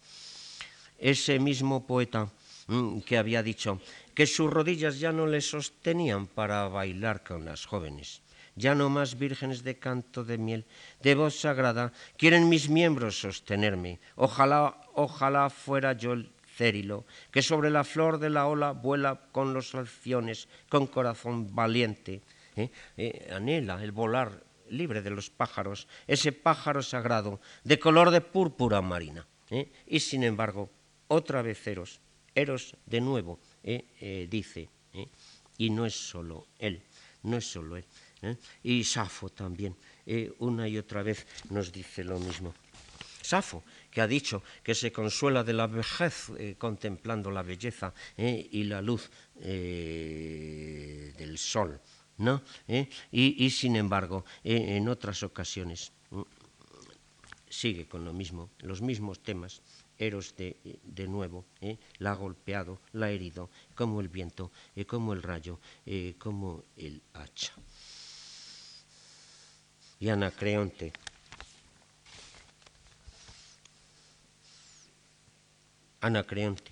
ese 0.97 1.39
mismo 1.39 1.85
poeta 1.85 2.29
mm, 2.67 2.99
que 3.01 3.17
había 3.17 3.43
dicho 3.43 3.79
que 4.13 4.25
sus 4.25 4.49
rodillas 4.49 4.99
ya 4.99 5.11
no 5.11 5.27
le 5.27 5.41
sostenían 5.41 6.25
para 6.25 6.67
bailar 6.67 7.23
con 7.23 7.45
las 7.45 7.65
jóvenes. 7.65 8.21
Ya 8.55 8.73
no 8.73 8.89
más 8.89 9.19
vírgenes 9.19 9.61
de 9.61 9.77
canto 9.77 10.25
de 10.25 10.39
miel, 10.39 10.65
de 11.03 11.13
voz 11.13 11.39
sagrada, 11.39 11.93
quieren 12.17 12.49
mis 12.49 12.69
miembros 12.69 13.21
sostenerme. 13.21 13.99
Ojalá, 14.15 14.81
ojalá 14.95 15.51
fuera 15.51 15.93
yo 15.93 16.13
el 16.13 16.31
cérilo, 16.57 17.05
que 17.29 17.43
sobre 17.43 17.69
la 17.69 17.83
flor 17.83 18.17
de 18.17 18.31
la 18.31 18.47
ola 18.47 18.71
vuela 18.71 19.21
con 19.31 19.53
los 19.53 19.75
alciones, 19.75 20.47
con 20.69 20.87
corazón 20.87 21.53
valiente. 21.53 22.21
¿eh? 22.55 22.71
Eh, 22.97 23.29
anhela 23.29 23.83
el 23.83 23.91
volar 23.91 24.41
libre 24.69 25.03
de 25.03 25.11
los 25.11 25.29
pájaros, 25.29 25.87
ese 26.07 26.31
pájaro 26.31 26.81
sagrado, 26.81 27.39
de 27.63 27.77
color 27.77 28.09
de 28.09 28.21
púrpura 28.21 28.81
marina. 28.81 29.27
¿eh? 29.51 29.69
Y 29.85 29.99
sin 29.99 30.23
embargo, 30.23 30.69
otra 31.07 31.41
vez 31.41 31.65
Eros, 31.67 31.99
Eros 32.33 32.75
de 32.85 33.01
nuevo, 33.01 33.39
eh, 33.63 33.85
eh, 33.99 34.27
dice, 34.29 34.69
eh, 34.93 35.07
y 35.57 35.69
no 35.69 35.85
es 35.85 35.95
solo 35.95 36.47
él, 36.59 36.81
no 37.23 37.37
es 37.37 37.49
solo 37.49 37.77
él. 37.77 37.85
Y 38.63 38.83
Safo 38.83 39.29
también, 39.29 39.75
una 40.39 40.67
y 40.67 40.77
otra 40.77 41.03
vez 41.03 41.27
nos 41.51 41.71
dice 41.71 42.03
lo 42.03 42.19
mismo. 42.19 42.53
Safo, 43.21 43.63
que 43.91 44.01
ha 44.01 44.07
dicho 44.07 44.41
que 44.63 44.73
se 44.73 44.91
consuela 44.91 45.43
de 45.43 45.53
la 45.53 45.67
vejez 45.67 46.31
contemplando 46.57 47.29
la 47.29 47.43
belleza 47.43 47.93
y 48.17 48.63
la 48.63 48.81
luz 48.81 49.11
del 49.35 51.37
sol, 51.37 51.79
¿no? 52.17 52.41
Y, 53.11 53.49
sin 53.51 53.75
embargo, 53.75 54.25
en 54.43 54.89
otras 54.89 55.21
ocasiones 55.21 55.91
sigue 57.49 57.87
con 57.87 58.03
lo 58.03 58.13
mismo, 58.13 58.49
los 58.59 58.81
mismos 58.81 59.19
temas, 59.19 59.61
Eros 59.97 60.35
de, 60.35 60.55
de 60.83 61.07
nuevo, 61.07 61.45
¿eh? 61.59 61.77
la 61.97 62.11
ha 62.11 62.15
golpeado, 62.15 62.79
la 62.93 63.07
ha 63.07 63.09
herido, 63.09 63.49
como 63.73 63.99
el 63.99 64.09
viento, 64.09 64.51
eh, 64.75 64.85
como 64.85 65.13
el 65.13 65.23
rayo, 65.23 65.59
eh, 65.85 66.15
como 66.19 66.65
el 66.77 67.01
hacha. 67.13 67.53
Y 69.99 70.09
Anacreonte. 70.09 70.93
Anacreonte. 76.01 76.71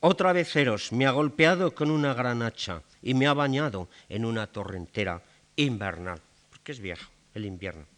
Otra 0.00 0.32
vez 0.32 0.54
Eros 0.54 0.92
me 0.92 1.06
ha 1.06 1.10
golpeado 1.10 1.74
con 1.74 1.90
una 1.90 2.14
gran 2.14 2.42
hacha 2.42 2.82
y 3.02 3.14
me 3.14 3.26
ha 3.26 3.32
bañado 3.32 3.88
en 4.08 4.24
una 4.24 4.46
torrentera 4.46 5.22
invernal, 5.56 6.20
porque 6.50 6.72
es 6.72 6.78
viejo 6.78 7.10
el 7.34 7.46
invierno. 7.46 7.93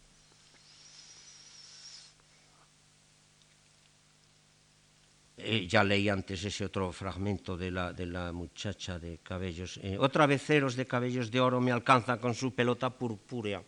Eh, 5.49 5.65
ya 5.65 5.81
leí 5.81 6.09
antes 6.09 6.43
ese 6.43 6.65
otro 6.65 6.91
fragmento 6.91 7.55
de 7.55 7.71
la, 7.71 7.93
de 7.93 8.05
la 8.05 8.33
muchacha 8.33 8.99
de 8.99 9.19
cabellos. 9.23 9.79
Eh, 9.81 9.95
otra 9.97 10.27
vez 10.27 10.43
ceros 10.43 10.75
de 10.75 10.85
cabellos 10.85 11.31
de 11.31 11.39
oro 11.39 11.61
me 11.61 11.71
alcanza 11.71 12.19
con 12.19 12.35
su 12.35 12.53
pelota 12.53 12.89
purpúrea. 12.89 13.63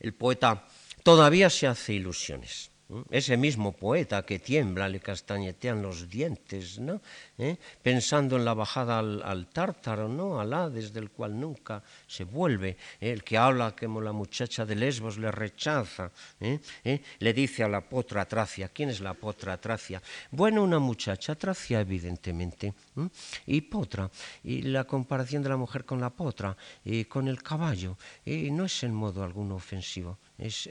El 0.00 0.14
poeta 0.14 0.64
todavía 1.02 1.50
se 1.50 1.66
hace 1.66 1.92
ilusiones. 1.92 2.70
Ese 3.10 3.36
mismo 3.36 3.72
poeta 3.72 4.24
que 4.24 4.38
tiembla, 4.38 4.88
le 4.88 4.98
castañetean 5.00 5.82
los 5.82 6.08
dientes, 6.08 6.78
¿no? 6.78 7.02
¿Eh? 7.36 7.58
Pensando 7.82 8.36
en 8.36 8.46
la 8.46 8.54
bajada 8.54 8.98
al, 8.98 9.46
tártaro, 9.52 10.08
¿no? 10.08 10.40
Al 10.40 10.54
Hades, 10.54 10.94
del 10.94 11.10
cual 11.10 11.38
nunca 11.38 11.82
se 12.06 12.24
vuelve. 12.24 12.78
¿eh? 12.98 13.12
El 13.12 13.24
que 13.24 13.36
habla 13.36 13.76
como 13.76 14.00
la 14.00 14.12
muchacha 14.12 14.64
de 14.64 14.74
Lesbos 14.74 15.18
le 15.18 15.30
rechaza. 15.30 16.10
¿eh? 16.40 16.60
Le 17.18 17.32
dice 17.34 17.62
a 17.62 17.68
la 17.68 17.82
potra 17.82 18.24
Tracia, 18.24 18.70
¿quién 18.70 18.88
es 18.88 19.00
la 19.00 19.12
potra 19.12 19.60
Tracia? 19.60 20.00
Bueno, 20.30 20.62
una 20.62 20.78
muchacha 20.78 21.34
Tracia, 21.34 21.82
evidentemente. 21.82 22.72
Y 23.44 23.60
potra, 23.60 24.10
y 24.42 24.62
la 24.62 24.84
comparación 24.84 25.42
de 25.42 25.50
la 25.50 25.58
mujer 25.58 25.84
con 25.84 26.00
la 26.00 26.08
potra, 26.08 26.56
y 26.82 27.04
con 27.04 27.28
el 27.28 27.42
caballo, 27.42 27.98
no 28.24 28.64
es 28.64 28.82
en 28.82 28.94
modo 28.94 29.22
alguno 29.22 29.56
ofensivo. 29.56 30.16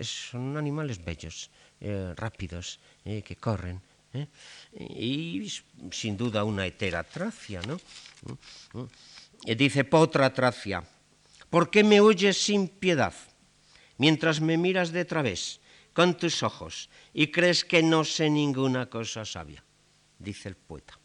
son 0.01 0.57
animales 0.57 1.03
bellos. 1.05 1.51
Eh, 1.79 2.13
rápidos, 2.15 2.79
eh, 3.05 3.21
que 3.21 3.35
corren. 3.35 3.79
Eh, 4.13 4.25
y 4.97 5.45
sin 5.91 6.17
duda 6.17 6.43
una 6.43 6.65
heteratracia, 6.65 7.61
¿no? 7.61 7.77
dice 9.45 9.83
Potra 9.83 10.33
Tracia, 10.33 10.81
¿por 11.51 11.69
qué 11.69 11.83
me 11.83 11.99
oyes 11.99 12.41
sin 12.41 12.67
piedad 12.67 13.13
mientras 13.97 14.41
me 14.41 14.57
miras 14.57 14.91
de 14.91 15.05
través 15.05 15.59
con 15.93 16.17
tus 16.17 16.41
ojos 16.41 16.89
y 17.13 17.27
crees 17.27 17.63
que 17.63 17.83
no 17.83 18.03
sé 18.03 18.31
ninguna 18.31 18.89
cosa 18.89 19.23
sabia? 19.23 19.63
Dice 20.17 20.49
el 20.49 20.55
poeta. 20.55 20.97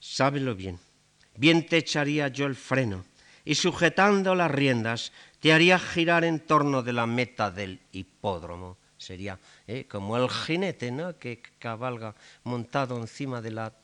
Sábelo 0.00 0.54
bien, 0.54 0.78
bien 1.36 1.66
te 1.66 1.76
echaría 1.76 2.28
yo 2.28 2.46
el 2.46 2.56
freno 2.56 3.04
y 3.44 3.56
sujetando 3.56 4.34
las 4.34 4.50
riendas 4.50 5.12
te 5.42 5.52
haría 5.52 5.76
girar 5.76 6.22
en 6.22 6.38
torno 6.46 6.84
de 6.84 6.92
la 6.92 7.04
meta 7.04 7.50
del 7.50 7.80
hipódromo. 7.90 8.78
Sería 8.96 9.40
eh, 9.66 9.88
como 9.90 10.16
el 10.16 10.30
jinete 10.30 10.92
¿no? 10.92 11.18
que 11.18 11.42
cabalga 11.58 12.14
montado 12.44 12.96
encima 12.96 13.42
de 13.42 13.50
la 13.50 13.74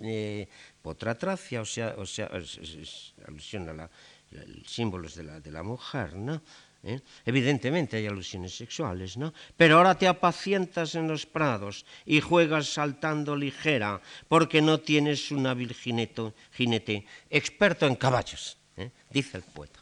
eh, 0.00 0.46
potratracia, 0.82 1.62
o 1.62 1.64
sea, 1.64 1.94
o 1.96 2.04
sea 2.04 2.26
es, 2.36 3.14
alusión 3.26 3.70
a 3.70 3.72
la, 3.72 3.90
el 4.32 4.66
símbolos 4.66 5.14
de 5.14 5.50
la, 5.50 5.62
mujer, 5.62 6.14
¿no? 6.14 6.42
¿Eh? 6.82 7.00
Evidentemente 7.24 7.96
hay 7.96 8.06
alusiones 8.06 8.54
sexuales, 8.54 9.16
¿no? 9.16 9.32
Pero 9.56 9.78
ahora 9.78 9.96
te 9.96 10.06
apacientas 10.06 10.94
en 10.94 11.08
los 11.08 11.24
prados 11.24 11.86
y 12.04 12.20
juegas 12.20 12.66
saltando 12.66 13.34
ligera 13.34 14.02
porque 14.28 14.60
no 14.60 14.80
tienes 14.80 15.30
un 15.30 15.46
hábil 15.46 15.72
jinete, 15.72 16.34
jinete 16.52 17.06
experto 17.30 17.86
en 17.86 17.96
caballos, 17.96 18.58
¿eh? 18.76 18.90
dice 19.08 19.38
el 19.38 19.44
poeta. 19.44 19.81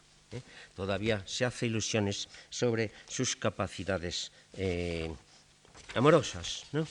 Todavía 0.75 1.23
se 1.25 1.45
hace 1.45 1.65
ilusiones 1.67 2.27
sobre 2.49 2.91
sus 3.07 3.35
capacidades 3.35 4.31
eh, 4.53 5.11
amorosas, 5.95 6.65
¿no? 6.71 6.85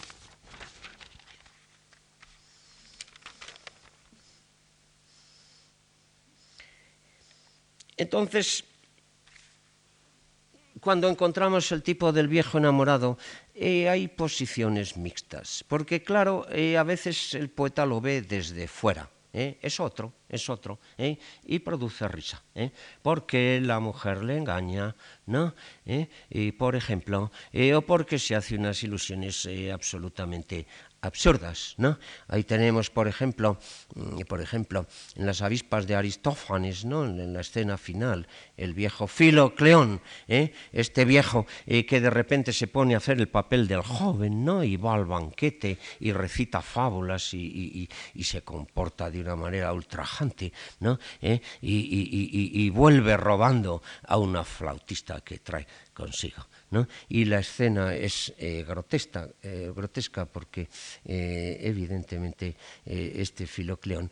Entonces, 7.96 8.64
cuando 10.80 11.08
encontramos 11.08 11.70
el 11.72 11.82
tipo 11.82 12.12
del 12.12 12.28
viejo 12.28 12.56
enamorado, 12.56 13.18
eh, 13.54 13.90
hay 13.90 14.08
posiciones 14.08 14.96
mixtas, 14.96 15.62
porque 15.68 16.02
claro, 16.02 16.46
eh, 16.50 16.78
a 16.78 16.82
veces 16.82 17.34
el 17.34 17.50
poeta 17.50 17.84
lo 17.84 18.00
ve 18.00 18.22
desde 18.22 18.66
fuera, 18.68 19.10
¿eh? 19.32 19.58
es 19.62 19.80
otro, 19.80 20.12
es 20.28 20.48
otro, 20.48 20.78
¿eh? 20.98 21.18
y 21.44 21.58
produce 21.60 22.06
risa, 22.08 22.42
¿eh? 22.54 22.70
porque 23.02 23.60
la 23.62 23.80
mujer 23.80 24.22
le 24.22 24.36
engaña, 24.36 24.94
¿no? 25.26 25.54
Y 26.28 26.52
por 26.52 26.76
ejemplo, 26.76 27.30
o 27.74 27.80
porque 27.82 28.18
se 28.18 28.34
hace 28.34 28.56
unas 28.56 28.82
ilusiones 28.82 29.48
absolutamente 29.72 30.66
absurdas, 31.02 31.74
¿no? 31.78 31.98
Ahí 32.28 32.44
tenemos, 32.44 32.90
por 32.90 33.08
ejemplo, 33.08 33.58
mm, 33.94 34.20
por 34.28 34.40
ejemplo, 34.40 34.86
en 35.16 35.26
las 35.26 35.42
avispas 35.42 35.86
de 35.86 35.96
Aristófanes, 35.96 36.84
¿no? 36.84 37.04
En 37.04 37.32
la 37.32 37.40
escena 37.40 37.78
final, 37.78 38.28
el 38.56 38.74
viejo 38.74 39.06
Filocleón, 39.06 40.02
¿eh? 40.28 40.52
este 40.72 41.04
viejo 41.04 41.46
eh, 41.66 41.86
que 41.86 42.00
de 42.00 42.10
repente 42.10 42.52
se 42.52 42.66
pone 42.66 42.94
a 42.94 42.98
hacer 42.98 43.18
el 43.18 43.28
papel 43.28 43.66
del 43.66 43.82
joven, 43.82 44.44
¿no? 44.44 44.62
Y 44.62 44.76
va 44.76 44.94
al 44.94 45.06
banquete 45.06 45.78
y 46.00 46.12
recita 46.12 46.60
fábulas 46.60 47.32
y, 47.34 47.88
se 48.20 48.42
comporta 48.42 49.10
de 49.10 49.20
una 49.22 49.34
manera 49.34 49.72
ultrajante, 49.72 50.52
¿no? 50.80 51.00
¿Eh? 51.20 51.40
Y 51.60 52.70
vuelve 52.70 53.16
robando 53.16 53.82
a 54.06 54.18
una 54.18 54.44
flautista 54.44 55.20
que 55.22 55.38
trae 55.38 55.66
consigo. 55.92 56.46
¿No? 56.70 56.86
Y 57.08 57.24
la 57.24 57.40
escena 57.40 57.94
es 57.94 58.32
eh, 58.38 58.64
grotesca, 58.66 59.28
eh, 59.42 59.72
grotesca 59.74 60.24
porque 60.26 60.68
eh, 61.04 61.58
evidentemente 61.62 62.54
este 62.84 63.46
Filocleón 63.46 64.10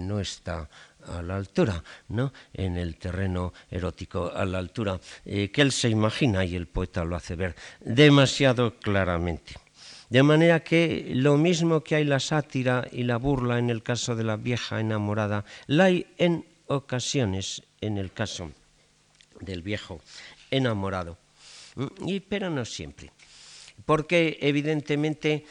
no 0.00 0.20
está 0.20 0.68
a 1.06 1.22
la 1.22 1.36
altura, 1.36 1.82
¿no? 2.08 2.32
en 2.52 2.76
el 2.76 2.96
terreno 2.96 3.52
erótico, 3.70 4.30
a 4.32 4.44
la 4.44 4.58
altura 4.58 5.00
que 5.24 5.50
él 5.54 5.72
se 5.72 5.88
imagina 5.88 6.44
y 6.44 6.54
el 6.54 6.66
poeta 6.66 7.04
lo 7.04 7.16
hace 7.16 7.34
ver 7.34 7.54
demasiado 7.80 8.76
claramente. 8.78 9.54
De 10.10 10.22
manera 10.22 10.60
que 10.60 11.10
lo 11.14 11.36
mismo 11.36 11.82
que 11.82 11.96
hay 11.96 12.04
la 12.04 12.20
sátira 12.20 12.86
y 12.90 13.02
la 13.02 13.18
burla 13.18 13.58
en 13.58 13.68
el 13.68 13.82
caso 13.82 14.16
de 14.16 14.24
la 14.24 14.36
vieja 14.36 14.80
enamorada, 14.80 15.44
la 15.66 15.84
hay 15.84 16.06
en 16.16 16.46
ocasiones 16.66 17.62
en 17.80 17.98
el 17.98 18.12
caso 18.12 18.50
del 19.40 19.62
viejo 19.62 20.00
enamorado. 20.50 21.18
Y, 22.06 22.20
pero 22.20 22.50
no 22.50 22.64
siempre. 22.64 23.12
Porque 23.84 24.38
evidentemente 24.40 25.44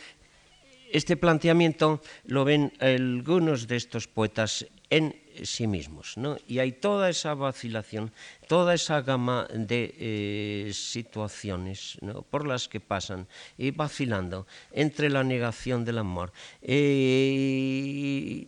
este 0.92 1.18
planteamiento 1.18 2.02
lo 2.26 2.46
ven 2.46 2.72
algunos 2.80 3.68
de 3.68 3.76
estos 3.76 4.08
poetas 4.08 4.66
en 4.90 5.16
sí 5.44 5.68
mismos. 5.68 6.16
Y 6.48 6.60
hay 6.60 6.72
toda 6.72 7.10
esa 7.10 7.34
vacilación, 7.34 8.12
toda 8.48 8.74
esa 8.74 9.02
gama 9.02 9.48
de 9.54 9.94
eh, 9.98 10.72
situaciones 10.74 11.98
por 12.30 12.48
las 12.48 12.68
que 12.68 12.80
pasan 12.80 13.28
y 13.58 13.72
vacilando 13.72 14.48
entre 14.72 15.10
la 15.10 15.24
negación 15.24 15.86
del 15.86 16.00
amor. 16.00 16.32
Eh, 16.62 18.48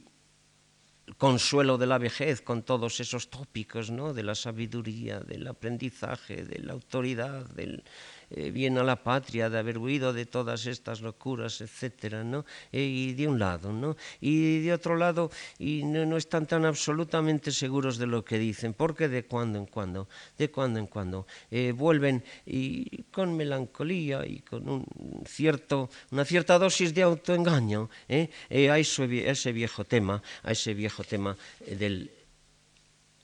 consuelo 1.17 1.77
de 1.77 1.87
la 1.87 1.97
vejez 1.97 2.41
con 2.41 2.63
todos 2.63 2.99
esos 2.99 3.29
tópicos 3.29 3.91
¿no? 3.91 4.13
de 4.13 4.23
la 4.23 4.35
sabiduría, 4.35 5.19
del 5.19 5.47
aprendizaje, 5.47 6.43
de 6.43 6.59
la 6.59 6.73
autoridad, 6.73 7.45
del, 7.49 7.83
eh, 8.31 8.51
bien 8.51 8.77
a 8.77 8.83
la 8.83 8.95
patria, 9.03 9.49
de 9.49 9.57
haber 9.57 9.77
huido 9.77 10.13
de 10.13 10.25
todas 10.25 10.65
estas 10.65 11.01
locuras, 11.01 11.61
etcétera, 11.61 12.23
¿no? 12.23 12.45
Eh, 12.71 12.83
y 12.83 13.13
de 13.13 13.27
un 13.27 13.39
lado, 13.39 13.71
¿no? 13.71 13.95
Y 14.21 14.59
de 14.59 14.73
otro 14.73 14.95
lado, 14.95 15.31
y 15.57 15.83
no, 15.83 16.17
están 16.17 16.45
tan 16.45 16.65
absolutamente 16.65 17.51
seguros 17.51 17.97
de 17.97 18.07
lo 18.07 18.23
que 18.23 18.37
dicen, 18.37 18.73
porque 18.73 19.07
de 19.07 19.25
cuando 19.25 19.59
en 19.59 19.65
cuando, 19.65 20.07
de 20.37 20.49
cuando 20.51 20.79
en 20.79 20.87
cuando, 20.87 21.27
eh, 21.51 21.73
vuelven 21.75 22.23
y 22.45 23.03
con 23.11 23.35
melancolía 23.35 24.25
y 24.25 24.39
con 24.39 24.67
un 24.69 24.85
cierto, 25.25 25.89
una 26.11 26.25
cierta 26.25 26.57
dosis 26.59 26.93
de 26.93 27.03
autoengaño 27.03 27.89
¿eh? 28.07 28.29
a, 28.69 28.77
eso, 28.77 29.03
a 29.03 29.05
ese 29.07 29.51
viejo 29.51 29.85
tema, 29.85 30.21
a 30.43 30.51
ese 30.51 30.73
viejo 30.73 31.03
tema 31.03 31.35
del 31.65 32.11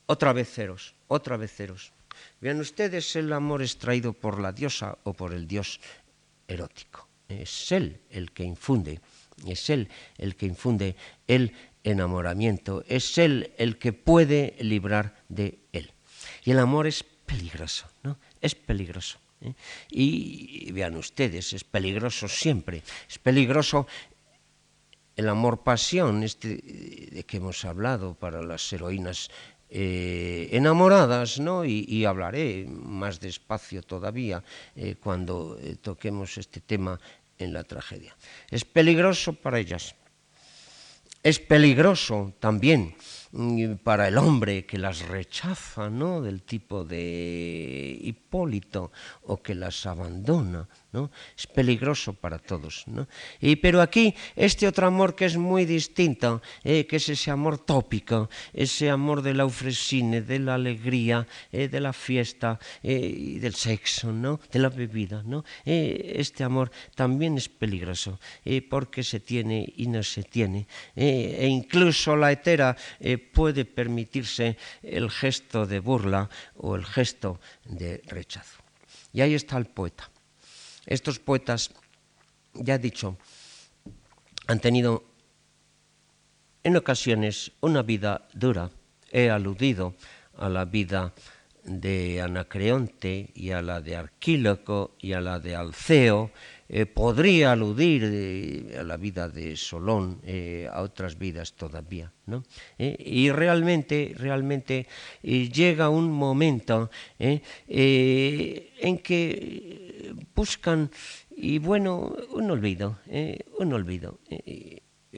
otra 0.07 0.33
vez 0.33 0.49
ceros, 0.49 0.93
otra 1.07 1.37
vez 1.37 1.51
ceros. 1.51 1.94
Vean 2.41 2.59
ustedes, 2.59 3.15
el 3.15 3.31
amor 3.33 3.61
es 3.61 3.77
traído 3.77 4.13
por 4.13 4.39
la 4.39 4.51
diosa 4.51 4.97
o 5.03 5.13
por 5.13 5.33
el 5.33 5.47
dios 5.47 5.79
erótico. 6.47 7.07
Es 7.27 7.71
él 7.71 8.01
el 8.09 8.31
que 8.31 8.43
infunde, 8.43 8.99
es 9.47 9.69
él 9.69 9.89
el 10.17 10.35
que 10.35 10.45
infunde 10.45 10.95
el 11.27 11.53
enamoramiento, 11.83 12.83
es 12.87 13.17
él 13.17 13.53
el 13.57 13.77
que 13.77 13.93
puede 13.93 14.55
librar 14.59 15.23
de 15.29 15.59
él. 15.71 15.91
Y 16.43 16.51
el 16.51 16.59
amor 16.59 16.87
es 16.87 17.03
peligroso, 17.03 17.89
¿no? 18.03 18.17
Es 18.41 18.55
peligroso. 18.55 19.19
¿eh? 19.41 19.53
Y 19.89 20.71
vean 20.71 20.95
ustedes, 20.95 21.53
es 21.53 21.63
peligroso 21.63 22.27
siempre. 22.27 22.83
Es 23.09 23.19
peligroso 23.19 23.87
el 25.15 25.29
amor 25.29 25.63
pasión, 25.63 26.23
este 26.23 26.57
de 27.11 27.23
que 27.25 27.37
hemos 27.37 27.63
hablado 27.63 28.15
para 28.15 28.41
las 28.41 28.71
heroínas 28.73 29.29
eh, 29.69 30.49
enamoradas, 30.51 31.39
¿no? 31.39 31.65
Y, 31.65 32.05
hablaré 32.05 32.67
más 32.69 33.19
despacio 33.19 33.81
todavía 33.81 34.43
eh, 34.75 34.95
cuando 35.01 35.57
eh, 35.59 35.75
toquemos 35.81 36.37
este 36.37 36.61
tema 36.61 36.99
en 37.37 37.51
la 37.51 37.63
tragedia. 37.63 38.15
Es 38.51 38.63
peligroso 38.63 39.33
para 39.33 39.59
ellas. 39.59 39.95
Es 41.23 41.39
peligroso 41.39 42.33
también 42.39 42.95
para 43.83 44.07
el 44.07 44.19
hombre 44.19 44.67
que 44.67 44.77
las 44.77 45.01
rechaza, 45.01 45.89
¿no? 45.89 46.21
Del 46.21 46.43
tipo 46.43 46.85
de 46.85 47.97
Hipólito 47.99 48.91
o 49.23 49.41
que 49.41 49.55
las 49.55 49.87
abandona, 49.87 50.69
Es 51.37 51.47
peligroso 51.47 52.13
para 52.13 52.39
todos, 52.39 52.83
¿no? 52.87 53.07
Y, 53.41 53.55
pero 53.57 53.81
aquí 53.81 54.13
este 54.35 54.67
otro 54.67 54.87
amor 54.87 55.15
que 55.15 55.25
es 55.25 55.37
muy 55.37 55.65
distinto, 55.65 56.41
eh, 56.63 56.85
que 56.87 56.97
es 56.97 57.09
ese 57.09 57.31
amor 57.31 57.59
tópico, 57.59 58.29
ese 58.53 58.89
amor 58.89 59.21
de 59.21 59.33
la 59.33 59.43
eufresine, 59.43 60.21
de 60.21 60.39
la 60.39 60.55
alegría, 60.55 61.27
eh, 61.51 61.67
de 61.67 61.79
la 61.79 61.93
fiesta 61.93 62.59
eh, 62.81 62.93
y 62.95 63.39
del 63.39 63.55
sexo, 63.55 64.11
¿no? 64.11 64.39
De 64.51 64.59
la 64.59 64.69
bebida, 64.69 65.23
¿no? 65.23 65.43
este 65.65 66.43
amor 66.43 66.71
también 66.95 67.37
es 67.37 67.49
peligroso 67.49 68.19
porque 68.69 69.03
se 69.03 69.19
tiene 69.19 69.65
y 69.77 69.87
no 69.87 70.01
se 70.03 70.23
tiene. 70.23 70.67
e 70.95 71.47
incluso 71.47 72.15
la 72.15 72.31
hetera 72.31 72.75
puede 73.33 73.65
permitirse 73.65 74.57
el 74.81 75.09
gesto 75.09 75.65
de 75.65 75.79
burla 75.79 76.29
o 76.57 76.75
el 76.75 76.85
gesto 76.85 77.39
de 77.65 78.01
rechazo. 78.07 78.61
Y 79.13 79.21
ahí 79.21 79.33
está 79.33 79.57
el 79.57 79.65
poeta. 79.65 80.09
Estos 80.85 81.19
poetas, 81.19 81.71
ya 82.53 82.75
he 82.75 82.79
dicho, 82.79 83.17
han 84.47 84.59
tenido 84.59 85.03
en 86.63 86.77
ocasiones 86.77 87.51
una 87.61 87.81
vida 87.81 88.27
dura. 88.33 88.69
He 89.11 89.29
aludido 89.29 89.95
a 90.37 90.49
la 90.49 90.65
vida 90.65 91.13
de 91.63 92.21
Anacreonte 92.21 93.31
y 93.33 93.51
a 93.51 93.61
la 93.61 93.81
de 93.81 93.95
Arquíloco 93.95 94.95
y 94.99 95.13
a 95.13 95.21
la 95.21 95.39
de 95.39 95.55
Alceo, 95.55 96.31
eh, 96.67 96.87
podría 96.87 97.51
aludir 97.51 98.03
eh, 98.05 98.77
a 98.79 98.83
la 98.83 98.97
vida 98.97 99.29
de 99.29 99.55
Solón, 99.55 100.19
eh, 100.23 100.67
a 100.71 100.81
otras 100.81 101.17
vidas 101.17 101.53
todavía. 101.53 102.11
¿no? 102.25 102.43
Y 102.77 103.29
realmente, 103.29 104.13
realmente 104.17 104.87
llega 105.21 105.89
un 105.89 106.11
momento 106.11 106.89
en 107.19 108.97
que 109.03 109.84
buscan, 110.33 110.91
y 111.29 111.59
bueno, 111.59 112.15
un 112.31 112.51
olvido, 112.51 112.99
un 113.59 113.73
olvido. 113.73 114.19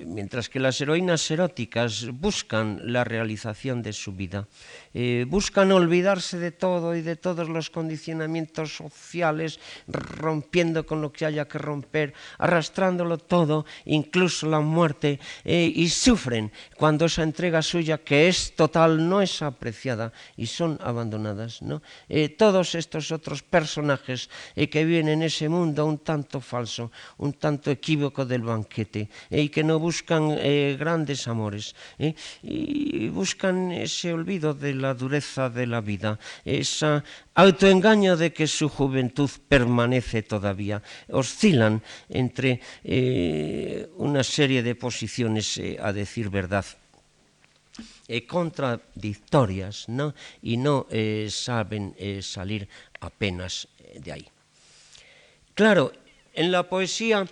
Mientras 0.06 0.48
que 0.50 0.60
las 0.60 0.80
heroínas 0.80 1.30
eróticas 1.32 2.08
buscan 2.12 2.80
la 2.84 3.04
realización 3.04 3.82
de 3.82 3.94
su 3.94 4.14
vida, 4.14 4.48
eh, 5.00 5.30
buscan 5.30 5.72
olvidarse 5.72 6.40
de 6.40 6.50
todo 6.50 6.96
y 6.96 7.04
de 7.04 7.16
todos 7.16 7.50
los 7.50 7.70
condicionamientos 7.70 8.76
sociales, 8.76 9.60
rompiendo 9.86 10.88
con 10.88 11.04
lo 11.04 11.14
que 11.14 11.28
haya 11.28 11.48
que 11.48 11.60
romper, 11.60 12.16
arrastrándolo 12.40 13.20
todo, 13.20 13.68
incluso 13.86 14.50
la 14.50 14.60
muerte, 14.60 15.20
eh, 15.46 15.70
y 15.70 15.90
sufren 15.90 16.52
cuando 16.78 17.06
esa 17.06 17.22
entrega 17.22 17.62
suya, 17.62 18.00
que 18.00 18.28
es 18.28 18.56
total, 18.56 19.08
no 19.08 19.22
es 19.22 19.44
apreciada 19.44 20.12
y 20.36 20.48
son 20.48 20.80
abandonadas. 20.82 21.60
Eh, 22.10 22.30
todos 22.30 22.74
estos 22.74 23.12
otros 23.12 23.44
personajes 23.44 24.32
que 24.56 24.84
viven 24.84 25.10
en 25.10 25.22
ese 25.22 25.48
mundo 25.48 25.86
un 25.86 26.00
tanto 26.00 26.42
falso, 26.42 26.92
un 27.18 27.34
tanto 27.34 27.70
equívoco 27.70 28.26
del 28.26 28.42
banquete, 28.42 29.12
y 29.30 29.50
que 29.50 29.64
no 29.64 29.78
buscan 29.78 30.36
grandes 30.80 31.28
amores 31.28 31.76
y 32.42 33.10
buscan 33.10 33.72
ese 33.72 34.12
olvido 34.12 34.56
de 34.56 34.74
la 34.74 34.87
dureza 34.94 35.50
de 35.50 35.68
la 35.68 35.82
vida, 35.82 36.20
ese 36.46 37.04
autoengaño 37.36 38.18
de 38.18 38.34
que 38.34 38.48
su 38.48 38.70
juventud 38.70 39.30
permanece 39.48 40.24
todavía. 40.24 40.82
Oscilan 41.10 41.82
entre 42.10 42.62
eh, 42.84 43.90
una 43.98 44.24
serie 44.24 44.64
de 44.64 44.76
posiciones, 44.76 45.60
a 45.80 45.94
decir 45.94 46.30
verdad. 46.30 46.66
contradictorias 48.28 49.90
¿no? 49.90 50.16
y 50.42 50.58
no 50.58 50.88
saben 51.30 51.96
salir 52.22 52.68
apenas 53.02 53.68
de 54.00 54.12
ahí. 54.12 54.28
Claro, 55.54 55.92
en 56.34 56.52
la 56.52 56.64
poesía 56.64 57.28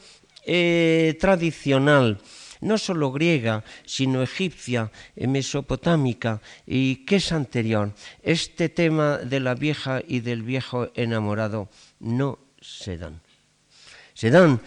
tradicional 1.19 2.19
no 2.61 2.77
solo 2.77 3.11
griega, 3.11 3.63
sino 3.85 4.21
egipcia, 4.21 4.91
mesopotámica, 5.15 6.41
y 6.65 7.05
que 7.05 7.17
es 7.17 7.31
anterior. 7.31 7.93
Este 8.21 8.69
tema 8.69 9.17
de 9.17 9.39
la 9.39 9.55
vieja 9.55 10.01
y 10.05 10.19
del 10.19 10.43
viejo 10.43 10.89
enamorado 10.95 11.69
no 11.99 12.39
se 12.61 12.97
dan. 12.97 13.21
Se 14.13 14.29
dan 14.29 14.61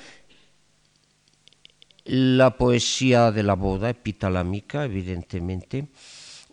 la 2.04 2.56
poesía 2.56 3.30
de 3.32 3.42
la 3.42 3.54
boda 3.54 3.90
epitalámica, 3.90 4.84
evidentemente, 4.84 5.88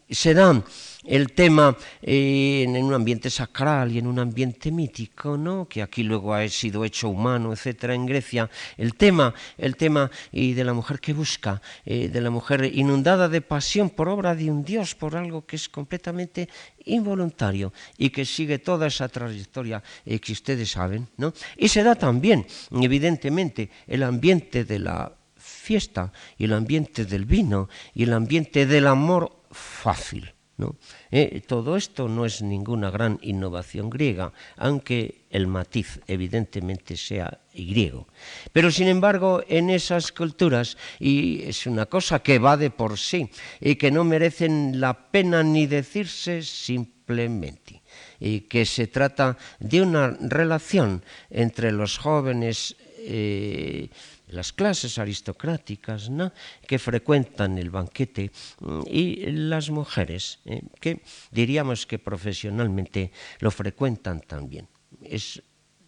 se 0.09 0.33
dan 0.33 0.63
el 1.05 1.33
tema 1.33 1.75
eh, 2.01 2.63
en 2.67 2.83
un 2.83 2.93
ambiente 2.93 3.29
sacral 3.29 3.91
y 3.91 3.99
en 3.99 4.07
un 4.07 4.19
ambiente 4.19 4.71
mítico, 4.71 5.37
¿no? 5.37 5.67
que 5.67 5.81
aquí 5.81 6.03
luego 6.03 6.33
ha 6.33 6.47
sido 6.47 6.83
hecho 6.83 7.09
humano, 7.09 7.53
etcétera, 7.53 7.93
en 7.93 8.05
Grecia, 8.05 8.49
el 8.77 8.95
tema, 8.95 9.33
el 9.57 9.75
tema 9.75 10.09
y 10.31 10.53
de 10.53 10.63
la 10.63 10.73
mujer 10.73 10.99
que 10.99 11.13
busca, 11.13 11.61
eh, 11.85 12.09
de 12.09 12.21
la 12.21 12.29
mujer 12.29 12.69
inundada 12.73 13.29
de 13.29 13.41
pasión 13.41 13.89
por 13.89 14.09
obra 14.09 14.35
de 14.35 14.49
un 14.49 14.63
Dios, 14.63 14.95
por 14.95 15.15
algo 15.15 15.45
que 15.45 15.55
es 15.55 15.69
completamente 15.69 16.49
involuntario 16.85 17.73
y 17.97 18.09
que 18.09 18.25
sigue 18.25 18.59
toda 18.59 18.87
esa 18.87 19.07
trayectoria 19.07 19.83
eh, 20.05 20.19
que 20.19 20.33
ustedes 20.33 20.71
saben, 20.71 21.07
¿no? 21.17 21.33
Y 21.57 21.67
se 21.67 21.83
da 21.83 21.95
también, 21.95 22.45
evidentemente, 22.71 23.69
el 23.87 24.03
ambiente 24.03 24.65
de 24.65 24.79
la 24.79 25.11
fiesta 25.37 26.11
y 26.37 26.45
el 26.45 26.53
ambiente 26.53 27.05
del 27.05 27.25
vino 27.25 27.69
y 27.93 28.03
el 28.03 28.13
ambiente 28.13 28.65
del 28.65 28.87
amor 28.87 29.44
fácil. 29.55 30.35
¿no? 30.57 30.77
Eh, 31.11 31.41
todo 31.45 31.75
esto 31.75 32.07
no 32.07 32.25
es 32.25 32.41
ninguna 32.41 32.89
gran 32.89 33.19
innovación 33.21 33.89
griega, 33.89 34.31
aunque 34.55 35.25
el 35.29 35.47
matiz 35.47 35.99
evidentemente 36.07 36.95
sea 36.95 37.41
griego. 37.53 38.07
Pero 38.53 38.71
sin 38.71 38.87
embargo, 38.87 39.43
en 39.47 39.69
esas 39.69 40.11
culturas, 40.11 40.77
y 40.99 41.43
es 41.43 41.67
una 41.67 41.87
cosa 41.87 42.19
que 42.19 42.39
va 42.39 42.55
de 42.55 42.69
por 42.69 42.97
sí 42.97 43.29
y 43.59 43.75
que 43.75 43.91
no 43.91 44.03
merecen 44.03 44.79
la 44.79 45.11
pena 45.11 45.43
ni 45.43 45.67
decirse 45.67 46.41
simplemente, 46.41 47.81
y 48.19 48.41
que 48.41 48.65
se 48.65 48.87
trata 48.87 49.37
de 49.59 49.81
una 49.81 50.07
relación 50.21 51.03
entre 51.29 51.71
los 51.71 51.97
jóvenes 51.97 52.77
eh, 53.07 53.89
las 54.27 54.53
clases 54.53 54.97
aristocráticas 54.97 56.09
¿no? 56.09 56.31
que 56.67 56.79
frecuentan 56.79 57.57
el 57.57 57.69
banquete 57.69 58.31
mm, 58.59 58.81
y 58.87 59.25
las 59.31 59.69
mujeres 59.69 60.39
¿eh? 60.45 60.61
que 60.79 61.01
diríamos 61.31 61.85
que 61.85 61.99
profesionalmente 61.99 63.11
lo 63.39 63.51
frecuentan 63.51 64.21
también. 64.21 64.67
Es 65.01 65.43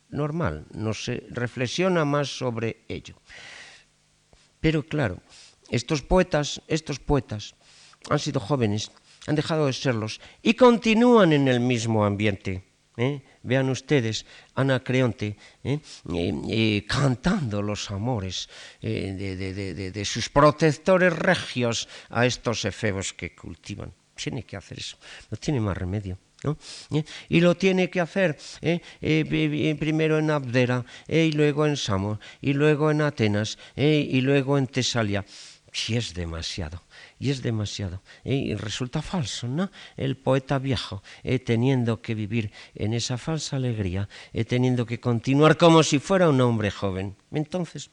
normal, 0.09 0.65
no 0.73 0.93
se 0.93 1.25
reflexiona 1.29 2.05
más 2.05 2.29
sobre 2.29 2.85
ello. 2.87 3.15
Pero 4.59 4.83
claro, 4.83 5.21
estos 5.69 6.01
poetas, 6.01 6.61
estos 6.67 6.99
poetas 6.99 7.55
han 8.09 8.19
sido 8.19 8.39
jóvenes, 8.39 8.91
han 9.27 9.35
dejado 9.35 9.67
de 9.67 9.73
serlos 9.73 10.21
y 10.41 10.53
continúan 10.53 11.33
en 11.33 11.47
el 11.47 11.59
mismo 11.59 12.05
ambiente. 12.05 12.63
¿eh? 12.97 13.21
Vean 13.47 13.69
ustedes 13.71 14.27
Anacreonte 14.55 15.37
¿eh? 15.63 15.79
cantando 16.85 17.61
los 17.61 17.89
amores 17.91 18.49
eh, 18.81 19.15
de, 19.93 20.05
sus 20.05 20.27
protectores 20.27 21.15
regios 21.15 21.87
a 22.09 22.25
estos 22.25 22.65
efebos 22.65 23.13
que 23.13 23.33
cultivan. 23.33 23.93
Tiene 24.15 24.43
que 24.43 24.57
hacer 24.57 24.79
eso, 24.79 24.97
no 25.31 25.37
tiene 25.37 25.61
más 25.61 25.77
remedio. 25.77 26.17
¿Eh? 26.91 27.03
Y 27.29 27.39
lo 27.39 27.55
tiene 27.55 27.89
que 27.89 28.01
hacer 28.01 28.37
primero 28.99 30.19
en 30.19 30.29
Abdera, 30.29 30.85
y 31.07 31.31
luego 31.31 31.65
en 31.65 31.77
Samos, 31.77 32.19
y 32.41 32.53
luego 32.53 32.91
en 32.91 33.01
Atenas, 33.01 33.57
y 33.75 34.21
luego 34.21 34.57
en 34.57 34.67
Tesalia. 34.67 35.25
Si 35.71 35.95
es 35.95 36.13
demasiado 36.13 36.86
y 37.19 37.29
es 37.31 37.41
demasiado. 37.41 38.01
Y 38.23 38.55
resulta 38.55 39.01
falso, 39.01 39.47
¿no? 39.47 39.71
El 39.95 40.17
poeta 40.17 40.59
viejo, 40.59 41.03
eh, 41.23 41.39
teniendo 41.39 42.01
que 42.01 42.15
vivir 42.15 42.51
en 42.75 42.93
esa 42.93 43.17
falsa 43.17 43.55
alegría, 43.55 44.09
eh, 44.33 44.45
teniendo 44.45 44.85
que 44.85 44.99
continuar 44.99 45.57
como 45.57 45.83
si 45.83 45.99
fuera 45.99 46.29
un 46.29 46.41
hombre 46.41 46.71
joven. 46.71 47.15
Entonces, 47.31 47.89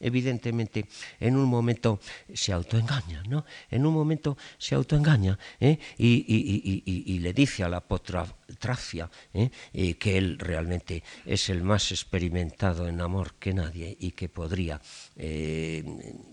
evidentemente 0.00 0.86
en 1.20 1.36
un 1.36 1.48
momento 1.48 2.00
se 2.32 2.52
autoengaña, 2.52 3.22
¿no? 3.28 3.44
En 3.70 3.86
un 3.86 3.94
momento 3.94 4.36
se 4.58 4.74
autoengaña 4.74 5.38
¿eh? 5.60 5.78
y, 5.98 7.18
le 7.18 7.32
dice 7.32 7.64
a 7.64 7.68
la 7.68 7.80
potracia 7.80 9.10
¿eh? 9.32 9.50
que 9.94 10.18
él 10.18 10.38
realmente 10.38 11.02
es 11.24 11.48
el 11.48 11.62
más 11.62 11.90
experimentado 11.92 12.88
en 12.88 13.00
amor 13.00 13.34
que 13.38 13.52
nadie 13.52 13.96
y 13.98 14.12
que 14.12 14.28
podría, 14.28 14.80
eh, 15.16 15.84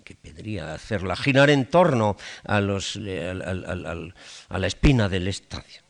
que 0.03 0.15
podría 0.15 0.73
hacerla 0.73 1.15
girar 1.15 1.49
en 1.49 1.69
torno 1.69 2.17
a, 2.43 2.59
los, 2.61 2.97
a 2.97 4.59
la 4.59 4.67
espina 4.67 5.09
del 5.09 5.27
estadio. 5.27 5.81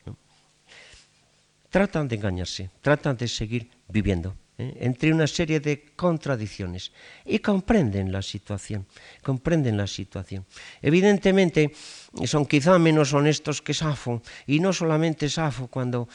Tratan 1.69 2.07
de 2.07 2.15
engañarse, 2.15 2.69
tratan 2.81 3.17
de 3.17 3.27
seguir 3.27 3.69
viviendo 3.87 4.35
¿eh? 4.63 4.77
entre 4.79 5.13
una 5.13 5.27
serie 5.27 5.59
de 5.59 5.91
contradicciones 5.95 6.91
y 7.25 7.39
comprenden 7.39 8.11
la 8.11 8.21
situación, 8.21 8.85
comprenden 9.21 9.77
la 9.77 9.87
situación. 9.87 10.45
Evidentemente 10.81 11.71
son 12.25 12.45
quizá 12.45 12.79
menos 12.79 13.13
honestos 13.13 13.61
que 13.61 13.73
Safo 13.73 14.21
y 14.47 14.59
no 14.59 14.71
solamente 14.73 15.29
Safo 15.29 15.67
cuando 15.67 16.07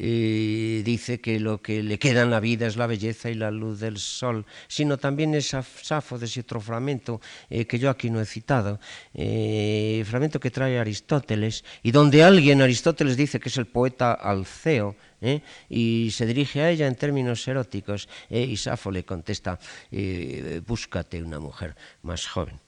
eh, 0.00 0.82
dice 0.84 1.20
que 1.20 1.40
lo 1.40 1.60
que 1.60 1.82
le 1.82 1.98
queda 1.98 2.22
en 2.22 2.30
la 2.30 2.38
vida 2.38 2.68
es 2.68 2.76
la 2.76 2.86
belleza 2.86 3.30
y 3.30 3.34
la 3.34 3.50
luz 3.50 3.80
del 3.80 3.98
sol, 3.98 4.46
sino 4.68 4.96
también 4.96 5.34
ese 5.34 5.60
Safo 5.82 6.18
de 6.18 6.26
ese 6.26 6.40
otro 6.40 6.60
fragmento 6.60 7.20
eh, 7.50 7.66
que 7.66 7.80
yo 7.80 7.90
aquí 7.90 8.08
no 8.08 8.20
he 8.20 8.26
citado, 8.26 8.78
fragmento 9.12 10.38
que 10.38 10.52
trae 10.52 10.78
Aristóteles, 10.78 11.64
y 11.82 11.90
donde 11.90 12.22
alguien, 12.22 12.62
Aristóteles 12.62 13.16
dice 13.16 13.40
que 13.40 13.48
es 13.48 13.56
el 13.56 13.66
poeta 13.66 14.12
Alceo, 14.12 14.94
¿eh? 15.20 15.42
y 15.68 16.10
se 16.12 16.26
dirige 16.26 16.62
a 16.62 16.70
ella 16.70 16.86
en 16.86 16.94
términos 16.94 17.46
eróticos 17.46 18.08
¿eh? 18.30 18.42
y 18.42 18.56
Safo 18.56 18.90
le 18.90 19.04
contesta, 19.04 19.58
eh, 19.90 20.60
búscate 20.66 21.22
una 21.22 21.40
mujer 21.40 21.76
más 22.02 22.26
joven. 22.26 22.60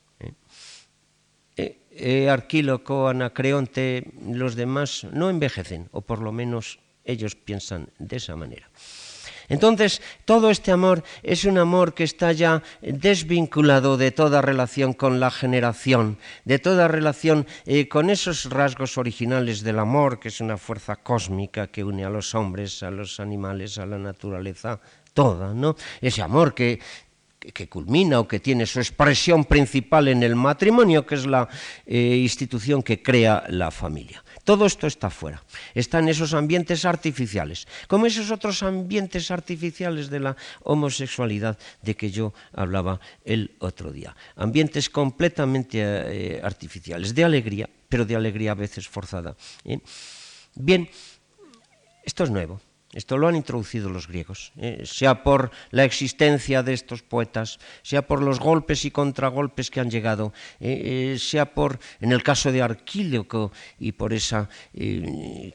Arquíloco, 2.29 3.09
Anacreonte, 3.09 4.13
los 4.25 4.55
demás 4.55 5.05
no 5.13 5.29
envejecen, 5.29 5.89
o 5.93 6.01
por 6.01 6.23
lo 6.23 6.33
menos 6.33 6.79
ellos 7.05 7.35
piensan 7.35 7.91
de 7.99 8.17
esa 8.17 8.37
manera. 8.37 8.71
Entonces, 9.51 10.01
todo 10.25 10.49
este 10.49 10.73
amor 10.73 11.05
es 11.23 11.45
un 11.45 11.59
amor 11.59 11.93
que 11.93 12.05
está 12.05 12.33
ya 12.33 12.63
desvinculado 12.81 13.99
de 13.99 14.13
toda 14.13 14.41
relación 14.41 14.95
con 14.95 15.21
la 15.21 15.31
generación, 15.31 16.17
de 16.47 16.59
toda 16.59 16.89
relación 16.89 17.47
eh, 17.67 17.89
con 17.89 18.09
esos 18.09 18.49
rasgos 18.49 18.97
originales 18.97 19.63
del 19.63 19.79
amor, 19.79 20.21
que 20.21 20.29
es 20.29 20.41
una 20.41 20.57
fuerza 20.57 20.97
cósmica 20.97 21.67
que 21.67 21.85
une 21.85 22.05
a 22.05 22.11
los 22.11 22.35
hombres, 22.35 22.83
a 22.83 22.91
los 22.91 23.21
animales, 23.21 23.77
a 23.77 23.87
la 23.87 23.99
naturaleza 23.99 24.81
toda, 25.13 25.53
¿no? 25.53 25.77
Ese 26.01 26.23
amor 26.23 26.55
que 26.55 26.79
que 27.41 27.69
culmina 27.69 28.21
o 28.21 28.29
que 28.29 28.39
tiene 28.39 28.67
su 28.67 28.79
expresión 28.81 29.45
principal 29.45 30.09
en 30.09 30.23
el 30.23 30.37
matrimonio, 30.37 31.07
que 31.07 31.15
es 31.15 31.27
la 31.27 31.49
eh, 31.87 32.21
institución 32.21 32.83
que 32.83 33.03
crea 33.03 33.45
la 33.49 33.71
familia. 33.71 34.23
Todo 34.45 34.67
esto 34.67 34.87
está 34.87 35.11
fuera, 35.11 35.43
está 35.75 35.99
en 35.99 36.09
esos 36.09 36.35
ambientes 36.35 36.85
artificiales, 36.85 37.69
como 37.87 38.07
esos 38.07 38.31
otros 38.31 38.63
ambientes 38.63 39.31
artificiales 39.31 40.09
de 40.09 40.21
la 40.21 40.37
homosexualidad 40.63 41.59
de 41.83 41.95
que 41.95 42.11
yo 42.11 42.33
hablaba 42.53 43.01
el 43.25 43.55
otro 43.59 43.93
día. 43.93 44.17
Ambientes 44.37 44.89
completamente 44.89 45.79
eh, 45.81 46.41
artificiales, 46.43 47.15
de 47.15 47.25
alegría, 47.25 47.69
pero 47.89 48.05
de 48.05 48.17
alegría 48.17 48.53
a 48.53 48.55
veces 48.55 48.89
forzada. 48.89 49.37
¿eh? 49.65 49.79
Bien, 50.55 50.89
esto 52.05 52.25
es 52.25 52.31
nuevo. 52.31 52.61
Esto 52.93 53.17
lo 53.17 53.29
han 53.29 53.37
introducido 53.37 53.89
los 53.89 54.09
griegos, 54.09 54.51
¿eh? 54.57 54.83
sea 54.85 55.23
por 55.23 55.53
la 55.71 55.85
existencia 55.85 56.65
de 56.65 56.73
estos 56.73 57.03
poetas, 57.03 57.61
sea 57.83 58.03
por 58.03 58.21
los 58.21 58.41
golpes 58.41 58.85
y 58.85 58.91
contragolpes 58.91 59.71
que 59.71 59.79
han 59.79 59.91
llegado, 59.91 60.33
¿eh? 60.59 61.13
Eh, 61.15 61.19
sea 61.21 61.55
por, 61.55 61.79
en 62.01 62.11
el 62.11 62.25
caso 62.25 62.51
de 62.51 62.63
Arquíloco, 62.63 63.53
y 63.79 63.93
por 63.93 64.13
ese 64.13 64.49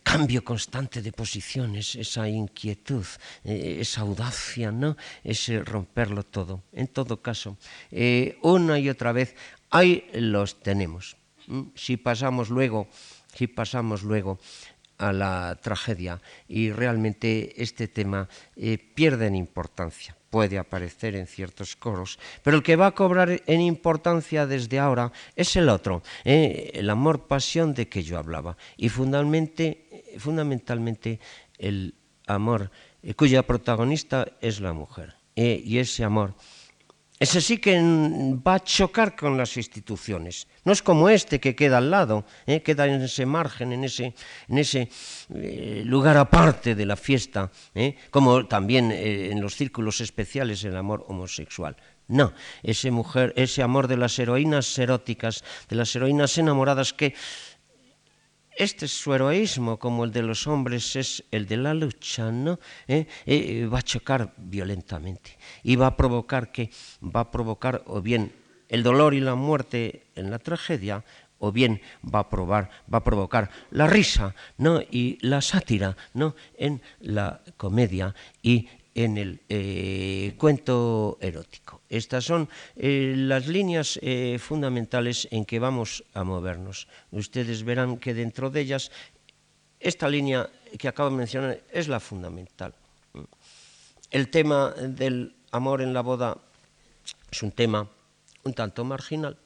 cambio 0.04 0.46
constante 0.46 1.02
de 1.02 1.12
posiciones, 1.12 1.96
esa 1.96 2.30
inquietud, 2.30 3.06
esa 3.44 4.02
audacia, 4.02 4.72
¿no? 4.72 4.96
ese 5.24 5.60
romperlo 5.60 6.24
todo. 6.24 6.64
En 6.72 6.88
todo 6.88 7.22
caso, 7.22 7.58
una 8.44 8.80
y 8.80 8.90
otra 8.90 9.12
vez, 9.12 9.36
ahí 9.72 10.08
los 10.14 10.62
tenemos. 10.62 11.18
Si 11.76 11.98
pasamos 11.98 12.50
luego, 12.50 12.88
si 13.34 13.48
pasamos 13.48 14.04
luego 14.04 14.40
a 14.98 15.14
la 15.14 15.58
tragedia 15.62 16.22
y 16.48 16.72
realmente 16.72 17.62
este 17.62 17.88
tema 17.88 18.28
eh, 18.56 18.78
pierde 18.78 19.28
en 19.28 19.36
importancia. 19.36 20.16
Puede 20.30 20.58
aparecer 20.58 21.16
en 21.16 21.28
ciertos 21.28 21.76
coros, 21.76 22.20
pero 22.43 22.58
el 22.58 22.64
que 22.64 22.76
va 22.76 22.88
a 22.88 22.91
cobrar 22.91 23.41
en 23.46 23.62
importancia 23.62 24.46
desde 24.46 24.80
ahora 24.80 25.12
es 25.36 25.56
el 25.56 25.70
otro, 25.70 26.04
eh, 26.24 26.72
el 26.74 26.89
amor-pasión 26.89 27.74
de 27.74 27.88
que 27.88 28.04
yo 28.04 28.18
hablaba 28.18 28.58
y 28.78 28.89
fundamentalmente, 28.89 30.18
fundamentalmente 30.18 31.20
el 31.58 31.96
amor 32.28 32.72
eh, 33.02 33.14
cuya 33.14 33.43
protagonista 33.43 34.28
es 34.41 34.60
la 34.60 34.74
mujer. 34.74 35.16
y 35.38 35.80
ese 35.80 36.06
amor 36.06 36.34
ese 37.18 37.39
sí 37.39 37.59
que 37.59 37.80
va 38.45 38.55
a 38.55 38.63
chocar 38.63 39.16
con 39.16 39.38
las 39.38 39.55
instituciones. 39.55 40.47
No 40.66 40.74
es 40.74 40.82
como 40.82 41.07
este 41.07 41.39
que 41.39 41.55
queda 41.55 41.78
al 41.78 41.89
lado, 41.89 42.26
¿eh? 42.45 42.61
queda 42.61 42.88
en 42.88 43.01
ese 43.01 43.26
margen, 43.26 43.72
en 43.72 43.84
ese, 43.84 44.89
eh, 45.34 45.84
lugar 45.86 46.18
aparte 46.18 46.76
de 46.76 46.86
la 46.86 46.97
fiesta, 46.97 47.51
¿eh? 47.74 47.95
como 48.11 48.47
también 48.47 48.91
en 48.91 49.39
los 49.41 49.55
círculos 49.55 50.01
especiales 50.01 50.63
el 50.66 50.76
amor 50.76 51.05
homosexual. 51.07 51.78
No, 52.07 52.34
ese, 52.61 52.91
mujer, 52.91 53.34
ese 53.36 53.63
amor 53.63 53.88
de 53.88 53.97
las 53.97 54.20
heroínas 54.20 54.78
eróticas, 54.78 55.43
de 55.70 55.76
las 55.76 55.95
heroínas 55.95 56.38
enamoradas 56.38 56.93
que 56.93 57.16
este 58.58 58.88
su 58.88 59.14
heroísmo, 59.14 59.78
como 59.78 60.03
el 60.03 60.12
de 60.12 60.24
los 60.24 60.47
hombres, 60.47 60.95
es 60.95 61.24
el 61.32 61.47
de 61.47 61.58
la 61.58 61.74
lucha, 61.74 62.32
¿no? 62.32 62.60
¿Eh? 62.88 63.06
Eh, 63.26 63.66
va 63.66 63.80
a 63.80 63.84
chocar 63.84 64.34
violentamente 64.38 65.38
y 65.64 65.76
va 65.76 65.88
a 65.88 65.97
provocar 65.97 66.51
que 66.51 66.70
va 67.01 67.22
a 67.22 67.32
provocar 67.32 67.84
o 67.88 68.01
bien 68.01 68.32
el 68.70 68.84
dolor 68.84 69.14
y 69.14 69.20
la 69.20 69.36
muerte 69.36 70.08
en 70.16 70.32
la 70.32 70.39
tragedia, 70.39 71.03
o 71.39 71.51
bien 71.51 71.82
va 72.03 72.20
a, 72.20 72.30
probar, 72.30 72.70
va 72.91 72.99
a 72.99 73.03
provocar 73.03 73.49
la 73.72 73.88
risa 73.88 74.34
¿no? 74.58 74.82
y 74.82 75.18
la 75.22 75.41
sátira 75.41 75.95
¿no? 76.14 76.36
en 76.58 76.82
la 76.99 77.41
comedia 77.58 78.16
y 78.41 78.68
en 78.96 79.18
el 79.18 79.41
eh, 79.50 80.34
cuento 80.38 81.18
erótico. 81.20 81.82
Estas 81.89 82.24
son 82.24 82.50
eh, 82.78 83.14
las 83.16 83.48
líneas 83.48 84.00
eh, 84.02 84.39
fundamentales 84.39 85.28
en 85.32 85.46
que 85.46 85.60
vamos 85.60 86.04
a 86.14 86.24
movernos. 86.24 86.88
Ustedes 87.12 87.64
verán 87.64 87.98
que 87.98 88.14
dentro 88.14 88.50
de 88.50 88.62
ellas 88.62 88.91
esta 89.80 90.08
línea 90.08 90.50
que 90.80 90.88
acabo 90.88 91.10
de 91.10 91.18
mencionar 91.18 91.60
es 91.72 91.88
la 91.89 92.00
fundamental. 92.00 92.74
El 94.10 94.30
tema 94.30 94.72
del 94.72 95.36
amor 95.52 95.82
en 95.82 95.93
la 95.93 96.02
boda 96.02 96.38
es 97.30 97.43
un 97.43 97.52
tema 97.52 97.88
un 98.46 98.54
tanto 98.54 98.86
marginal, 98.86 99.38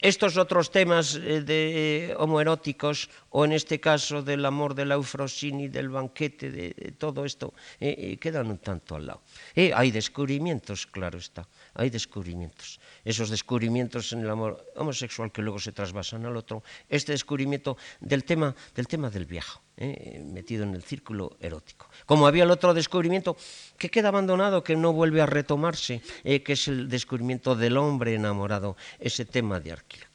estos 0.00 0.36
otros 0.36 0.70
temas 0.70 1.14
eh, 1.14 1.42
de 1.42 2.14
homoeróticos, 2.18 3.10
o 3.30 3.44
en 3.44 3.52
este 3.52 3.80
caso 3.80 4.22
del 4.22 4.44
amor 4.44 4.74
de 4.74 4.86
la 4.86 4.94
Eufrosini, 4.94 5.68
del 5.68 5.88
banquete, 5.88 6.50
de, 6.50 6.94
todo 6.98 7.24
esto, 7.24 7.54
eh, 7.78 7.94
eh, 7.98 8.16
quedan 8.18 8.48
un 8.48 8.58
tanto 8.58 8.96
al 8.96 9.06
lado. 9.06 9.22
hay 9.54 9.90
descubrimientos, 9.90 10.86
claro 10.86 11.18
está, 11.18 11.46
hay 11.80 11.88
descubrimientos. 11.88 12.78
Esos 13.04 13.30
descubrimientos 13.30 14.12
en 14.12 14.20
el 14.20 14.28
amor 14.28 14.70
homosexual 14.76 15.32
que 15.32 15.40
luego 15.40 15.58
se 15.58 15.72
trasvasan 15.72 16.26
al 16.26 16.36
otro, 16.36 16.62
este 16.90 17.12
descubrimiento 17.12 17.78
del 18.00 18.24
tema 18.24 18.54
del, 18.74 18.86
tema 18.86 19.08
del 19.08 19.24
viejo. 19.24 19.62
metido 19.78 20.64
en 20.64 20.74
el 20.74 20.82
círculo 20.82 21.38
erótico. 21.40 21.88
Como 22.04 22.26
había 22.26 22.44
el 22.44 22.50
otro 22.50 22.74
descubrimiento 22.74 23.34
que 23.78 23.88
queda 23.88 24.08
abandonado, 24.08 24.62
que 24.62 24.76
no 24.76 24.92
vuelve 24.92 25.22
a 25.22 25.26
retomarse, 25.26 26.02
que 26.22 26.52
es 26.52 26.68
el 26.68 26.86
descubrimiento 26.90 27.56
del 27.56 27.78
hombre 27.78 28.14
enamorado, 28.14 28.76
ese 28.98 29.24
tema 29.24 29.58
de 29.58 29.72
Arquíloco. 29.72 30.09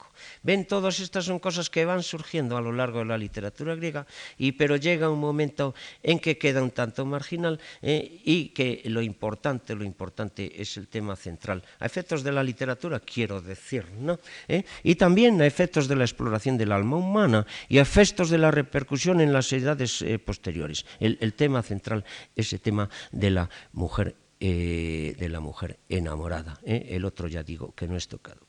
Ven, 0.46 0.70
todas 0.70 1.00
estas 1.00 1.26
son 1.26 1.40
cosas 1.42 1.72
que 1.74 1.90
van 1.90 2.04
surgiendo 2.04 2.56
a 2.56 2.62
lo 2.62 2.72
largo 2.72 3.00
de 3.00 3.06
la 3.06 3.18
literatura 3.18 3.74
griega, 3.74 4.06
y, 4.38 4.52
pero 4.52 4.76
llega 4.78 5.10
un 5.10 5.20
momento 5.20 5.74
en 6.04 6.20
que 6.20 6.38
queda 6.38 6.62
un 6.62 6.70
tanto 6.70 7.04
marginal 7.04 7.60
eh, 7.82 8.22
y 8.24 8.50
que 8.50 8.84
lo 8.86 9.02
importante, 9.02 9.74
lo 9.74 9.84
importante 9.84 10.62
es 10.62 10.78
el 10.78 10.88
tema 10.88 11.16
central. 11.16 11.64
A 11.80 11.88
efectos 11.88 12.22
de 12.22 12.32
la 12.32 12.44
literatura, 12.44 13.00
quiero 13.00 13.42
decir, 13.42 13.90
¿no? 13.98 14.20
Eh, 14.48 14.64
y 14.84 14.94
también 14.94 15.42
a 15.42 15.48
efectos 15.48 15.88
de 15.88 15.96
la 15.96 16.04
exploración 16.04 16.60
del 16.60 16.72
alma 16.72 16.98
humana 16.98 17.48
y 17.68 17.80
a 17.80 17.82
efectos 17.82 18.30
de 18.30 18.38
la 18.38 18.52
repercusión 18.52 19.22
en 19.22 19.34
las 19.34 19.52
edades 19.52 20.04
eh, 20.04 20.20
posteriores. 20.20 20.86
El, 21.00 21.34
tema 21.34 21.64
central, 21.64 22.06
ese 22.36 22.60
tema 22.60 22.88
de 23.12 23.32
la 23.32 23.50
mujer 23.74 24.16
de 24.38 25.28
la 25.30 25.40
mujer 25.40 25.80
enamorada. 25.90 26.60
El 26.64 27.06
otro 27.06 27.28
ya 27.28 27.42
digo 27.42 27.74
que 27.74 27.88
no 27.88 27.98
es 27.98 28.08
tocado. 28.08 28.46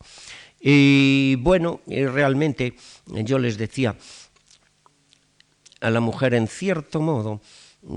Y 0.61 1.36
bueno, 1.36 1.80
realmente 1.86 2.74
yo 3.07 3.38
les 3.38 3.59
decía, 3.59 3.96
a 5.80 5.90
la 5.90 6.00
mujer 6.00 6.34
en 6.34 6.48
cierto 6.48 7.00
modo 7.00 7.40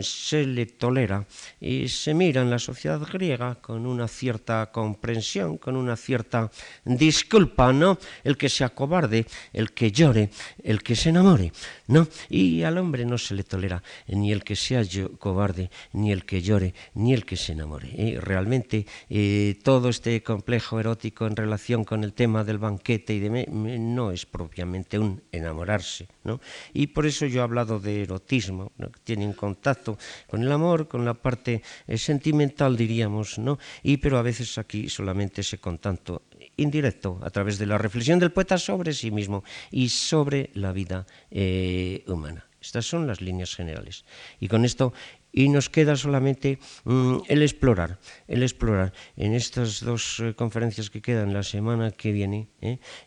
se 0.02 0.46
le 0.46 0.66
tolera 0.66 1.26
y 1.60 1.88
se 1.88 2.14
mira 2.14 2.42
en 2.42 2.50
la 2.50 2.60
sociedad 2.60 3.02
griega 3.02 3.56
con 3.56 3.86
una 3.86 4.08
cierta 4.08 4.72
comprensión, 4.72 5.58
con 5.58 5.76
una 5.76 5.96
cierta 5.96 6.52
disculpa, 6.86 7.74
¿no? 7.74 7.98
El 8.24 8.38
que 8.38 8.50
se 8.50 8.64
acobarde, 8.64 9.26
el 9.54 9.72
que 9.72 9.92
llore, 9.92 10.30
el 10.64 10.84
que 10.84 10.96
se 10.96 11.10
enamore, 11.10 11.52
¿no? 11.88 12.08
Y 12.30 12.64
al 12.64 12.78
hombre 12.78 13.06
no 13.06 13.18
se 13.18 13.36
le 13.36 13.44
tolera 13.44 13.82
ni 14.08 14.32
el 14.32 14.44
que 14.44 14.56
sea 14.56 14.84
cobarde, 15.18 15.70
ni 15.94 16.12
el 16.12 16.26
que 16.26 16.42
llore, 16.42 16.74
ni 16.94 17.14
el 17.14 17.26
que 17.26 17.36
se 17.36 17.54
enamore. 17.54 17.90
Y 17.96 18.18
realmente 18.18 18.86
eh, 19.10 19.58
todo 19.64 19.90
este 19.90 20.22
complejo 20.24 20.80
erótico 20.80 21.28
en 21.28 21.36
relación 21.36 21.84
con 21.84 22.04
el 22.04 22.14
tema 22.14 22.44
del 22.44 22.58
banquete 22.58 23.14
y 23.14 23.20
de 23.20 23.48
no 23.50 24.12
es 24.12 24.26
propiamente 24.26 25.00
un 25.00 25.22
enamorarse, 25.32 26.08
¿no? 26.24 26.40
Y 26.74 26.88
por 26.88 27.06
eso 27.06 27.26
yo 27.26 27.42
he 27.42 27.44
hablado 27.44 27.80
de 27.80 28.04
erotismo, 28.04 28.72
¿no? 28.78 28.90
tiene 29.04 29.26
un 29.26 29.34
contacto 29.34 29.79
con 30.28 30.44
el 30.44 30.52
amor, 30.52 30.88
con 30.88 31.06
la 31.06 31.14
parte 31.14 31.62
eh, 31.88 31.98
sentimental, 31.98 32.76
diríamos, 32.76 33.38
¿no? 33.40 33.58
Y 33.84 33.98
pero 33.98 34.18
a 34.18 34.22
veces 34.22 34.58
aquí 34.58 34.90
solamente 34.90 35.42
ese 35.42 35.58
contacto 35.60 36.24
indirecto 36.58 37.20
a 37.24 37.30
través 37.30 37.58
de 37.58 37.66
la 37.66 37.78
reflexión 37.78 38.20
del 38.20 38.32
poeta 38.32 38.58
sobre 38.58 38.94
sí 38.94 39.12
mismo 39.12 39.44
y 39.72 39.90
sobre 39.90 40.50
la 40.54 40.72
vida 40.72 41.06
eh, 41.32 42.04
humana. 42.08 42.46
Estas 42.62 42.86
son 42.86 43.08
las 43.08 43.22
líneas 43.22 43.56
generales. 43.56 44.04
Y 44.40 44.50
con 44.50 44.66
esto 44.66 44.94
y 45.32 45.50
nos 45.50 45.70
queda 45.70 45.96
solamente 45.96 46.60
mm, 46.84 47.20
el 47.28 47.44
explorar, 47.44 48.00
el 48.28 48.44
explorar 48.44 48.94
en 49.16 49.34
estas 49.34 49.84
dos 49.84 50.20
eh, 50.20 50.34
conferencias 50.34 50.90
que 50.90 51.02
quedan 51.02 51.34
la 51.34 51.44
semana 51.44 51.92
que 51.92 52.12
viene, 52.12 52.50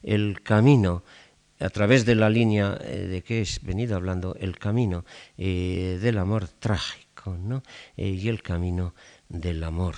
el 0.03 0.41
camino 0.43 1.03
a 1.63 1.71
través 1.71 2.05
de 2.05 2.15
la 2.15 2.29
línea 2.29 2.79
eh, 2.81 3.07
de 3.07 3.23
que 3.23 3.43
he 3.43 3.47
venido 3.63 3.97
hablando, 3.97 4.37
el 4.39 4.59
camino 4.59 5.05
eh, 5.39 5.99
del 6.01 6.19
amor 6.19 6.49
trágico 6.49 7.37
¿no? 7.39 7.63
Eh, 7.97 8.09
y 8.09 8.29
el 8.29 8.43
camino 8.43 8.95
del 9.29 9.63
amor 9.63 9.97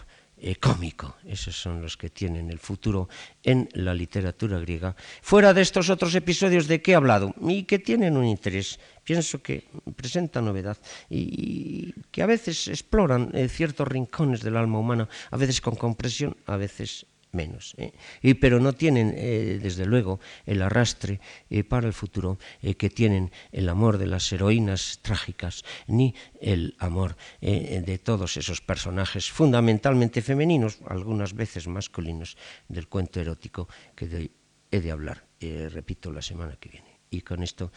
cómico. 0.61 1.17
Esos 1.25 1.57
son 1.57 1.81
los 1.81 1.97
que 1.97 2.11
tienen 2.11 2.51
el 2.51 2.59
futuro 2.59 3.09
en 3.43 3.67
la 3.73 3.95
literatura 3.95 4.59
griega. 4.59 4.95
Fuera 5.23 5.55
de 5.55 5.63
estos 5.63 5.89
otros 5.89 6.15
episodios 6.15 6.69
de 6.69 6.83
que 6.83 6.93
he 6.93 6.95
hablado 6.95 7.35
y 7.41 7.63
que 7.63 7.79
tienen 7.79 8.15
un 8.19 8.27
interés, 8.27 8.79
pienso 9.05 9.41
que 9.41 9.65
presentan 9.97 10.45
novedad 10.45 10.77
y 11.09 11.95
que 12.11 12.23
a 12.23 12.27
veces 12.27 12.69
exploran 12.69 13.33
ciertos 13.49 13.89
rincones 13.89 14.43
del 14.43 14.59
alma 14.59 14.81
humana, 14.81 15.09
a 15.31 15.39
veces 15.39 15.63
con 15.63 15.77
compresión, 15.77 16.37
a 16.45 16.59
veces 16.59 17.07
menos. 17.35 17.75
¿eh? 17.79 17.93
Y, 18.23 18.35
pero 18.35 18.61
no 18.61 18.73
tienen, 18.73 19.15
eh, 19.17 19.59
desde 19.63 19.87
luego, 19.87 20.21
el 20.47 20.63
arrastre 20.63 21.21
eh, 21.51 21.65
para 21.65 21.87
el 21.87 21.93
futuro 21.93 22.39
que 22.79 22.91
tienen 22.91 23.31
el 23.53 23.69
amor 23.69 23.99
de 23.99 24.07
las 24.07 24.33
heroínas 24.33 25.01
trágicas, 25.03 25.65
ni 25.87 26.15
el 26.41 26.77
amor 26.79 27.17
de 27.41 28.01
todos 28.03 28.37
esos 28.37 28.61
personajes 28.61 29.31
fundamentalmente 29.31 30.23
femeninos, 30.23 30.79
algunas 30.87 31.35
veces 31.35 31.67
masculinos, 31.67 32.37
del 32.69 32.89
cuento 32.89 33.21
erótico 33.21 33.69
que 33.95 34.07
de, 34.07 34.31
he 34.71 34.81
de 34.81 34.91
hablar, 34.91 35.25
repito, 35.41 36.13
la 36.13 36.23
semana 36.23 36.57
que 36.59 36.71
viene. 36.71 37.01
Y 37.11 37.21
con 37.21 37.43
esto 37.43 37.71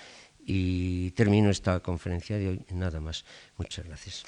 y 0.49 1.11
termino 1.11 1.49
esta 1.49 1.81
conferencia 1.81 2.37
de 2.37 2.47
hoy. 2.47 2.65
Nada 2.69 3.01
más. 3.01 3.25
Muchas 3.57 3.85
gracias. 3.85 4.23